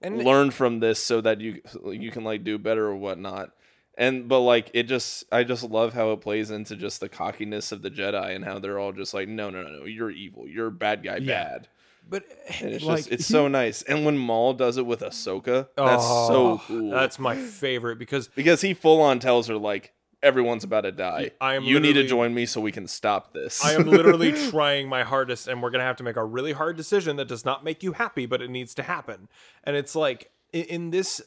[0.00, 3.50] And- Learn from this so that you you can like do better or whatnot.
[3.98, 7.72] And but like it just I just love how it plays into just the cockiness
[7.72, 10.48] of the Jedi and how they're all just like no no no no you're evil
[10.48, 11.44] you're a bad guy Yeah.
[11.44, 11.68] bad
[12.08, 12.24] But
[12.60, 15.68] and it's Like, just it's he- so nice and when Maul does it with Ahsoka
[15.76, 19.56] that's oh, so cool Oh, That's my favorite because because he full on tells her
[19.56, 19.92] like
[20.22, 21.32] everyone's about to die.
[21.40, 23.64] I am you need to join me so we can stop this.
[23.64, 26.76] I am literally trying my hardest, and we're gonna have to make a really hard
[26.76, 29.28] decision that does not make you happy, but it needs to happen.
[29.64, 31.20] And it's like in, in this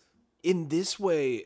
[0.43, 1.45] in this way,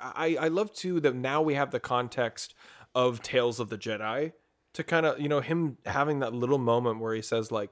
[0.00, 2.54] I I love too that now we have the context
[2.94, 4.32] of Tales of the Jedi
[4.74, 7.70] to kind of you know him having that little moment where he says like,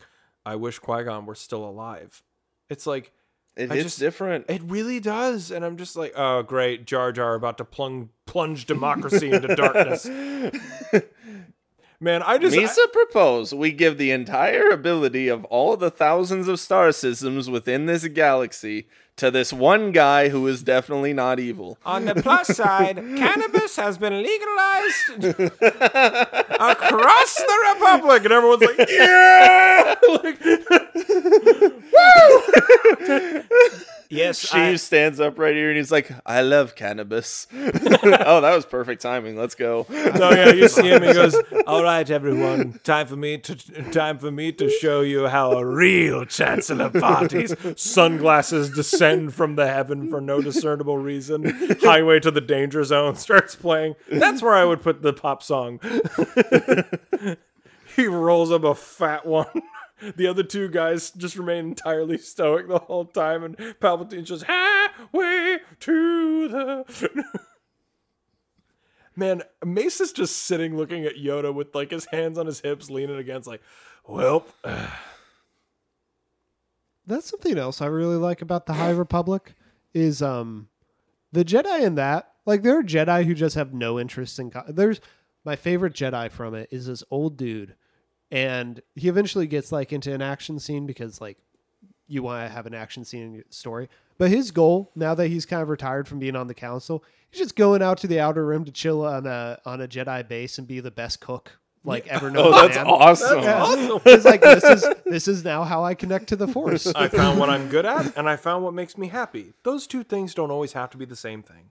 [0.48, 2.22] "I wish Qui Gon were still alive."
[2.70, 3.12] It's like
[3.56, 4.46] it I hits just- different.
[4.48, 8.66] it really does, and I'm just like, oh great, Jar Jar about to plunge plunge
[8.66, 10.06] democracy into darkness.
[12.00, 16.46] Man, I just I- Misa proposed we give the entire ability of all the thousands
[16.46, 18.86] of star systems within this galaxy
[19.18, 21.78] to this one guy who is definitely not evil.
[21.84, 25.24] On the plus side, cannabis has been legalized
[26.60, 30.40] across the Republic, and everyone's like, yeah, like,
[34.10, 37.46] Yes, Sheev stands up right here and he's like, I love cannabis.
[37.52, 39.36] oh, that was perfect timing.
[39.36, 39.84] Let's go.
[39.90, 41.02] no, yeah, you see him.
[41.02, 41.36] He goes,
[41.66, 43.54] "All right, everyone, time for me to
[43.90, 49.66] time for me to show you how a real chancellor parties." Sunglasses descend from the
[49.66, 51.44] heaven for no discernible reason.
[51.82, 53.94] Highway to the danger zone starts playing.
[54.10, 55.80] That's where I would put the pop song.
[57.97, 59.62] he rolls up a fat one.
[60.16, 65.59] The other two guys just remain entirely stoic the whole time, and Palpatine's just highway
[65.80, 67.24] to the.
[69.16, 72.89] Man, Mace is just sitting looking at Yoda with like his hands on his hips,
[72.89, 73.60] leaning against, like,
[74.06, 74.47] well,
[77.09, 79.55] That's something else I really like about the High Republic
[79.94, 80.68] is um
[81.32, 84.64] the Jedi in that like there are Jedi who just have no interest in co-
[84.68, 85.01] there's
[85.44, 87.74] my favorite Jedi from it is this old dude
[88.30, 91.39] and he eventually gets like into an action scene because like
[92.06, 95.28] you want to have an action scene in your story but his goal now that
[95.28, 98.20] he's kind of retired from being on the council he's just going out to the
[98.20, 101.59] outer rim to chill on a on a Jedi base and be the best cook
[101.89, 102.47] like ever known.
[102.47, 102.86] Oh, that's man.
[102.86, 103.43] awesome.
[103.43, 103.98] Yeah.
[104.06, 106.86] It's like this is this is now how I connect to the Force.
[106.86, 109.55] I found what I'm good at, and I found what makes me happy.
[109.65, 111.70] Those two things don't always have to be the same thing.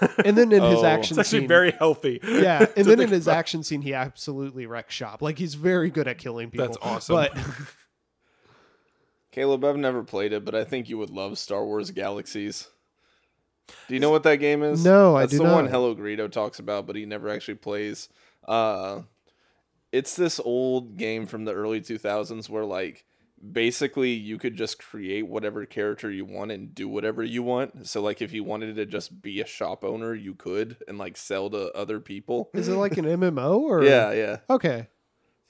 [0.24, 0.84] And then in his Oh.
[0.84, 2.18] action It's actually scene, very healthy.
[2.24, 3.38] yeah, and then in his about.
[3.38, 5.22] action scene, he absolutely wrecks shop.
[5.22, 6.66] Like he's very good at killing people.
[6.66, 7.14] That's awesome.
[7.14, 7.38] But
[9.30, 12.68] Caleb, I've never played it, but I think you would love Star Wars Galaxies.
[13.88, 14.84] Do you know what that game is?
[14.84, 15.54] No, I That's do the not.
[15.54, 18.08] one Hello Greedo talks about, but he never actually plays.
[18.46, 19.02] Uh,
[19.92, 23.04] it's this old game from the early 2000s where, like,
[23.50, 27.86] basically you could just create whatever character you want and do whatever you want.
[27.88, 31.16] So, like, if you wanted to just be a shop owner, you could and, like,
[31.16, 32.50] sell to other people.
[32.54, 34.36] is it like an MMO or Yeah, yeah.
[34.48, 34.88] Okay,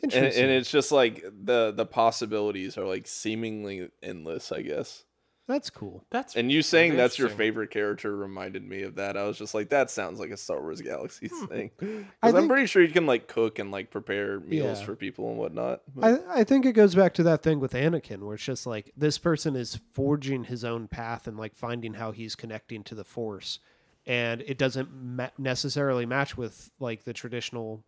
[0.02, 0.43] And, interesting.
[0.44, 5.05] and it's just like the the possibilities are like seemingly endless, I guess.
[5.53, 6.03] That's cool.
[6.09, 9.19] That's And you saying that's your favorite character reminded me of that.
[9.19, 11.45] I was just like, that sounds like a Star Wars Galaxies hmm.
[11.45, 11.70] thing.
[11.79, 14.87] I Because I'm think- pretty sure you can like cook and like prepare meals Yeah.
[14.87, 15.83] for people and whatnot.
[15.95, 18.66] But- I, I think it goes back to that thing with Anakin, where it's just
[18.66, 22.95] like this person is forging his own path and like finding how he's connecting to
[22.95, 23.59] the Force,
[24.07, 27.85] and it doesn't ma- necessarily match with like the traditional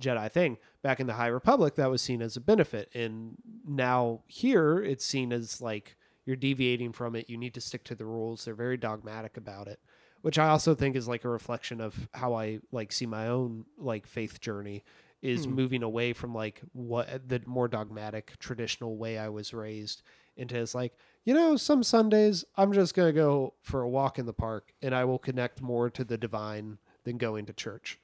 [0.00, 0.56] Jedi thing.
[0.82, 3.36] Back in the High Republic, that was seen as a benefit, and
[3.68, 7.28] now here it's seen as like you're deviating from it.
[7.28, 8.44] You need to stick to the rules.
[8.44, 9.80] They're very dogmatic about it,
[10.22, 13.64] which I also think is like a reflection of how I like see my own
[13.78, 14.84] like faith journey
[15.20, 15.52] is hmm.
[15.52, 20.02] moving away from like what the more dogmatic traditional way I was raised
[20.36, 20.94] into it's like
[21.24, 24.94] you know some Sundays I'm just gonna go for a walk in the park and
[24.94, 27.98] I will connect more to the divine than going to church.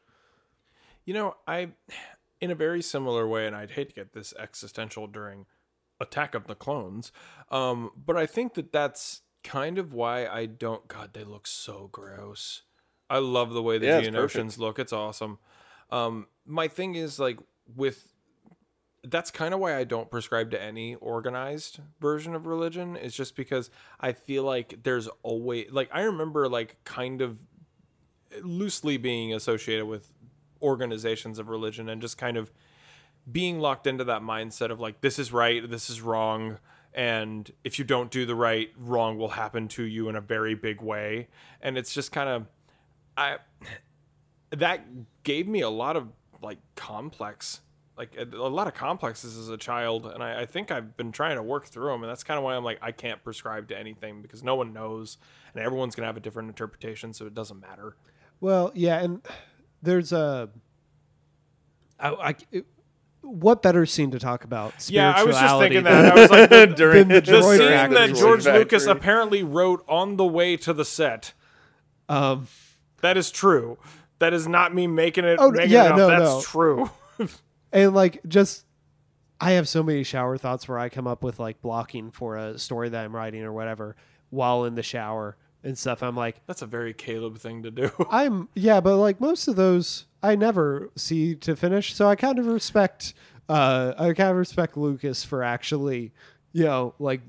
[1.04, 1.70] You know, I,
[2.40, 5.46] in a very similar way, and I'd hate to get this existential during
[6.00, 7.12] Attack of the Clones,
[7.50, 10.86] um, but I think that that's kind of why I don't.
[10.88, 12.62] God, they look so gross.
[13.10, 14.78] I love the way the Yeah, Geonosians look.
[14.78, 15.38] It's awesome.
[15.90, 17.38] Um, my thing is like
[17.76, 18.12] with.
[19.04, 22.96] That's kind of why I don't prescribe to any organized version of religion.
[22.96, 23.70] It's just because
[24.00, 27.38] I feel like there's always like I remember like kind of
[28.42, 30.12] loosely being associated with
[30.60, 32.50] organizations of religion and just kind of
[33.30, 36.58] being locked into that mindset of like this is right this is wrong
[36.94, 40.54] and if you don't do the right wrong will happen to you in a very
[40.54, 41.28] big way
[41.60, 42.46] and it's just kind of
[43.16, 43.36] i
[44.50, 44.84] that
[45.24, 46.08] gave me a lot of
[46.40, 47.60] like complex
[47.98, 51.12] like a, a lot of complexes as a child and I, I think i've been
[51.12, 53.68] trying to work through them and that's kind of why i'm like i can't prescribe
[53.68, 55.18] to anything because no one knows
[55.54, 57.96] and everyone's gonna have a different interpretation so it doesn't matter
[58.40, 59.20] Well, yeah, and
[59.82, 60.48] there's a.
[61.98, 62.10] I,
[62.54, 62.62] I-
[63.22, 64.72] what better scene to talk about?
[64.88, 67.90] yeah i was just thinking that i was like the, During the the droid scene
[67.94, 71.32] that Droid George Lucas apparently wrote on the way to the set.
[72.08, 72.46] Um,
[73.02, 73.78] That is true.
[74.18, 75.38] That is not me making it.
[75.40, 75.96] Oh, making yeah, it up.
[75.98, 76.40] no, That's no.
[76.40, 76.90] true.
[77.72, 78.64] and like just
[79.40, 82.58] i have so many shower thoughts where i come up with like blocking for a
[82.58, 83.94] story that i'm writing or whatever
[84.30, 87.90] while in the shower and stuff i'm like That's a very Caleb thing to do.
[88.10, 92.38] i'm yeah but like most of those i never see to finish so i kind
[92.38, 93.14] of respect
[93.48, 96.12] uh i kind of respect lucas for actually
[96.52, 97.20] you know like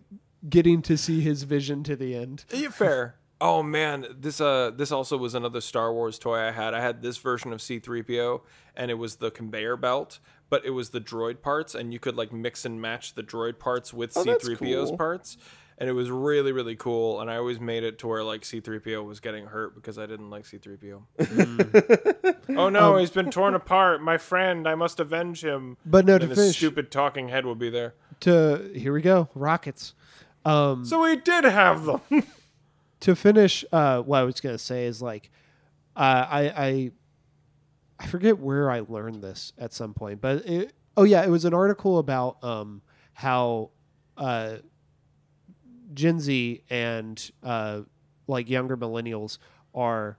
[0.49, 3.15] getting to see his vision to the end Yeah, fair.
[3.41, 6.73] Oh man, this uh this also was another Star Wars toy I had.
[6.73, 8.41] I had this version of C3PO
[8.75, 12.15] and it was the conveyor belt, but it was the droid parts and you could
[12.17, 14.97] like mix and match the droid parts with Oh, C3PO's cool.
[14.97, 15.37] parts.
[15.81, 19.05] And it was really really cool and I always made it to where like C3PO
[19.05, 21.01] was getting hurt because I didn't like C3PO.
[22.57, 24.01] oh no, Um, he's been torn apart.
[24.01, 25.77] My friend, I must avenge him.
[25.85, 27.93] but no And to his finish stupid talking head will be there.
[28.21, 29.93] to here we go rockets
[30.45, 32.01] um So we did have them.
[33.01, 35.29] to finish uh what i was gonna say is like
[35.95, 36.91] uh, i i
[37.97, 41.45] i forget where i learned this at some point but it, oh yeah it was
[41.45, 42.81] an article about um
[43.13, 43.69] how
[44.17, 44.55] uh
[45.93, 47.81] gen z and uh
[48.27, 49.37] like younger millennials
[49.73, 50.17] are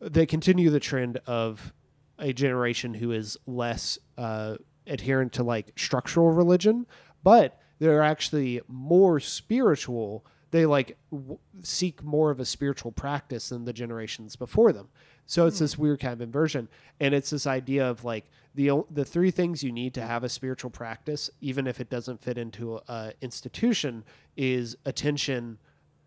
[0.00, 1.72] they continue the trend of
[2.18, 4.56] a generation who is less uh
[4.86, 6.86] adherent to like structural religion
[7.22, 10.24] but they're actually more spiritual.
[10.50, 14.88] They like w- seek more of a spiritual practice than the generations before them
[15.26, 16.68] so it's this weird kind of inversion
[17.00, 20.28] and it's this idea of like the the three things you need to have a
[20.28, 24.04] spiritual practice even if it doesn't fit into a institution
[24.36, 25.58] is attention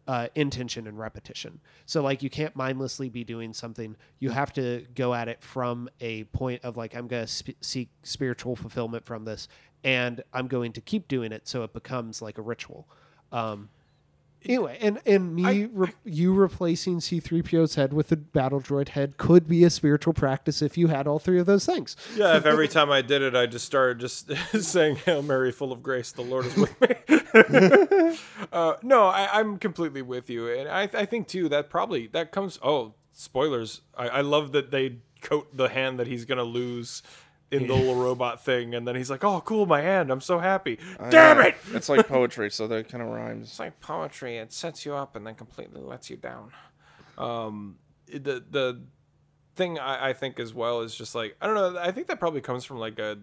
[0.09, 1.59] uh, intention and repetition.
[1.85, 3.95] So like you can't mindlessly be doing something.
[4.17, 7.61] You have to go at it from a point of like I'm going to sp-
[7.61, 9.47] seek spiritual fulfillment from this,
[9.83, 12.89] and I'm going to keep doing it so it becomes like a ritual.
[13.31, 13.69] Um,
[14.45, 19.49] Anyway, and and me re- you replacing C3PO's head with a battle droid head could
[19.49, 21.97] be a spiritual practice if you had all three of those things.
[22.15, 25.73] Yeah, if every time I did it, I just started just saying "Hail Mary, full
[25.73, 28.17] of grace, the Lord is with me."
[28.53, 32.31] uh, no, I, I'm completely with you, and I, I think too that probably that
[32.31, 32.59] comes.
[32.63, 33.81] Oh, spoilers!
[33.97, 37.03] I, I love that they coat the hand that he's gonna lose
[37.51, 40.11] in the little robot thing, and then he's like, "Oh, cool, my hand!
[40.11, 41.55] I'm so happy." Damn it!
[41.73, 43.49] It's like poetry, so that kind of rhymes.
[43.49, 44.38] It's like poetry.
[44.38, 46.51] It sets you up and then completely lets you down.
[47.17, 47.77] Um,
[48.07, 48.81] the the
[49.55, 51.80] thing I, I think as well is just like I don't know.
[51.80, 53.17] I think that probably comes from like a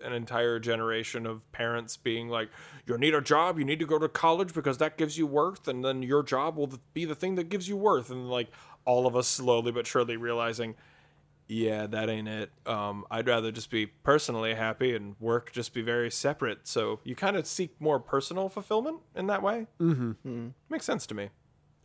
[0.00, 2.50] an entire generation of parents being like,
[2.86, 3.58] "You need a job.
[3.58, 6.56] You need to go to college because that gives you worth, and then your job
[6.56, 8.48] will be the thing that gives you worth." And like
[8.84, 10.74] all of us slowly but surely realizing.
[11.48, 12.50] Yeah, that ain't it.
[12.66, 16.68] Um, I'd rather just be personally happy and work just be very separate.
[16.68, 19.66] So you kind of seek more personal fulfillment in that way.
[19.80, 20.48] Mm-hmm.
[20.68, 21.30] Makes sense to me.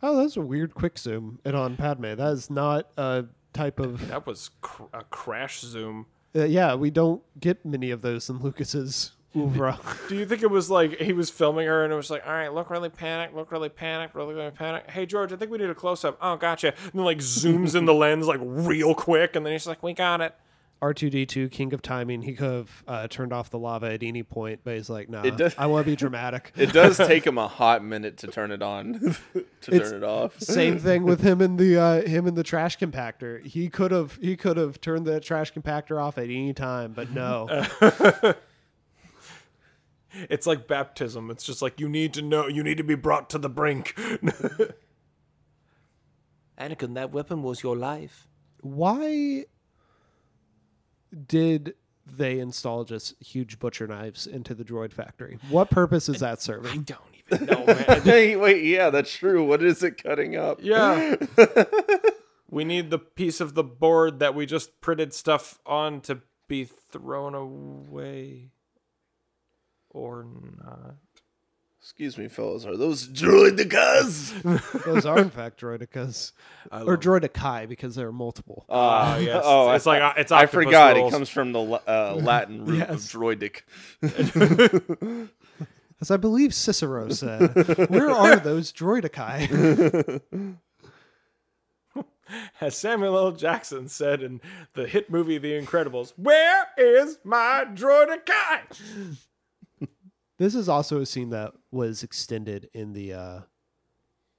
[0.01, 2.15] Oh, that's a weird quick zoom in on Padme.
[2.15, 6.07] That is not a type of That was cr- a crash zoom.
[6.35, 6.75] uh, yeah.
[6.75, 9.77] We don't get many of those in Lucas's oeuvre.
[10.09, 12.33] Do you think it was like he was filming her and it was like, all
[12.33, 14.91] right, look really panicked, look really panicked, really, really panicked.
[14.91, 16.17] Hey, George, I think we need a close up.
[16.21, 16.67] Oh, gotcha.
[16.83, 19.35] And then like zooms in the lens like real quick.
[19.35, 20.35] And then he's like, we got it.
[20.81, 22.23] R2D2, king of timing.
[22.23, 25.21] He could have uh, turned off the lava at any point, but he's like, nah,
[25.23, 26.51] It does- I want to be dramatic.
[26.57, 28.99] It does take him a hot minute to turn it on,
[29.61, 30.41] to It's- turn it off.
[30.41, 33.45] Same thing with him in the uh, him in the trash compactor.
[33.45, 37.11] He could have he could have turned the trash compactor off at any time, but
[37.11, 37.47] no.
[40.29, 41.29] It's like baptism.
[41.31, 43.95] It's just like you need to know, you need to be brought to the brink.
[46.59, 48.27] Anakin, that weapon was your life.
[48.61, 49.45] Why
[51.27, 51.75] did
[52.05, 55.39] they install just huge butcher knives into the droid factory?
[55.49, 56.71] What purpose is that serving?
[56.71, 58.01] I don't even know, man.
[58.03, 59.45] Hey, wait, yeah, that's true.
[59.45, 60.59] What is it cutting up?
[60.61, 61.15] Yeah.
[62.49, 66.65] we need the piece of the board that we just printed stuff on to be
[66.65, 68.51] thrown away.
[69.93, 70.25] Or
[70.63, 70.95] not.
[71.79, 72.65] Excuse me, fellas.
[72.65, 74.41] Are those droidekas?
[74.85, 76.31] Those are in fact droidekas,
[76.71, 78.65] or droidicae because there are multiple.
[78.69, 79.41] Ah, yes.
[79.43, 80.95] oh, it's I- like it's I forgot.
[80.95, 81.11] rolls.
[81.11, 82.89] It comes from the uh, Latin root Yes.
[82.89, 83.63] of droidic.
[86.01, 87.53] As I believe Cicero said,
[87.89, 90.21] where are those droidicae?
[92.61, 93.31] As Samuel L.
[93.33, 94.41] Jackson said in
[94.73, 99.17] the hit movie The Incredibles, "Where is my droidikai?"
[100.39, 103.39] This is also a scene that was extended in the uh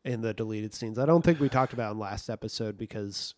[0.05, 0.99] in the deleted scenes.
[0.99, 3.35] I don't think we talked about in last episode because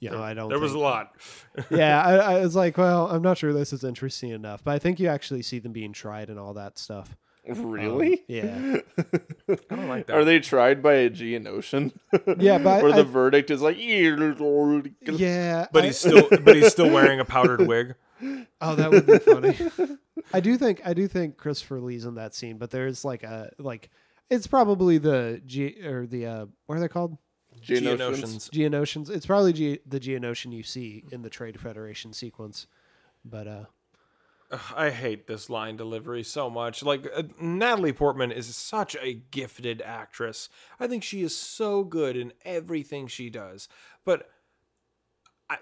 [0.00, 0.48] you know I don't.
[0.48, 1.12] There was a lot.
[1.70, 4.78] yeah, I, I was like, well, I'm not sure this is interesting enough, but I
[4.78, 7.16] think you actually see them being tried and all that stuff.
[7.50, 8.24] Um, Really?
[8.28, 10.16] yeah, I don't like that.
[10.16, 11.92] Are they tried by a Geonosian?
[12.38, 16.54] yeah, but Where I, the verdict is like, "Yeah, yeah, but I- he's still but
[16.56, 17.94] he's still wearing a powdered wig.
[18.60, 19.56] Oh, that would be funny.
[20.32, 23.50] I do think I do think Christopher Lee's in that scene, but there's like a
[23.58, 23.90] like
[24.30, 27.16] it's probably the G or the uh what are they called?
[27.60, 28.50] Geonosians.
[28.50, 29.10] Geonosians.
[29.10, 32.66] It's probably Ge- the Geonosian you see in the Trade Federation sequence.
[33.24, 33.64] But uh
[34.74, 36.82] I hate this line delivery so much.
[36.82, 40.48] Like uh, Natalie Portman is such a gifted actress.
[40.80, 43.68] I think she is so good in everything she does.
[44.04, 44.30] But
[45.50, 45.58] I,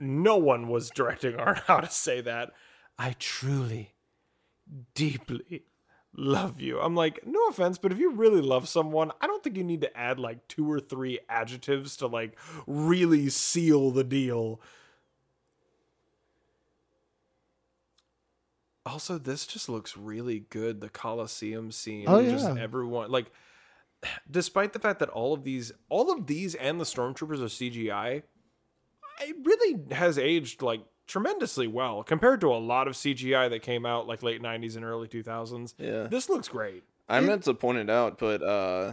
[0.00, 2.50] no one was directing her on how to say that.
[2.98, 3.94] I truly,
[4.94, 5.64] deeply
[6.14, 6.78] love you.
[6.80, 9.80] I'm like, no offense, but if you really love someone, I don't think you need
[9.80, 14.60] to add like two or three adjectives to like really seal the deal.
[18.84, 20.80] Also, this just looks really good.
[20.80, 22.04] The Coliseum scene.
[22.08, 22.60] Oh, and Just yeah.
[22.60, 23.30] everyone like
[24.30, 28.22] despite the fact that all of these all of these and the stormtroopers are CGI,
[29.24, 33.84] it really has aged like tremendously well compared to a lot of CGI that came
[33.84, 35.74] out like late 90s and early 2000s.
[35.78, 36.04] Yeah.
[36.04, 36.84] This looks great.
[37.08, 38.92] I meant to point it out, but uh,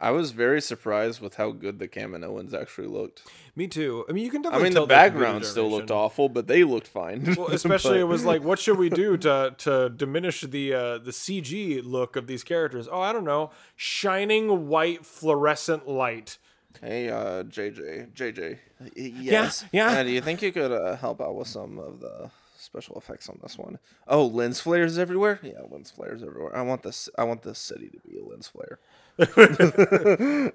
[0.00, 3.22] I was very surprised with how good the Kaminoans actually looked.
[3.56, 4.04] Me too.
[4.08, 6.28] I mean, you can I definitely mean, tell the they're computer background still looked awful,
[6.28, 7.34] but they looked fine.
[7.36, 10.98] Well, especially But- it was like, what should we do to to diminish the uh,
[10.98, 12.88] the CG look of these characters?
[12.90, 16.38] Oh, I don't know, shining white fluorescent light.
[16.80, 18.58] Hey, uh, JJ, JJ.
[18.94, 19.64] Yes.
[19.72, 19.88] yeah.
[19.88, 23.28] Uh, do you think you could uh, help out with some of the special effects
[23.28, 23.78] on this one?
[24.08, 25.38] Oh, lens flares everywhere.
[25.42, 26.54] Yeah, lens flares everywhere.
[26.56, 27.08] I want this.
[27.16, 28.78] I want this city to be a lens flare.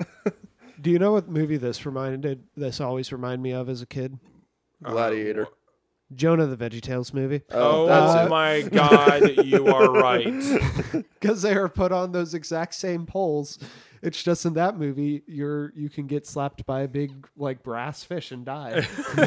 [0.81, 4.19] do you know what movie this reminded this always reminded me of as a kid?
[4.83, 5.47] Gladiator.
[6.13, 7.41] Jonah the VeggieTales movie.
[7.51, 8.29] Oh, that's it.
[8.29, 10.33] my god, you are right.
[11.19, 13.59] because they are put on those exact same poles.
[14.01, 18.03] It's just in that movie, you're you can get slapped by a big like brass
[18.03, 18.88] fish and die.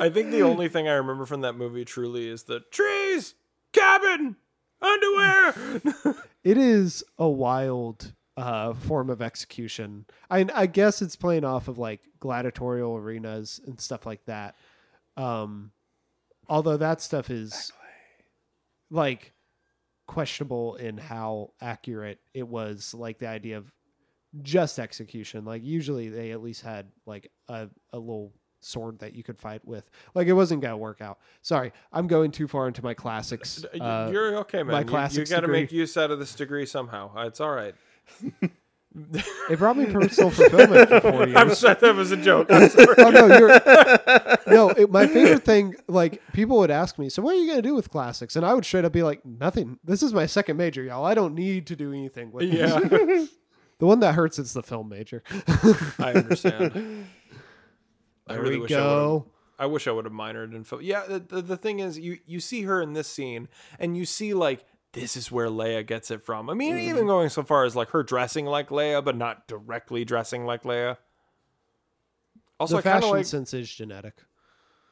[0.00, 3.34] I think the only thing I remember from that movie truly is the trees,
[3.72, 4.36] cabin,
[4.80, 5.54] underwear.
[6.44, 10.06] it is a wild uh, form of execution.
[10.30, 14.56] I I guess it's playing off of like gladiatorial arenas and stuff like that.
[15.16, 15.72] Um,
[16.48, 17.72] although that stuff is
[18.90, 19.32] like
[20.06, 22.94] questionable in how accurate it was.
[22.94, 23.72] Like the idea of
[24.42, 25.44] just execution.
[25.44, 29.64] Like usually they at least had like a, a little sword that you could fight
[29.64, 29.88] with.
[30.14, 31.18] Like it wasn't gonna work out.
[31.42, 33.64] Sorry, I'm going too far into my classics.
[33.80, 34.66] Uh, You're okay, man.
[34.72, 35.60] my You- you, got to degree.
[35.60, 37.12] make use out of this degree somehow.
[37.26, 37.74] It's all right.
[39.50, 41.36] it brought me personal fulfillment for four years.
[41.36, 42.46] I'm sorry, that was a joke.
[42.50, 42.94] I'm sorry.
[42.98, 43.48] oh no, you're
[44.54, 44.70] no.
[44.70, 47.74] It, my favorite thing, like people would ask me, so what are you gonna do
[47.74, 48.36] with classics?
[48.36, 49.78] And I would straight up be like, nothing.
[49.84, 51.04] This is my second major, y'all.
[51.04, 52.58] I don't need to do anything with this.
[52.70, 53.26] yeah,
[53.78, 55.22] The one that hurts is the film major.
[55.98, 57.06] I understand.
[58.26, 59.26] I There really we wish I would've- go.
[59.58, 60.82] I wish I would have minored in film.
[60.82, 63.48] Yeah, the, the, the thing is, you you see her in this scene,
[63.78, 64.66] and you see like
[64.96, 66.50] this is where Leia gets it from.
[66.50, 66.88] I mean, Mm-hmm.
[66.88, 70.62] even going so far as like her dressing like Leia, but not directly dressing like
[70.64, 70.96] Leia.
[72.58, 73.26] Also, the fashion like.
[73.26, 74.14] sense is genetic.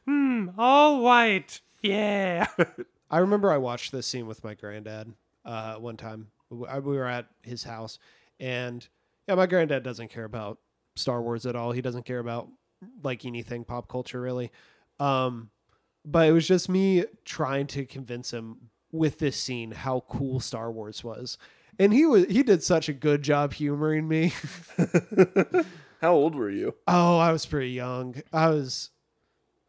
[0.06, 1.60] Hmm, all white.
[1.82, 2.46] Yeah.
[3.10, 5.12] I remember I watched this scene with my granddad
[5.44, 6.28] uh, one time.
[6.50, 7.98] We were at his house,
[8.38, 8.86] and
[9.28, 10.58] yeah, my granddad doesn't care about
[10.94, 11.72] Star Wars at all.
[11.72, 12.48] He doesn't care about
[13.02, 14.52] like anything pop culture really.
[15.00, 15.50] Um,
[16.06, 20.70] but it was just me trying to convince him with this scene how cool Star
[20.72, 21.36] Wars was,
[21.78, 24.32] and he was he did such a good job humoring me.
[26.00, 26.74] How old were you?
[26.86, 28.16] oh, I was pretty young.
[28.32, 28.90] I was,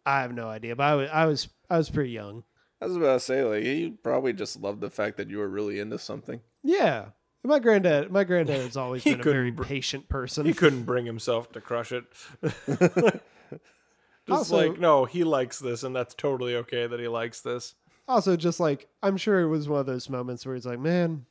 [0.06, 2.44] I have no idea, but I was I was I was pretty young.
[2.82, 5.48] I was about to say, like, he probably just loved the fact that you were
[5.48, 6.42] really into something.
[6.64, 7.06] Yeah.
[7.44, 10.46] My granddad, my granddad has always been a very br- patient person.
[10.46, 12.04] he couldn't bring himself to crush it.
[14.28, 17.76] Just Also- like no, he likes this, and that's totally okay that he likes this.
[18.08, 21.26] Also, just like I'm sure it was one of those moments where he's like, "Man,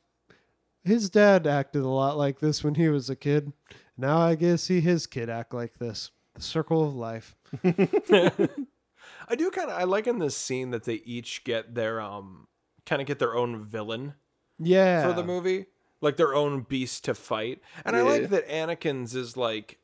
[0.83, 3.53] his dad acted a lot like this when he was a kid.
[3.97, 6.11] Now I guess to see his kid act like this.
[6.35, 10.95] The circle of life." I do kind of I like in this scene that they
[11.05, 12.47] each get their um
[12.85, 14.13] kind of get their own villain
[14.59, 15.07] Yeah.
[15.07, 15.65] for the movie,
[16.01, 17.61] like their own beast to fight.
[17.83, 19.79] And I like that Anakin's is like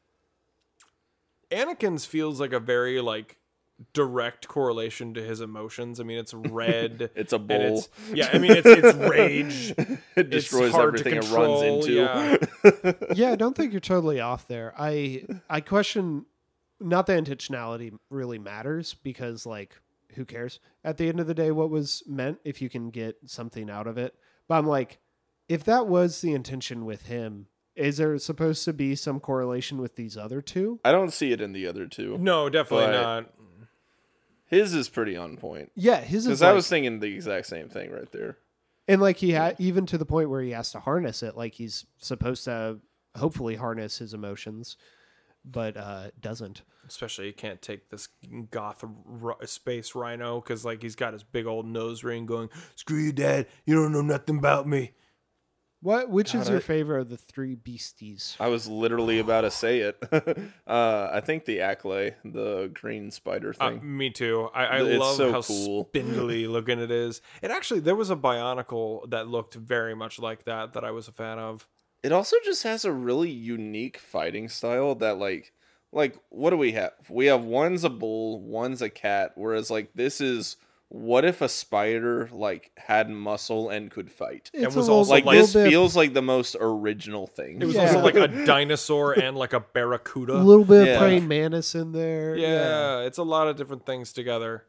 [1.54, 3.38] Anakin's feels like a very like
[3.94, 6.00] direct correlation to his emotions.
[6.00, 7.10] I mean, it's red.
[7.16, 7.58] It's a and bull.
[7.58, 9.72] it's- yeah, I mean, it's it's rage.
[9.78, 11.94] It It's destroys hard to everything it runs into.
[11.94, 12.94] yeah.
[13.16, 14.74] yeah, I don't think you're totally off there.
[14.78, 16.26] I I question
[16.80, 19.76] not that intentionality really matters because like
[20.16, 20.60] who cares?
[20.84, 23.88] At the end of the day what was meant if you can get something out
[23.88, 24.14] of it.
[24.48, 25.00] But I'm like
[25.50, 29.96] if that was the intention with him, is there supposed to be some correlation with
[29.96, 30.80] these other two?
[30.86, 32.18] I don't see it in the other two.
[32.18, 33.34] No, definitely But- not.
[34.46, 35.72] His is pretty on point.
[35.76, 38.38] Yeah, his is Because like, I was thinking the exact same thing right there.
[38.88, 41.54] and like he had even to the point where he has to harness it like
[41.56, 42.80] he's supposed to
[43.16, 44.78] hopefully harness his emotions
[45.46, 46.62] but uh doesn't.
[46.88, 48.10] Especially you can't take this
[48.52, 48.84] goth
[49.24, 52.50] r- space rhino because like he's got his big old nose ring going.
[52.76, 53.48] Screw you, dad.
[53.66, 54.92] You don't know nothing about me.
[55.84, 58.38] What which is your I- favorite of the three beasties?
[58.40, 60.02] I was literally about to say it.
[60.66, 63.98] uh, I think the Acklay, the green spider Uh, thing.
[63.98, 64.50] me too.
[64.54, 65.86] I, I It's love so how cool.
[65.90, 67.22] spindly looking it is.
[67.42, 71.08] It actually there was a Bionicle that looked very much like that that I was
[71.10, 71.68] a fan of.
[72.02, 75.52] It also just has a really unique fighting style that like
[75.92, 76.94] like what do we have?
[77.10, 80.56] We have one's a bull, one's a cat, whereas like this is
[80.96, 84.52] what if a spider like had muscle and could fight?
[84.54, 87.60] It's was little- also Like like- this bit- feels like the most original thing.
[87.62, 87.88] It was Yeah.
[87.88, 90.36] also like a dinosaur and like a barracuda.
[90.36, 90.94] a little bit Yeah.
[90.94, 92.36] of praying mantis in there.
[92.36, 94.66] yeah, it's a lot of different things together.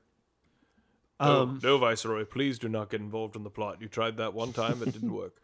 [1.21, 3.81] Um, no, Viceroy, please do not get involved in the plot.
[3.83, 5.35] You tried that one time, it didn't work.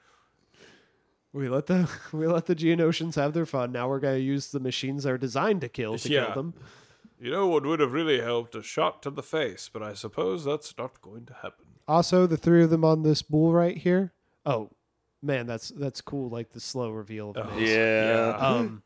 [1.35, 3.71] we let the we let the Geonosians have their fun.
[3.71, 6.25] Now we're gonna use the machines that are designed to kill to Yeah.
[6.27, 6.55] kill them.
[7.21, 8.55] You know what would have really helped?
[8.55, 11.67] A shot to the face, but I suppose that's not going to happen.
[11.87, 14.13] Also, the three of them on this bull right here.
[14.47, 14.71] Oh
[15.23, 16.31] man, that's that's cool.
[16.31, 17.69] Like the slow reveal of Oh, Mace.
[17.69, 18.37] yeah.
[18.41, 18.83] Um,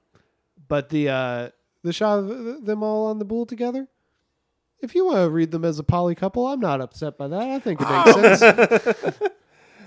[0.67, 1.49] but the uh
[1.85, 3.87] the shot of them all on the bull together.
[4.81, 7.41] If you want to read them as a poly couple, I'm not upset by that.
[7.41, 9.19] I think it makes sense.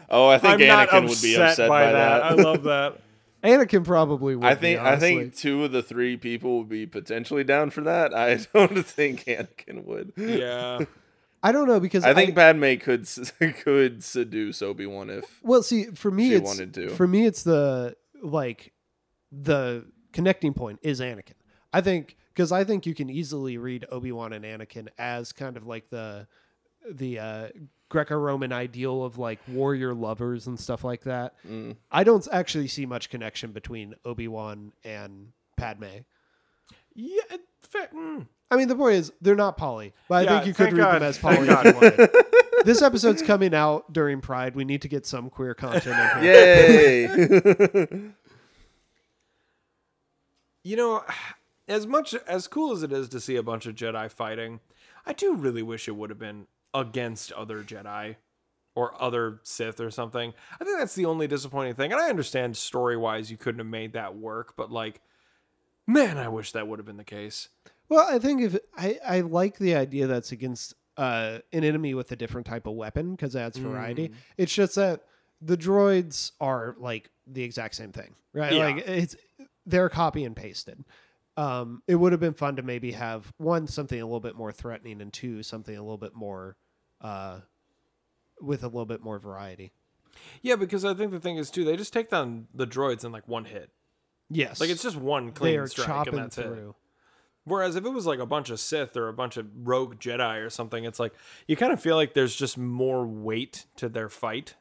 [0.09, 2.23] Oh, I think I'm Anakin would be upset by that.
[2.23, 3.01] I love that.
[3.43, 4.45] Anakin probably would.
[4.45, 7.81] I be, think I think two of the three people would be potentially down for
[7.81, 8.13] that.
[8.13, 10.13] I don't think Anakin would.
[10.17, 10.79] Yeah.
[11.43, 13.07] I don't know because I think Padme could
[13.63, 16.89] could seduce Obi Wan if Well, see, for me, it's wanted to.
[16.89, 18.73] for me, it's the like
[19.31, 21.33] the connecting point is Anakin.
[21.71, 25.57] I think because I think you can easily read Obi Wan and Anakin as kind
[25.57, 26.27] of like the
[26.89, 27.47] the uh,
[27.89, 31.33] Greco-Roman ideal of like warrior lovers and stuff like that.
[31.47, 31.77] Mm.
[31.91, 35.85] I don't actually see much connection between Obi Wan and Padme.
[36.95, 37.21] Yeah.
[37.31, 38.27] it- fa- mm.
[38.49, 40.81] I mean, the point is they're not poly, but I Yeah, think you could read
[40.83, 40.95] God.
[40.95, 41.47] them as Thank poly.
[41.47, 41.65] God.
[41.67, 42.07] anyway.
[42.63, 44.55] this episode's coming out during Pride.
[44.55, 46.33] We need to get some queer content in here.
[46.33, 48.11] Yay!
[50.63, 51.03] You know,
[51.67, 54.59] as much as cool as it is to see a bunch of Jedi fighting,
[55.05, 56.47] I do really wish it would have been
[56.77, 58.15] against other Jedi
[58.75, 60.33] or other Sith or something.
[60.61, 61.91] I think that's the only disappointing thing.
[61.91, 65.01] And I understand story wise you couldn't have made that work, but like,
[65.87, 67.49] man, I wish that would have been the case.
[67.89, 72.11] Well, I think if I, I like the idea that's against uh, an enemy with
[72.11, 74.11] a different type of weapon because that's adds variety.
[74.37, 75.01] It's just that
[75.41, 78.53] the droids are like the exact same thing, right?
[78.53, 78.65] Yeah.
[78.65, 79.15] Like it's
[79.65, 80.83] they're copy and pasted.
[81.35, 84.51] Um, it would have been fun to maybe have one something a little bit more
[84.51, 86.57] threatening, and two something a little bit more
[87.01, 87.39] uh,
[88.41, 89.71] with a little bit more variety.
[90.41, 93.11] Yeah, because I think the thing is too, they just take down the droids in
[93.11, 93.69] like one hit.
[94.29, 96.73] Yes, Like it's just one they clean are strike chopping and that's it.
[97.45, 100.45] Whereas if it was like a bunch of Sith or a bunch of rogue Jedi
[100.45, 101.13] or something, it's like
[101.47, 104.55] you kind of feel like there's just more weight to their fight.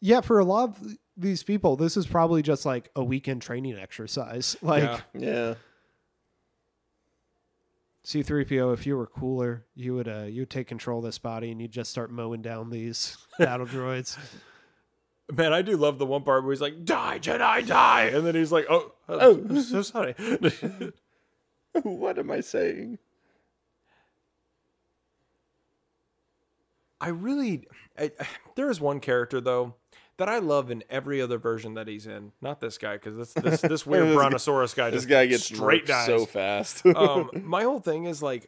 [0.00, 3.76] Yeah, for a lot of these people, this is probably just like a weekend training
[3.78, 4.56] exercise.
[4.62, 4.84] Like.
[4.84, 5.00] Yeah.
[5.14, 5.54] yeah.
[8.08, 11.50] C3PO, if you were cooler, you would uh you would take control of this body
[11.50, 14.16] and you'd just start mowing down these battle droids.
[15.30, 18.34] Man, I do love the one part where he's like, "Die, Jedi, die," and then
[18.34, 20.14] he's like, "Oh, oh, I'm so sorry."
[21.82, 22.98] what am I saying?
[26.98, 27.68] I really,
[27.98, 28.10] I,
[28.54, 29.74] there is one character though
[30.18, 32.32] that I love in every other version that he's in.
[32.40, 34.90] Not this guy because this this this weird This guy- brontosaurus guy.
[34.90, 36.06] This just guy gets straight straight dies.
[36.06, 36.84] so fast.
[36.86, 38.46] um, my whole thing is like,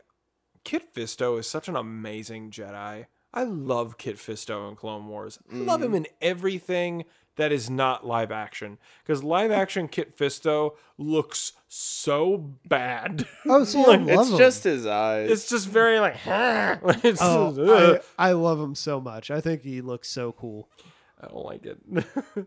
[0.64, 3.06] Kit Fisto is such an amazing Jedi.
[3.32, 5.38] I love Kit Fisto in Clone Wars.
[5.52, 7.04] I love him in everything
[7.36, 13.26] that is not live action because live action Kit Fisto looks so bad.
[13.46, 14.36] Oh, see, I love it's him.
[14.38, 15.30] just his eyes.
[15.30, 16.16] it's just very like.
[16.26, 17.54] it's oh,
[17.96, 18.08] just.
[18.18, 19.30] I, I love him so much.
[19.30, 20.68] I think he looks so cool.
[21.22, 21.78] I don't like it.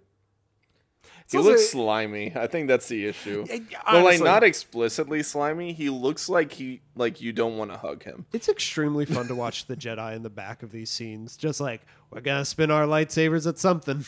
[1.32, 2.34] he looks slimy.
[2.36, 3.46] I think that's the issue.
[3.86, 5.74] But like not explicitly slimy.
[5.74, 8.26] He looks like he like you don't want to hug him.
[8.34, 11.38] It's extremely fun to watch the Jedi in the back of these scenes.
[11.38, 14.06] Just like we're gonna spin our lightsabers at something.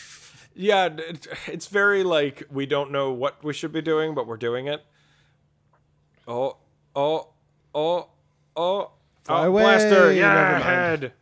[0.56, 0.90] Yeah,
[1.48, 4.84] it's very like we don't know what we should be doing, but we're doing it.
[6.28, 6.58] Oh,
[6.96, 7.34] oh,
[7.74, 8.10] oh, oh.
[8.56, 8.92] oh
[9.26, 10.64] Fly oh, away, blaster, yeah, never mind.
[10.64, 11.14] head.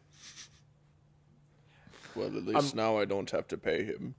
[2.15, 4.15] Well, at least now I don't have to pay him.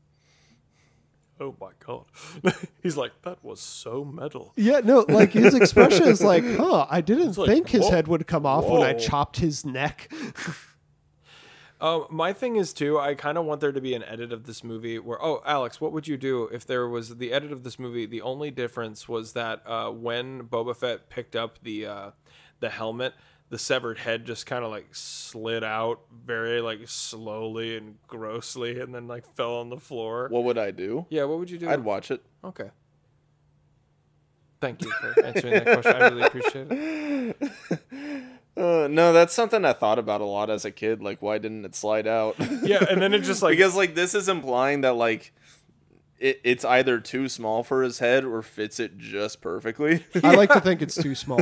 [1.41, 2.05] Oh my god.
[2.83, 4.53] He's like, that was so metal.
[4.57, 8.09] Yeah, no, like his expression is like, huh, I didn't like, think his whoa, head
[8.09, 10.13] would come off when I chopped his neck.
[11.81, 12.99] Um, my thing is too.
[12.99, 15.83] I kind of want there to be an edit of this movie where, oh, Alex,
[15.83, 18.07] what would you do if there was the edit of this movie?
[18.07, 22.11] The only difference was that uh, when Boba Fett picked up the uh,
[22.61, 23.13] the helmet,
[23.55, 28.93] the severed head just kind of like slid out very like slowly and grossly, and
[28.93, 30.27] then like fell on the floor.
[30.29, 31.07] What would I do?
[31.09, 31.69] yeah, what would you do?
[31.69, 32.21] I'd watch it.
[32.43, 32.71] okay.
[34.61, 35.95] Thank you for answering that question.
[35.95, 37.53] I really appreciate it.
[38.57, 41.03] Uh, no, that's something I thought about a lot as a kid.
[41.03, 42.37] Like, why didn't it slide out?
[42.63, 45.33] Yeah, and then it just like because like this is implying that like
[46.21, 50.05] it, it's either too small for his head or fits it just perfectly.
[50.23, 51.41] I like to think it's too small.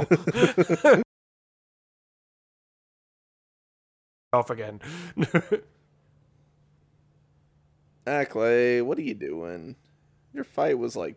[4.32, 4.80] Off again.
[8.06, 9.76] ah, Clay, what are you doing?
[10.32, 11.16] Your fight was like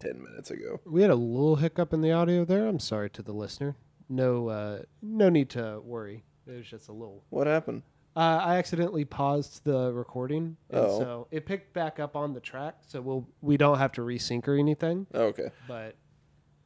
[0.00, 0.80] ten minutes ago.
[0.84, 2.66] We had a little hiccup in the audio there.
[2.66, 3.76] I'm sorry to the listener.
[4.08, 6.24] No, uh, no need to worry.
[6.46, 7.22] It was just a little.
[7.30, 7.82] What happened?
[8.16, 10.98] Uh, I accidentally paused the recording, and Oh.
[10.98, 12.76] so it picked back up on the track.
[12.86, 15.06] So we'll we don't have to resync or anything.
[15.14, 15.94] Oh, okay, But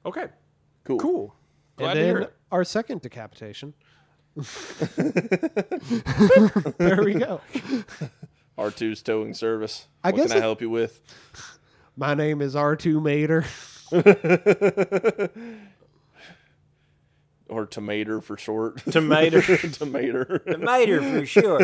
[0.07, 0.29] okay,
[0.85, 0.99] cool.
[0.99, 1.35] cool.
[1.77, 2.35] Glad and to hear then it.
[2.53, 3.75] our second decapitation.
[6.79, 7.41] There we go.
[8.57, 9.87] R 2s towing service.
[10.05, 11.01] I what guess can I it- help you with?
[11.97, 13.45] My name is R2 Mater.
[17.51, 18.79] or tomato for short.
[18.91, 19.41] Tomato.
[19.41, 20.41] tomato.
[20.59, 21.59] Miter for sure.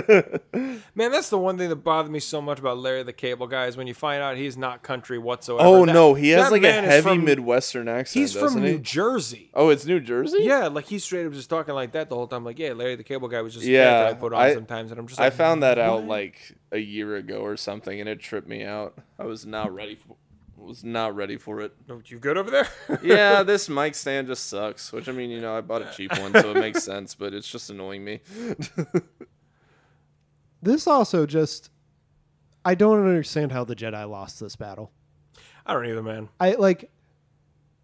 [0.95, 3.67] Man, that's the one thing that bothered me so much about Larry the Cable Guy
[3.67, 5.67] is when you find out he's not country whatsoever.
[5.67, 8.21] Oh That- no, he has like a heavy from- Midwestern accent.
[8.21, 8.61] He's from he?
[8.73, 9.51] New Jersey.
[9.55, 10.39] Oh, it's New Jersey.
[10.43, 12.45] Yeah, like he's straight up just talking like that the whole time.
[12.45, 14.91] Like, yeah, Larry the Cable Guy was just a Yeah, I put on I- sometimes,
[14.91, 18.21] and I'm just I found that out like a year ago or something, and it
[18.21, 18.99] tripped me out.
[19.19, 20.17] I was not ready for.
[20.67, 21.73] Was not ready for it.
[21.89, 22.69] Oh, you good over there?
[23.03, 24.93] Yeah, this mic stand just sucks.
[24.93, 27.15] Which I mean, you know, I bought a cheap one, so it makes sense.
[27.15, 28.21] But it's just annoying me.
[30.63, 31.71] This also just
[32.65, 34.91] I don't understand how the Jedi lost this battle.
[35.65, 36.29] I don't either, man.
[36.41, 36.91] I like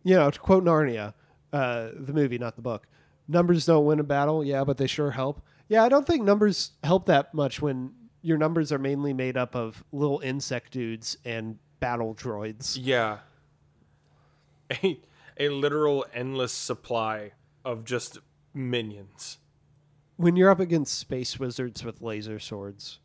[0.03, 1.15] you know, to quote Narnia,
[1.53, 2.89] uh, the movie, not the book.
[3.29, 5.45] Numbers don't win a battle, yeah, but they sure help.
[5.69, 9.55] Yeah, I don't think numbers help that much when your numbers are mainly made up
[9.55, 12.79] of little insect dudes and battle droids.
[12.81, 13.19] Yeah.
[14.71, 15.01] A
[15.39, 17.33] a literal endless supply
[17.65, 18.19] of just
[18.55, 19.39] minions.
[20.17, 22.99] When you're up against space wizards with laser swords.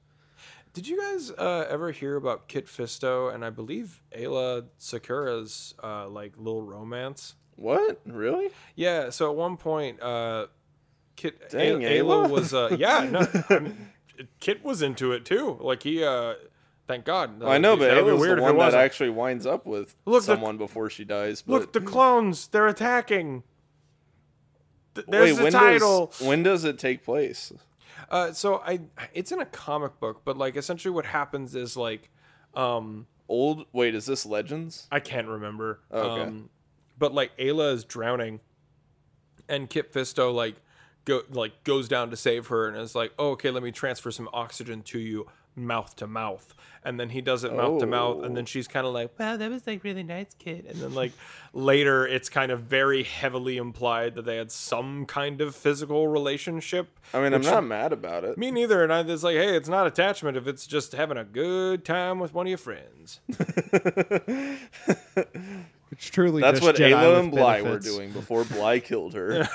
[0.73, 6.07] Did you guys uh, ever hear about Kit Fisto and I believe Aayla Secura's uh,
[6.07, 7.33] like little romance?
[7.55, 7.99] What?
[8.05, 8.49] Really?
[8.75, 9.09] Yeah.
[9.09, 10.47] So at one point, uh,
[11.15, 12.29] Kit Dang, Ay- Aayla Ayla.
[12.29, 13.07] was uh, yeah.
[13.09, 13.89] No, I mean,
[14.39, 15.57] Kit was into it too.
[15.59, 16.35] Like he, uh,
[16.87, 17.43] thank God.
[17.43, 20.33] I know, but be Aayla's weird the one that actually winds up with Look, the-
[20.33, 21.41] someone before she dies.
[21.41, 23.43] But Look, the clones, they're attacking.
[24.95, 26.07] Th- wait, There's the when title.
[26.07, 27.53] does when does it take place?
[28.09, 28.79] Uh, so I,
[29.13, 32.09] it's in a comic book, but like essentially what happens is like,
[32.55, 33.65] um, Old.
[33.73, 34.87] Wait, is this Legends?
[34.91, 35.81] I can't remember.
[35.91, 36.23] Okay.
[36.23, 36.49] Um,
[36.97, 38.39] but like Aayla is drowning,
[39.49, 40.55] and Kit Fisto like
[41.03, 44.11] go like goes down to save her and is like, oh, okay, let me transfer
[44.11, 45.27] some oxygen to you,
[45.57, 46.53] mouth to mouth,
[46.83, 48.45] and then he does it mouth to mouth, and then oh.
[48.45, 51.11] she's kind of like, wow, that was like really nice, kid and then like
[51.53, 56.99] later it's kind of very heavily implied that they had some kind of physical relationship.
[57.13, 58.37] I mean, I'm which- not mad about it.
[58.37, 61.25] Me neither, and I was like, hey, it's not attachment if it's just having a
[61.25, 63.19] good time with one of your friends.
[65.91, 67.87] It's truly That's what Jedi Aayla and Bly benefits.
[67.87, 69.47] were doing before Bly killed her.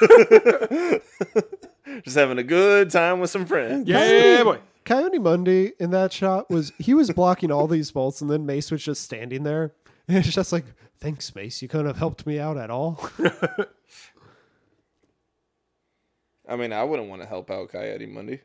[2.02, 3.88] Just having a good time with some friends.
[3.88, 4.58] Yeah, boy.
[4.84, 8.82] Ki-Adi-Mundi in that shot was he was blocking all these bolts and then Mace was
[8.82, 9.72] just standing there.
[10.08, 10.64] And it's just like,
[10.98, 11.62] thanks, Mace.
[11.62, 13.08] You couldn't have helped me out at all.
[16.48, 18.40] I mean, I wouldn't want to help out Ki-Adi-Mundi.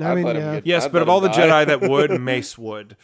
[0.00, 0.54] I I'd mean, yeah.
[0.56, 1.38] get- Yes, I'd but of all him the.
[1.38, 2.96] Jedi that would, Mace would.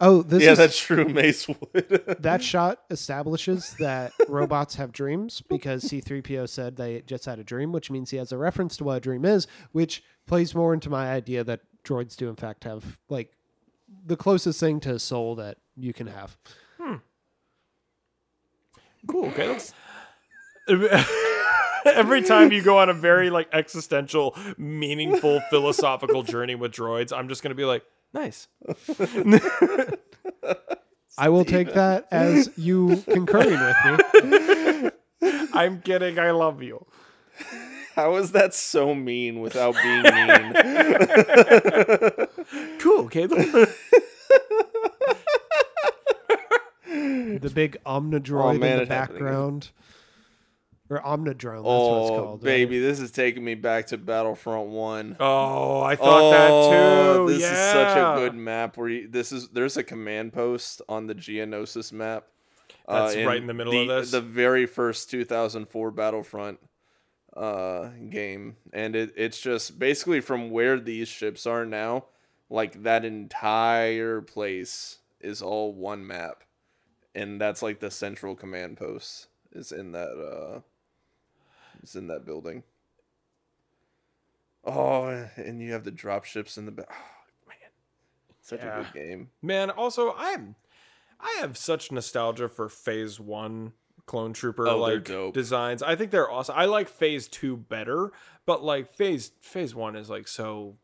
[0.00, 1.04] Oh, this Yeah, is that's true.
[1.08, 2.16] Mace would.
[2.20, 7.70] that shot establishes that robots have dreams because C3PO said they just had a dream,
[7.72, 10.90] which means he has a reference to what a dream is, which plays more into
[10.90, 13.32] my idea that droids do in fact have like
[14.04, 16.36] the closest thing to a soul that you can have.
[16.80, 16.96] Hmm.
[19.06, 19.26] Cool.
[19.26, 19.48] Okay.
[19.48, 19.74] That's...
[21.84, 27.28] Every time you go on a very like existential, meaningful, philosophical journey with droids, I'm
[27.28, 27.82] just gonna be like,
[28.14, 28.46] nice.
[31.18, 34.90] I will take that as you concurring with me.
[35.52, 36.18] I'm kidding.
[36.18, 36.86] I love you.
[37.94, 40.52] How is that so mean without being mean?
[42.78, 43.04] Cool.
[43.06, 43.26] Okay.
[46.86, 49.26] The big Omnidroid Oh, man, in the it happened again.
[49.28, 49.70] background.
[50.90, 52.40] Or Omnidrone, that's what it's oh, called.
[52.40, 52.44] right?
[52.44, 55.16] baby, this is taking me back to Battlefront One.
[55.18, 57.32] Oh, I thought that Oh, too.
[57.32, 57.52] This yeah.
[57.52, 58.76] is such a good map.
[58.76, 62.24] Where you, this is there's a command post on the Geonosis map.
[62.86, 64.10] uh, That's right in the middle the, of this?
[64.10, 66.58] The very first 2004 Battlefront
[67.36, 72.06] uh, game, and it, it's just basically from where these ships are now.
[72.50, 76.44] Like that entire place is all one map,
[77.14, 80.10] and that's like the central command post is in that.
[80.10, 80.60] uh
[81.82, 82.62] Is in that building.
[84.64, 85.06] Oh,
[85.36, 86.86] and you have the drop ships in the back.
[86.90, 87.56] Oh, man,
[88.40, 88.80] such Yeah.
[88.80, 89.30] a good game.
[89.40, 90.54] Man, also I'm
[91.18, 93.72] I have such nostalgia for phase one
[94.12, 95.82] clone trooper Oh, like designs.
[95.82, 96.54] I think they're awesome.
[96.56, 98.12] I like phase two better,
[98.44, 100.76] but like phase phase one is like so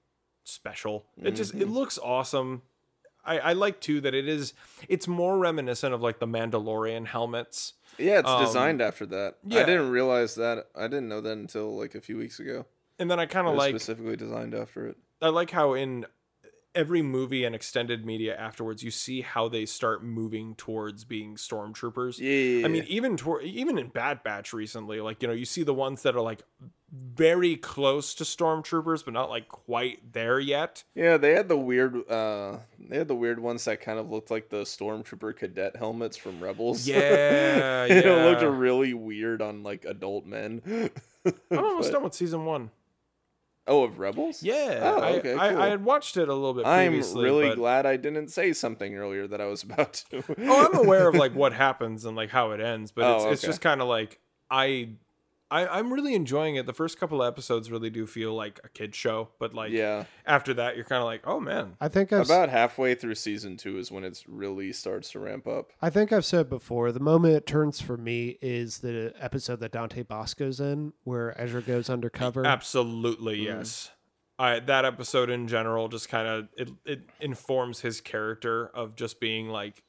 [0.45, 1.05] special.
[1.23, 1.63] It just Mm-hmm.
[1.63, 2.63] it looks awesome.
[3.25, 4.55] I, I like too that it is
[4.89, 7.75] it's more reminiscent of like the Mandalorian helmets.
[7.99, 9.35] Yeah, it's Um, designed after that.
[9.45, 9.61] yeah.
[9.61, 10.69] I didn't realize that.
[10.75, 12.65] I didn't know that until like a few weeks ago.
[12.99, 14.97] And then I kind of like specifically designed after it.
[15.21, 16.07] I like how in
[16.75, 22.19] every movie and extended media afterwards, you see how they start moving towards being stormtroopers.
[22.19, 25.63] Yeah, I mean, even toward, even in Bad Batch recently, like you know, you see
[25.63, 26.43] the ones that are like
[26.91, 30.85] very close to stormtroopers, but not like quite there yet.
[30.95, 32.09] yeah, they had the weird.
[32.11, 36.17] uh They had the weird ones that kind of looked like the stormtrooper cadet helmets
[36.17, 36.87] from Rebels.
[36.87, 40.63] Yeah, it looked really weird on like adult men.
[41.51, 42.71] I'm almost done with season one.
[43.69, 44.43] Oh, of Rebels?
[44.43, 45.63] Yeah, Oh, I, okay, I, cool.
[45.63, 46.65] I had watched it a little bit.
[46.65, 46.75] Before.
[46.75, 50.23] I'm really but- glad I didn't say something earlier that I was about to.
[50.41, 53.25] Oh, I'm aware of like what happens and like how it ends, but oh, it's,
[53.25, 53.49] Oh, it's okay.
[53.51, 54.19] just kind of like
[54.51, 54.91] I,
[55.51, 56.67] I, I'm really enjoying it.
[56.67, 60.05] The first couple of episodes really do feel like a kid show, but like yeah.
[60.27, 63.57] after that, you're kind of like, oh man, I think I've About halfway through season
[63.57, 65.73] two is when it really starts to ramp up.
[65.81, 69.73] I think I've said before, the moment it turns for me is the episode that
[69.73, 72.45] Dante Basco's in, where Ezra goes undercover.
[72.45, 73.45] absolutely Mm.
[73.45, 73.91] yes.
[74.39, 79.19] I that episode in general just kind of it it informs his character of just
[79.19, 79.83] being like,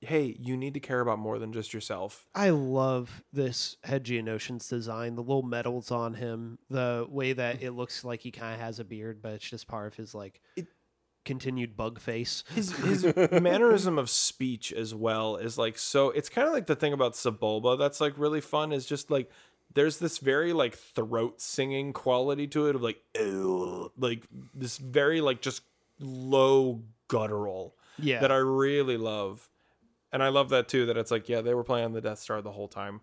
[0.00, 2.26] hey, you need to care about more than just yourself.
[2.34, 7.70] I love this head Geonosians design, the little medals on him, the way that it
[7.72, 10.40] looks like he kind of has a beard, but it's just part of his like
[11.24, 12.44] continued bug face.
[12.54, 16.76] his his mannerism of speech as well is like so it's kind of like the
[16.76, 19.30] thing about Sebulba that's like really fun is just like
[19.72, 25.22] there's this very like throat singing quality to it of like "Ew," like this very
[25.22, 25.62] like just
[25.98, 28.20] low guttural Yeah.
[28.20, 29.48] that I really love.
[30.14, 32.20] And I love that too that it's like yeah, they were playing on the Death
[32.20, 33.00] Star the whole time.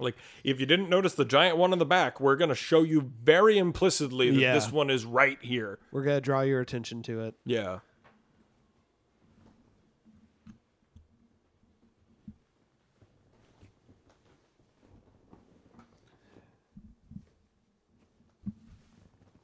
[0.00, 2.82] Like if you didn't notice the giant one in the back, we're going to show
[2.82, 4.54] you very implicitly that Yeah.
[4.54, 5.78] this one is right here.
[5.92, 7.36] We're going to draw your attention to it.
[7.46, 7.78] Yeah.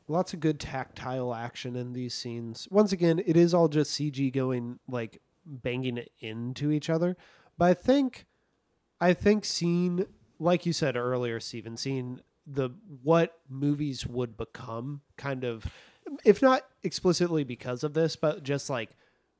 [0.08, 2.66] Lots of good tactile action in these scenes.
[2.70, 5.20] Once again, it is all just CG going like
[5.50, 7.16] banging into each other.
[7.58, 8.26] But I think
[9.00, 10.06] I think seeing
[10.38, 12.70] like you said earlier, Steven, seeing the
[13.02, 15.66] what movies would become kind of
[16.24, 18.90] if not explicitly because of this, but just like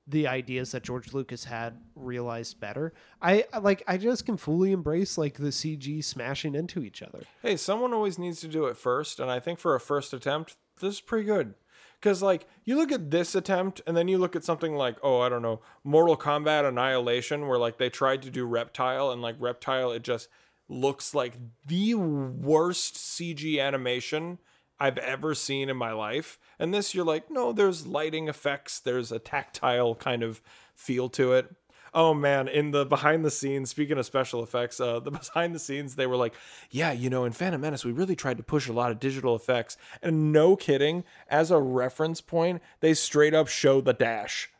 [0.07, 2.93] the ideas that George Lucas had realized better.
[3.23, 7.21] I- like I just can fully embrace like the CG smashing into each other.
[7.43, 10.57] Hey, someone always needs to do it first, and I think for a first attempt,
[10.81, 11.55] this is pretty good.
[12.01, 15.21] Because, like, you look at this attempt, and then you look at something like, oh,
[15.21, 19.37] I don't know, Mortal Kombat Annihilation, where, like, they tried to do Reptile, and, like,
[19.39, 20.29] Reptile, it just
[20.67, 21.35] looks like
[21.67, 24.39] the worst CG animation
[24.79, 26.39] I've ever seen in my life.
[26.59, 30.41] And this, you're like, no, there's lighting effects, there's a tactile kind of
[30.75, 31.55] feel to it.
[31.93, 35.59] Oh man, in the behind the scenes, speaking of special effects, uh, the behind the
[35.59, 36.35] scenes, they were like,
[36.71, 39.35] yeah, you know, in Phantom Menace, we really tried to push a lot of digital
[39.35, 39.77] effects.
[40.03, 44.51] And no kidding, as a reference point, they straight up show the dash.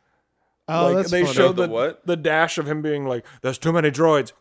[0.67, 1.33] Oh, like that's they funny.
[1.33, 2.05] showed The the, what?
[2.05, 4.31] the dash of him being like, "There's too many droids,"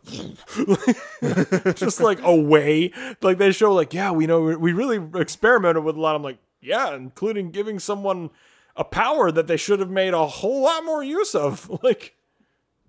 [1.77, 2.93] just like away.
[3.21, 6.15] Like they show, like, yeah, we know we really experimented with a lot.
[6.15, 8.31] I'm like, yeah, including giving someone
[8.77, 11.71] a power that they should have made a whole lot more use of.
[11.83, 12.15] Like,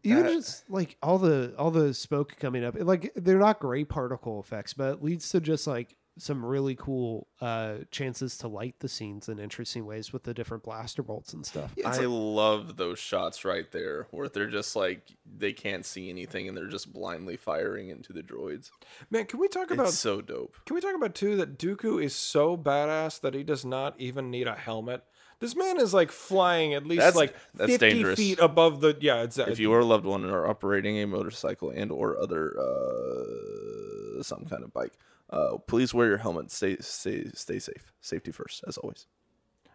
[0.03, 4.39] even just like all the all the smoke coming up like they're not gray particle
[4.39, 8.89] effects but it leads to just like some really cool uh chances to light the
[8.89, 12.99] scenes in interesting ways with the different blaster bolts and stuff Yeah, I love those
[12.99, 17.37] shots right there where they're just like they can't see anything and they're just blindly
[17.37, 18.71] firing into the droids.
[19.09, 19.87] man, can we talk about?
[19.87, 20.57] It's so dope.
[20.65, 24.29] Can we talk about too that Dooku is so badass that he does not even
[24.29, 25.03] need a helmet.
[25.41, 28.17] This man is like flying at least That's- like that's 50 dangerous.
[28.17, 29.23] feet above the yeah.
[29.23, 34.23] It's If you or a loved one are operating a motorcycle and or other uh,
[34.23, 34.93] some kind of bike,
[35.31, 36.51] uh, please wear your helmet.
[36.51, 37.91] Stay stay stay safe.
[38.01, 39.07] Safety first, as always.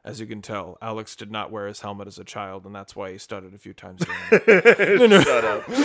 [0.05, 2.95] As you can tell, Alex did not wear his helmet as a child, and that's
[2.95, 4.03] why he stuttered a few times.
[4.31, 4.43] during
[5.13, 5.23] it.
[5.25, 5.65] Shut up.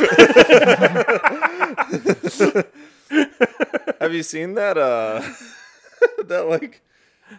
[3.99, 5.21] Have you seen that uh
[6.25, 6.81] that like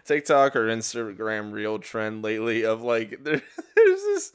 [0.04, 3.42] TikTok or Instagram reel trend lately of like there's
[3.76, 4.32] this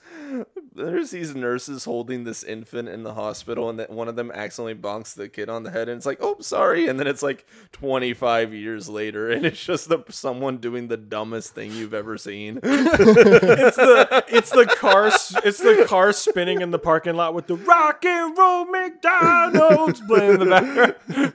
[0.73, 4.75] there's these nurses holding this infant in the hospital and that one of them accidentally
[4.75, 7.45] bonks the kid on the head and it's like, "Oh, sorry." And then it's like
[7.71, 12.59] 25 years later and it's just the someone doing the dumbest thing you've ever seen.
[12.63, 17.55] it's the it's the car it's the car spinning in the parking lot with the
[17.55, 21.33] rock and roll McDonald's playing in the background.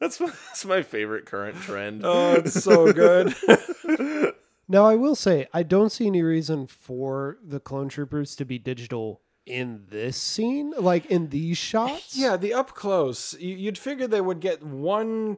[0.00, 2.02] That's my, that's my favorite current trend.
[2.04, 3.34] Oh, it's so good.
[4.68, 8.58] now i will say i don't see any reason for the clone troopers to be
[8.58, 13.34] digital in this scene like in these shots yeah, the up close.
[13.40, 15.36] you- You'd figure they would get one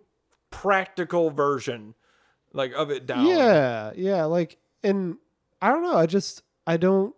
[0.51, 1.95] practical version,
[2.53, 3.27] like of it down.
[3.27, 5.17] Yeah, yeah, like, and
[5.61, 5.97] I don't know.
[5.97, 7.15] I just I don't.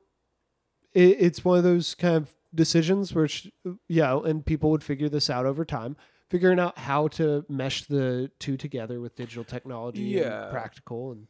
[0.94, 3.50] It, it's one of those kind of decisions which,
[3.88, 5.96] yeah, and people would figure this out over time,
[6.28, 10.44] figuring out how to mesh the two together with digital technology, Yeah.
[10.44, 11.12] and practical.
[11.12, 11.26] And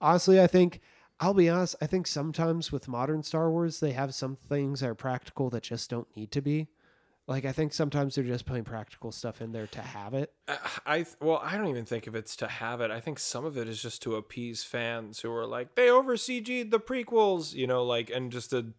[0.00, 0.80] honestly, I think
[1.20, 1.74] I'll be honest.
[1.80, 5.64] I think sometimes with modern Star Wars, they have some things that are practical that
[5.64, 6.68] just don't need to be.
[7.26, 10.32] Like I think sometimes they're just putting practical stuff in there to have it.
[10.46, 10.56] Uh,
[10.86, 12.90] I well, I don't even think if it's to have it.
[12.90, 16.14] I think some of it is just to appease fans who are like they over
[16.16, 18.72] CG'd the prequels, you know, like and just to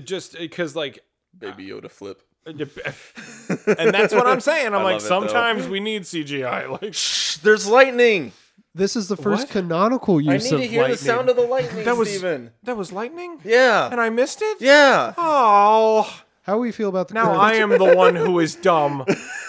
[0.00, 1.00] just because like
[1.36, 2.22] Baby Yoda flip.
[2.46, 2.50] Uh,
[3.78, 4.68] and that's what I'm saying.
[4.68, 5.08] I'm I like love though.
[5.08, 6.68] sometimes we need CGI.
[6.82, 8.32] Like Shh, there's lightning.
[8.74, 9.50] This is the first What?
[9.50, 10.98] canonical I use need of to hear lightning.
[10.98, 12.50] the sound of the lightning, that was Steven.
[12.64, 13.88] that was lightning, Yeah.
[13.90, 14.56] and I missed it.
[14.60, 15.14] yeah.
[15.16, 16.02] Oh,
[16.42, 19.04] How do we feel about the now current- I am the one who is dumb.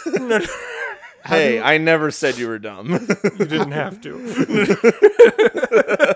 [1.27, 2.91] Hey, I never said you were dumb.
[2.91, 4.13] You didn't have to.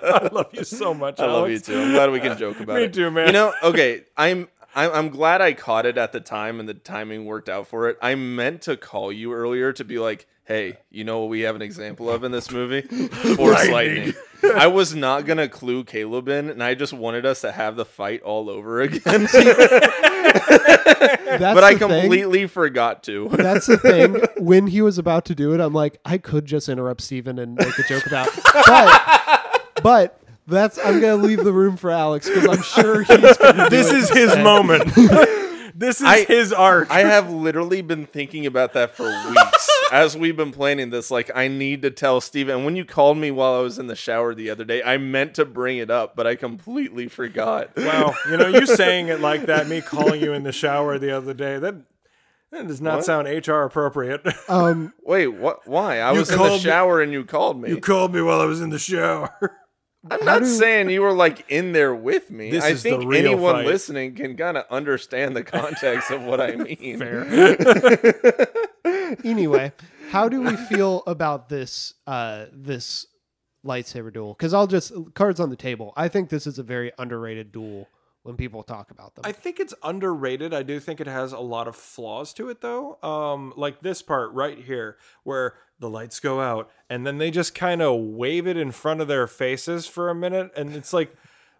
[0.04, 1.20] I love you so much.
[1.20, 1.66] I love you Alex.
[1.66, 1.80] too.
[1.80, 2.80] I'm glad we can joke about it.
[2.80, 2.94] Me it.
[2.94, 3.26] too, man.
[3.28, 6.74] You know, okay, I'm I'm I'm glad I caught it at the time and the
[6.74, 7.98] timing worked out for it.
[8.02, 11.56] I meant to call you earlier to be like, "Hey, you know what we have
[11.56, 12.82] an example of in this movie?
[13.36, 14.14] Force lightning."
[14.56, 17.86] I was not gonna clue Caleb in, and I just wanted us to have the
[17.86, 19.02] fight all over again.
[19.04, 19.34] That's
[21.40, 21.90] but I the thing.
[21.90, 23.30] completely forgot to.
[23.30, 24.22] That's the thing.
[24.38, 27.56] When he was about to do it, I'm like, I could just interrupt Steven and
[27.56, 30.19] make a joke about, but, but
[30.50, 33.38] that's I'm gonna leave the room for Alex because I'm sure he's.
[33.38, 34.44] Gonna do This it is his instead.
[34.44, 34.94] moment.
[35.76, 36.90] this is I- his arc.
[36.92, 41.10] I have literally been thinking about that for weeks as we've been planning this.
[41.12, 42.58] Like, I need to tell Steven.
[42.58, 44.98] And when you called me while I was in the shower the other day, I
[44.98, 47.76] meant to bring it up, but I completely forgot.
[47.78, 51.12] Wow, you know, you saying it like that, me calling you in the shower the
[51.12, 51.76] other day, that
[52.52, 53.06] that does not What?
[53.06, 54.26] sound HR appropriate.
[54.50, 55.68] Um, Wait, what?
[55.68, 56.00] Why?
[56.00, 57.70] I was in called the me- shower and you called me.
[57.70, 59.56] you called me while I was in the shower.
[60.10, 62.52] I'm not saying you were like in there with me.
[62.52, 63.66] This I is the think real anyone fight.
[63.66, 66.98] listening can kind of understand the context of what I mean.
[66.98, 67.26] Fair.
[69.26, 69.72] anyway,
[70.12, 73.08] how do we feel about this uh this
[73.66, 74.34] lightsaber duel?
[74.34, 75.94] Because I'll just cards on the table.
[75.98, 77.88] I think this is a very underrated duel
[78.24, 79.24] when people talk about them.
[79.26, 80.54] I think it's underrated.
[80.54, 82.98] I do think it has a lot of flaws to it though.
[83.04, 87.56] Um like this part right here where the lights go out and then they just
[87.56, 91.16] kind of wave it in front of their faces for a minute and it's like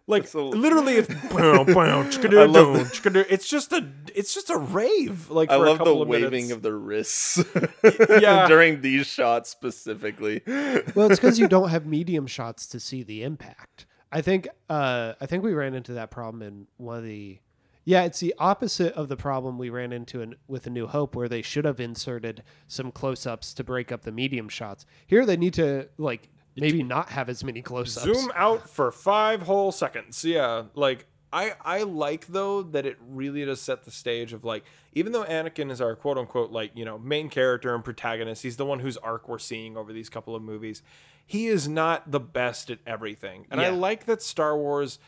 [0.06, 2.92] like so- literally it's bow, bow, I love
[3.30, 6.30] it's just a it's just a rave like I for a love the of waving
[6.30, 6.52] minutes.
[6.52, 7.42] of the wrists
[8.20, 8.46] Yeah.
[8.48, 10.42] during these shots specifically.
[10.46, 13.86] well, it's because you don't have medium shots to see the impact.
[14.12, 17.38] I think uh, I think we ran into that problem in one of the.
[17.84, 21.16] Yeah, it's the opposite of the problem we ran into in, with A New Hope,
[21.16, 24.84] where they should have inserted some close-ups to break up the medium shots.
[25.06, 28.04] Here, they need to like maybe not have as many close-ups.
[28.04, 33.44] zoom out for five whole seconds yeah like i i like though that it really
[33.44, 36.84] does set the stage of like even though anakin is our quote unquote like you
[36.84, 40.34] know main character and protagonist he's the one whose arc we're seeing over these couple
[40.34, 40.82] of movies
[41.24, 44.98] he is not the best at everything and i like that star wars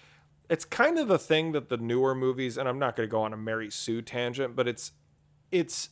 [0.52, 3.22] it's kind of the thing that the newer movies and i'm not going to go
[3.22, 4.92] on a mary sue tangent but it's
[5.50, 5.90] it's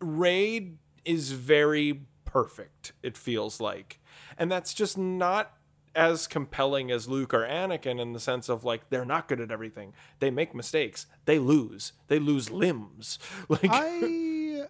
[0.00, 0.72] Rey
[1.04, 4.00] is very perfect, it feels like.
[4.38, 5.52] And that's just not
[5.94, 9.50] as compelling as Luke or Anakin in the sense of like they're not good at
[9.50, 9.94] everything.
[10.20, 11.06] They make mistakes.
[11.24, 11.92] They lose.
[12.08, 13.18] They lose limbs.
[13.48, 14.66] Like I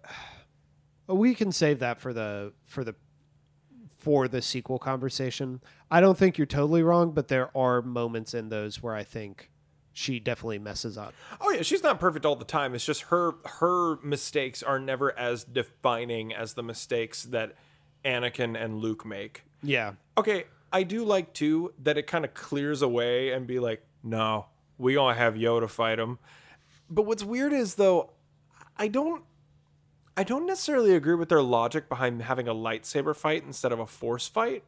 [1.07, 2.95] we can save that for the for the
[3.97, 5.59] for the sequel conversation.
[5.91, 9.49] I don't think you're totally wrong, but there are moments in those where I think
[9.91, 11.13] she definitely messes up.
[11.41, 12.75] Oh yeah, she's not perfect all the time.
[12.75, 17.55] It's just her her mistakes are never as defining as the mistakes that
[18.05, 19.43] Anakin and Luke make.
[19.63, 19.93] Yeah.
[20.15, 24.45] Okay, I do like too that it kind of clears away and be like, no,
[24.77, 26.19] we gonna have Yoda fight him.
[26.89, 28.11] But what's weird is though,
[28.77, 29.23] I don't,
[30.17, 33.85] I don't necessarily agree with their logic behind having a lightsaber fight instead of a
[33.85, 34.63] force fight.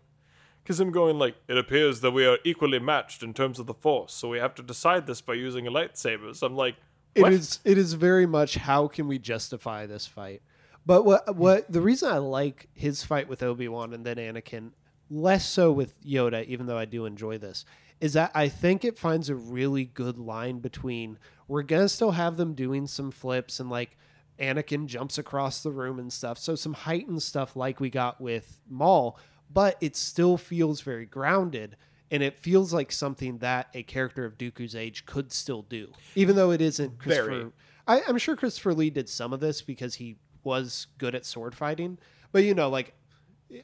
[0.64, 3.74] Because I'm going like, it appears that we are equally matched in terms of the
[3.74, 6.36] force, so we have to decide this by using a lightsaber.
[6.36, 6.76] So I'm like,
[7.16, 7.34] It what?
[7.34, 10.44] is it is very much how can we justify this fight?
[10.86, 14.72] But what what the reason I like his fight with Obi-Wan and then Anakin
[15.10, 17.66] less so with Yoda even though I do enjoy this
[18.00, 21.18] is that I think it finds a really good line between
[21.48, 23.98] we're going to still have them doing some flips and like
[24.40, 26.38] Anakin jumps across the room and stuff.
[26.38, 29.20] So some heightened stuff like we got with Maul,
[29.52, 31.76] but it still feels very grounded
[32.11, 36.36] and it feels like something that a character of Dooku's age could still do, even
[36.36, 37.30] though it isn't Christopher.
[37.30, 37.52] Very.
[37.88, 41.56] I, I'm sure Christopher Lee did some of this because he was good at sword
[41.56, 41.99] fighting,
[42.32, 42.94] but you know, like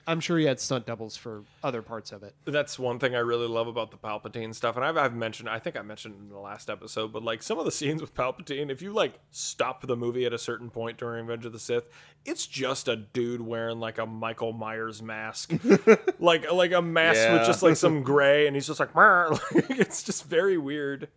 [0.07, 2.34] I'm sure he had stunt doubles for other parts of it.
[2.45, 4.76] that's one thing I really love about the Palpatine stuff.
[4.76, 7.60] And I've, I've mentioned, I think I mentioned in the last episode, but like some
[7.60, 10.98] of the scenes with Palpatine, if you like stop the movie at a certain point
[10.98, 11.88] during Revenge of the Sith,
[12.26, 15.53] it's just a dude wearing like a Michael Myers mask,
[16.20, 20.02] like like a mask with just like some gray, and he's just like, like it's
[20.02, 21.10] just very weird.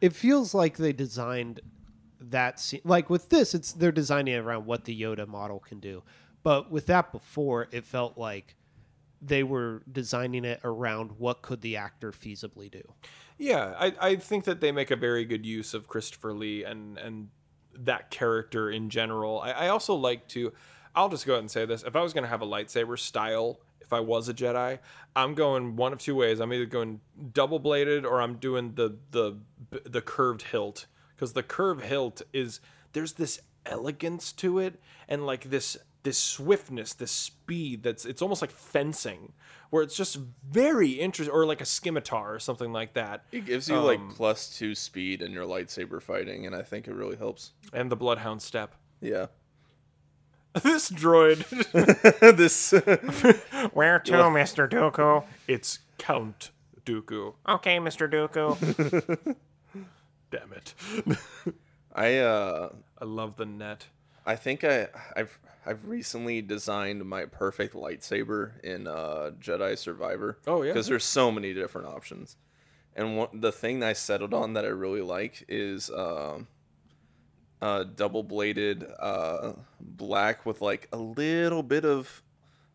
[0.00, 1.60] It feels like they designed
[2.20, 2.80] that scene.
[2.84, 6.02] Like with this, it's they're designing it around what the Yoda model can do.
[6.42, 8.56] But with that before, it felt like
[9.20, 12.82] they were designing it around what could the actor feasibly do.
[13.36, 16.98] Yeah, I, I think that they make a very good use of Christopher Lee and
[16.98, 17.28] and
[17.74, 19.40] that character in general.
[19.40, 20.52] I, I also like to
[20.94, 21.82] I'll just go ahead and say this.
[21.82, 24.78] If I was gonna have a lightsaber style, if I was a Jedi,
[25.14, 26.40] I'm going one of two ways.
[26.40, 27.00] I'm either going
[27.32, 29.38] double bladed or I'm doing the the
[29.84, 30.86] the curved hilt.
[31.14, 32.60] Because the curved hilt is
[32.92, 38.40] there's this elegance to it and like this this swiftness, this speed that's it's almost
[38.40, 39.32] like fencing,
[39.70, 40.18] where it's just
[40.48, 43.24] very interesting, or like a scimitar or something like that.
[43.32, 46.94] It gives you like plus two speed in your lightsaber fighting, and I think it
[46.94, 47.52] really helps.
[47.72, 48.74] And the bloodhound step.
[49.00, 49.26] Yeah.
[50.62, 51.44] this droid,
[52.36, 52.72] this
[53.72, 54.68] Where to, Mr.
[54.68, 55.24] Dooku?
[55.46, 56.50] it's Count
[56.86, 57.34] Dooku.
[57.46, 58.10] Okay, Mr.
[58.10, 59.36] Dooku.
[60.30, 60.74] Damn it!
[61.94, 63.86] I uh I love the net.
[64.28, 70.38] I think I I've I've recently designed my perfect lightsaber in uh Jedi Survivor.
[70.46, 70.72] Oh, yeah?
[70.72, 72.36] Because there's so many different options.
[72.94, 76.46] And one, the thing I settled on that I really like is um
[77.62, 82.22] uh double bladed uh black with like a little bit of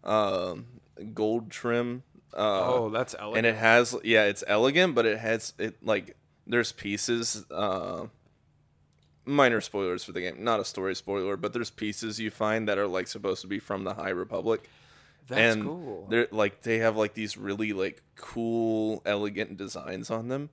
[0.04, 0.66] um
[1.14, 2.04] gold trim
[2.36, 3.46] uh Oh, that's elegant.
[3.46, 6.18] and it has yeah it's elegant but it has it like
[6.48, 8.08] there's pieces uh
[9.26, 10.44] minor spoilers for the game.
[10.44, 13.60] Not a story spoiler but there's pieces you find that are like supposed to be
[13.60, 14.70] from the high republic.
[15.28, 16.08] That's and cool.
[16.10, 20.50] they're like they have like these really like cool elegant designs on them.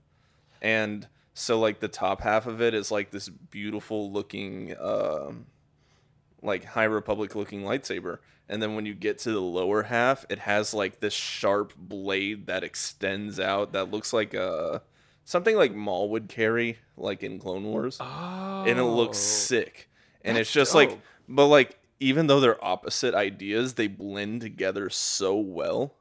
[0.62, 5.46] And so like the top half of it is like this beautiful looking um
[6.42, 8.18] like high republic looking lightsaber.
[8.48, 12.46] And then when you get to the lower half it has like this sharp blade
[12.46, 14.80] that extends out that looks like uh
[15.30, 19.88] something like maul would carry like in clone wars Oh, and it looks sick
[20.22, 20.98] and it's just like
[21.28, 25.94] but like even though they're opposite ideas they blend together so well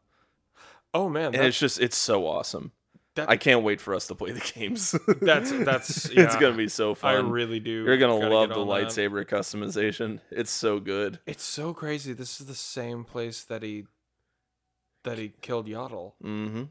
[0.93, 2.71] oh man, and it's just it's so awesome
[3.15, 6.67] That- i can't wait for us to play the games that's that's it's gonna be
[6.67, 7.13] so fun.
[7.15, 7.83] I really do.
[7.83, 8.73] you're gonna love the on that.
[8.87, 12.13] lightsaber customization it's so good It's so crazy.
[12.13, 13.85] This is the same place that he
[15.03, 16.13] that he killed Yaddle.
[16.23, 16.63] mm-hmm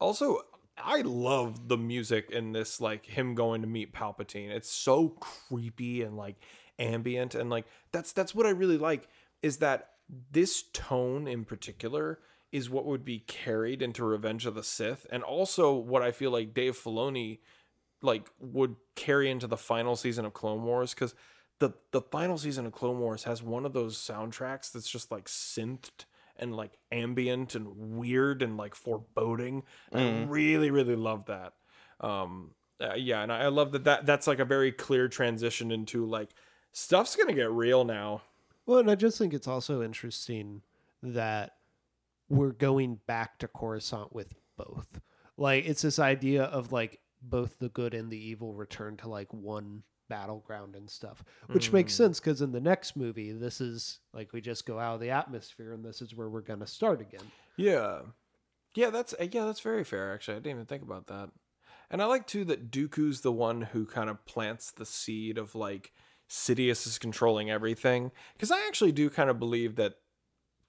[0.00, 0.40] Also,
[0.76, 4.50] I love the music in this, like him going to meet Palpatine.
[4.50, 6.36] It's so creepy and like
[6.78, 9.08] ambient, and like that's that's what I really like
[9.42, 9.90] is that
[10.30, 12.18] this tone in particular
[12.50, 16.30] is what would be carried into Revenge of the Sith, and also what I feel
[16.30, 17.38] like Dave Filoni
[18.02, 21.14] like would carry into the final season of Clone Wars because
[21.60, 25.26] the the final season of Clone Wars has one of those soundtracks that's just like
[25.26, 26.04] synthed
[26.44, 29.64] and like ambient and weird and like foreboding.
[29.92, 31.54] I really really love that.
[32.00, 35.72] Um, uh, yeah, and I, I love that that that's like a very clear transition
[35.72, 36.30] into like
[36.72, 38.22] stuff's gonna get real now.
[38.66, 40.62] Well, and I just think it's also interesting
[41.02, 41.56] that
[42.28, 45.00] we're going back to Coruscant with both.
[45.36, 49.32] Like it's this idea of like both the good and the evil return to like
[49.32, 54.32] one battleground and stuff, which makes sense because in the next movie, this is like
[54.32, 57.30] we just go out of the atmosphere and this is where we're to start again.
[57.56, 58.00] Yeah.
[58.74, 60.34] Yeah, that's uh, yeah, that's very fair actually.
[60.34, 61.30] I didn't even think about that.
[61.90, 65.54] And I like too that Dooku's the one who kind of plants the seed of
[65.54, 65.92] like
[66.28, 69.94] Sidious is controlling everything because I actually do kind of believe that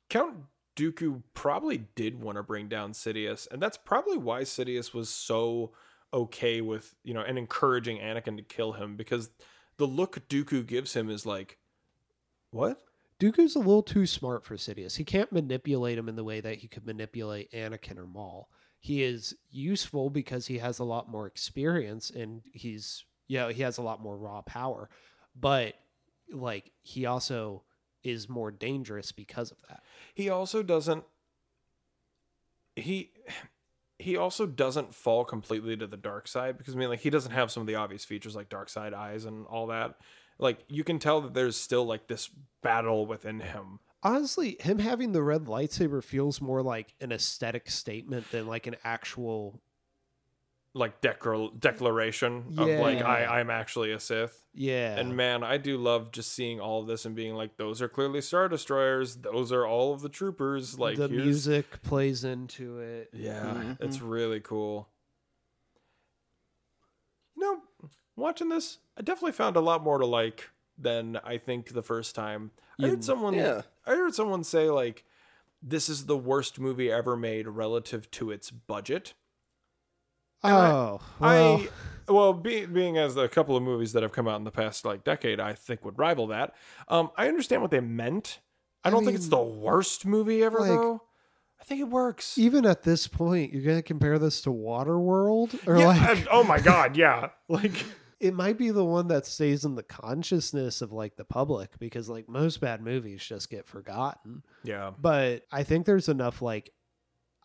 [0.10, 0.36] Count
[0.76, 5.72] Dooku probably did want to bring down Sidious and that's probably why Sidious was so
[6.14, 9.30] okay with, you know, and encouraging Anakin to kill him because
[9.78, 11.58] the look Dooku gives him is like
[12.52, 12.82] what?
[13.20, 14.98] Dooku's a little too smart for Sidious.
[14.98, 18.50] He can't manipulate him in the way that he could manipulate Anakin or Maul.
[18.80, 23.78] He is useful because he has a lot more experience and he's yeah, he has
[23.78, 24.90] a lot more raw power.
[25.36, 25.76] But
[26.32, 27.64] like he also
[28.04, 29.82] is more dangerous because of that.
[30.14, 31.04] he also doesn't
[32.76, 33.12] he
[34.00, 37.32] he also doesn't fall completely to the dark side because I mean like he doesn't
[37.32, 39.96] have some of the obvious features like dark side eyes and all that.
[40.38, 42.30] Like you can tell that there's still like this
[42.62, 43.80] battle within him.
[44.04, 48.76] Honestly, him having the red lightsaber feels more like an aesthetic statement than like an
[48.84, 49.62] actual
[50.78, 54.46] Like declar- declaration of like I I'm actually a Sith.
[54.54, 54.98] yeah.
[54.98, 57.88] And man, I do love just seeing all of this and being like those are
[57.88, 59.16] clearly star destroyers.
[59.16, 63.10] Those are all of the troopers like the here's- music plays into it.
[63.14, 63.84] Yeah, mm-hmm.
[63.84, 64.90] it's really cool.
[67.38, 71.74] You know, watching this, I definitely found a lot more to like than I think
[71.74, 72.52] the first time.
[72.82, 73.62] I heard someone yeah.
[73.86, 75.06] I heard someone say like
[75.64, 79.14] this is the worst movie ever made relative to its budget.
[80.52, 81.70] Oh, well, I
[82.12, 84.86] well, being being as a couple of movies that have come out in the past
[84.86, 86.54] like decade, I think would rival that.
[86.88, 88.40] Um, I understand what they meant.
[88.84, 91.02] I don't think it's the worst movie ever, like- though.
[91.60, 92.38] I think it works.
[92.38, 96.60] even at this point, you're gonna compare this to Waterworld, or Yeah, like oh my
[96.62, 97.30] god, yeah.
[97.48, 97.84] Like
[98.20, 102.08] it might be the one that stays in the consciousness of like the public because
[102.10, 104.44] like most bad movies just get forgotten.
[104.64, 104.92] yeah.
[105.00, 106.72] But I think there's enough like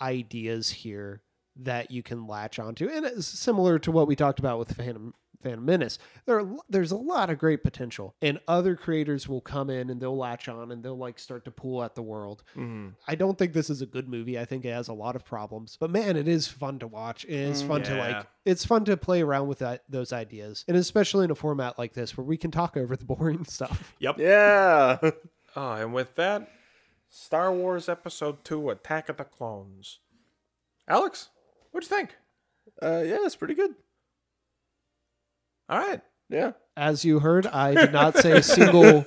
[0.00, 1.22] ideas here
[1.64, 5.14] that you can latch onto, and it's similar to what we talked about with Phantom
[5.42, 5.98] Phantom Menace.
[6.26, 9.98] There are, there's a lot of great potential, and other creators will come in and
[9.98, 12.42] they'll latch on and they'll like start to pull at the world.
[12.54, 12.92] Mhm.
[13.08, 14.38] I don't think this is a good movie.
[14.38, 17.24] I think it has a lot of problems, but man, it is fun to watch.
[17.24, 18.26] It is fun to like.
[18.44, 21.94] It's fun to play around with that, those ideas, and especially in a format like
[21.94, 23.94] this where we can talk over the boring stuff.
[23.98, 24.18] Yep.
[24.18, 24.98] Yeah.
[25.56, 26.50] Oh, and with that,
[27.08, 30.00] Star Wars Episode Two: Attack of the Clones.
[30.86, 31.30] Alex,
[31.70, 32.16] what'd you think?
[32.82, 33.74] Uh, yeah, it's pretty good.
[35.68, 36.00] All right.
[36.28, 36.52] Yeah.
[36.76, 39.06] As you heard, I did not say a single.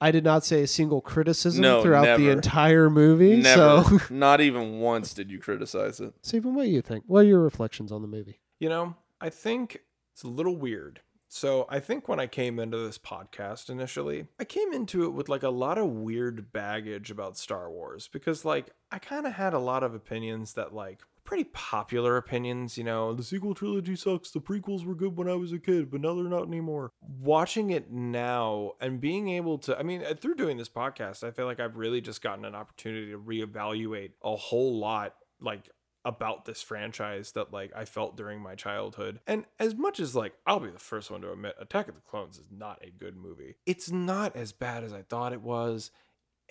[0.00, 2.32] I did not say a single criticism No, throughout the never.
[2.32, 3.36] entire movie.
[3.36, 3.84] Never.
[3.84, 6.12] So, Not even once did you criticize it.
[6.22, 7.04] Steven, what do you think?
[7.06, 8.40] What are your reflections on the movie?
[8.58, 9.82] You know, I think
[10.12, 11.02] it's a little weird.
[11.28, 15.28] So I think when I came into this podcast initially, I came into it with
[15.28, 19.54] like a lot of weird baggage about Star Wars because like I kind of had
[19.54, 24.30] a lot of opinions that like pretty popular opinions, you know, the sequel trilogy sucks,
[24.30, 26.90] the prequels were good when I was a kid, but now they're not anymore.
[27.00, 31.30] Watching it now and being able to I mean, uh, through doing this podcast, I
[31.30, 35.70] feel like I've really just gotten an opportunity to reevaluate a whole lot like
[36.04, 39.20] about this franchise that like I felt during my childhood.
[39.26, 42.00] And as much as like I'll be the first one to admit Attack of the
[42.00, 43.56] Clones is not a good movie.
[43.66, 45.90] It's not as bad as I thought it was.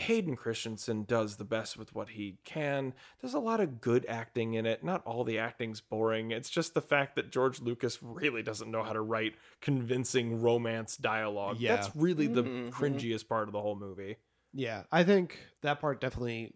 [0.01, 2.93] Hayden Christensen does the best with what he can.
[3.21, 4.83] There's a lot of good acting in it.
[4.83, 6.31] Not all the acting's boring.
[6.31, 10.97] It's just the fact that George Lucas really doesn't know how to write convincing romance
[10.97, 11.57] dialogue.
[11.59, 11.75] Yeah.
[11.75, 12.71] That's really the Mhm.
[12.71, 14.17] cringiest part of the whole movie.
[14.53, 16.53] Yeah, I think that part definitely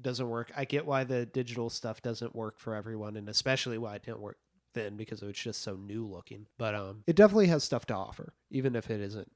[0.00, 0.50] doesn't work.
[0.56, 4.20] I get why the digital stuff doesn't work for everyone, and especially why it didn't
[4.20, 4.38] work
[4.74, 6.46] then because it was just so new looking.
[6.58, 9.30] But um, it definitely has stuff to offer, even if it isn't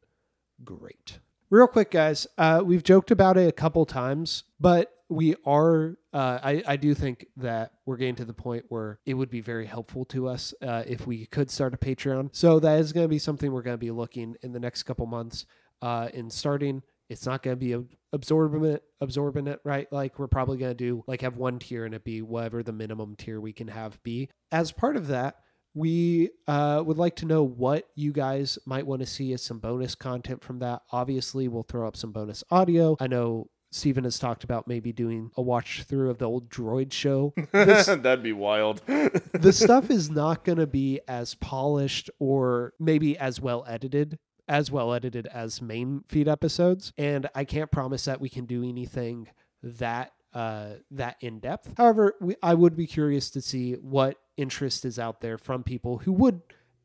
[0.64, 1.18] great.
[1.50, 5.96] Real quick, guys, uh, we've joked about it a couple times, but we are.
[6.12, 9.40] Uh, I I do think that we're getting to the point where it would be
[9.40, 12.30] very helpful to us uh, if we could start a Patreon.
[12.36, 14.84] So that is going to be something we're going to be looking in the next
[14.84, 15.44] couple months.
[15.82, 19.92] Uh, in starting, it's not going to be ab- absorbing it, absorbing it, right?
[19.92, 22.72] Like we're probably going to do like have one tier and it be whatever the
[22.72, 24.30] minimum tier we can have be.
[24.52, 25.36] As part of that,
[25.74, 29.58] we uh, would like to know what you guys might want to see as some
[29.58, 30.82] bonus content from that.
[30.90, 32.96] Obviously, we'll throw up some bonus audio.
[33.00, 36.92] I know Steven has talked about maybe doing a watch through of the old droid
[36.92, 37.34] show.
[37.52, 38.82] This, That'd be wild.
[38.86, 44.18] the stuff is not going to be as polished or maybe as well edited
[44.48, 48.68] as well edited as main feed episodes and i can't promise that we can do
[48.68, 49.28] anything
[49.62, 54.84] that uh that in depth however we, i would be curious to see what interest
[54.84, 56.40] is out there from people who would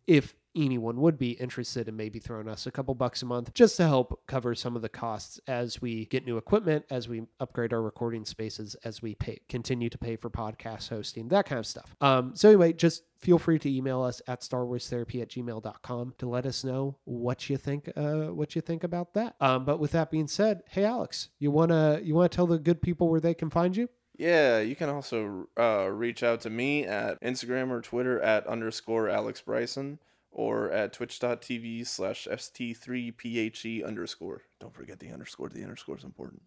[0.08, 3.76] if anyone would be interested in maybe throwing us a couple bucks a month just
[3.78, 7.74] to help cover some of the costs as we get new equipment, as we upgrade
[7.74, 11.68] our recording spaces, as we pay continue to pay for podcast hosting, that kind of
[11.68, 11.96] stuff.
[12.00, 16.46] Um, so anyway, just feel free to email us at starwarstherapy at gmail.com to let
[16.46, 19.36] us know what you think uh, what you think about that.
[19.42, 22.82] Um, but with that being said, hey Alex, you wanna you wanna tell the good
[22.82, 23.90] people where they can find you?
[24.18, 29.10] Yeah, you can also uh, reach out to me at Instagram or Twitter at underscore
[29.10, 30.00] Alex Bryson
[30.32, 34.44] or at twitch.tv slash st3phe E underscore.
[34.60, 35.50] Don't forget the underscore.
[35.50, 36.44] The underscore is important.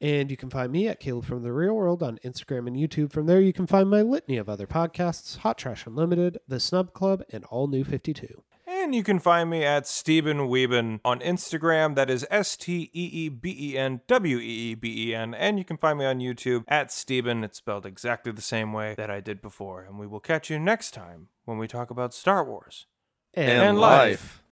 [0.00, 3.12] And you can find me at Caleb from the Real World on Instagram and YouTube.
[3.12, 6.92] From there, you can find my litany of other podcasts Hot Trash Unlimited, The Snub
[6.92, 8.42] Club, and All New 52.
[8.82, 11.94] And you can find me at Steeben Weeben on Instagram.
[11.94, 15.34] That is S T E E B E N W E E B E N.
[15.34, 17.44] And you can find me on YouTube at Steeben.
[17.44, 19.82] It's spelled exactly the same way that I did before.
[19.84, 22.86] And we will catch you next time when we talk about Star Wars.
[23.34, 24.40] And, And life.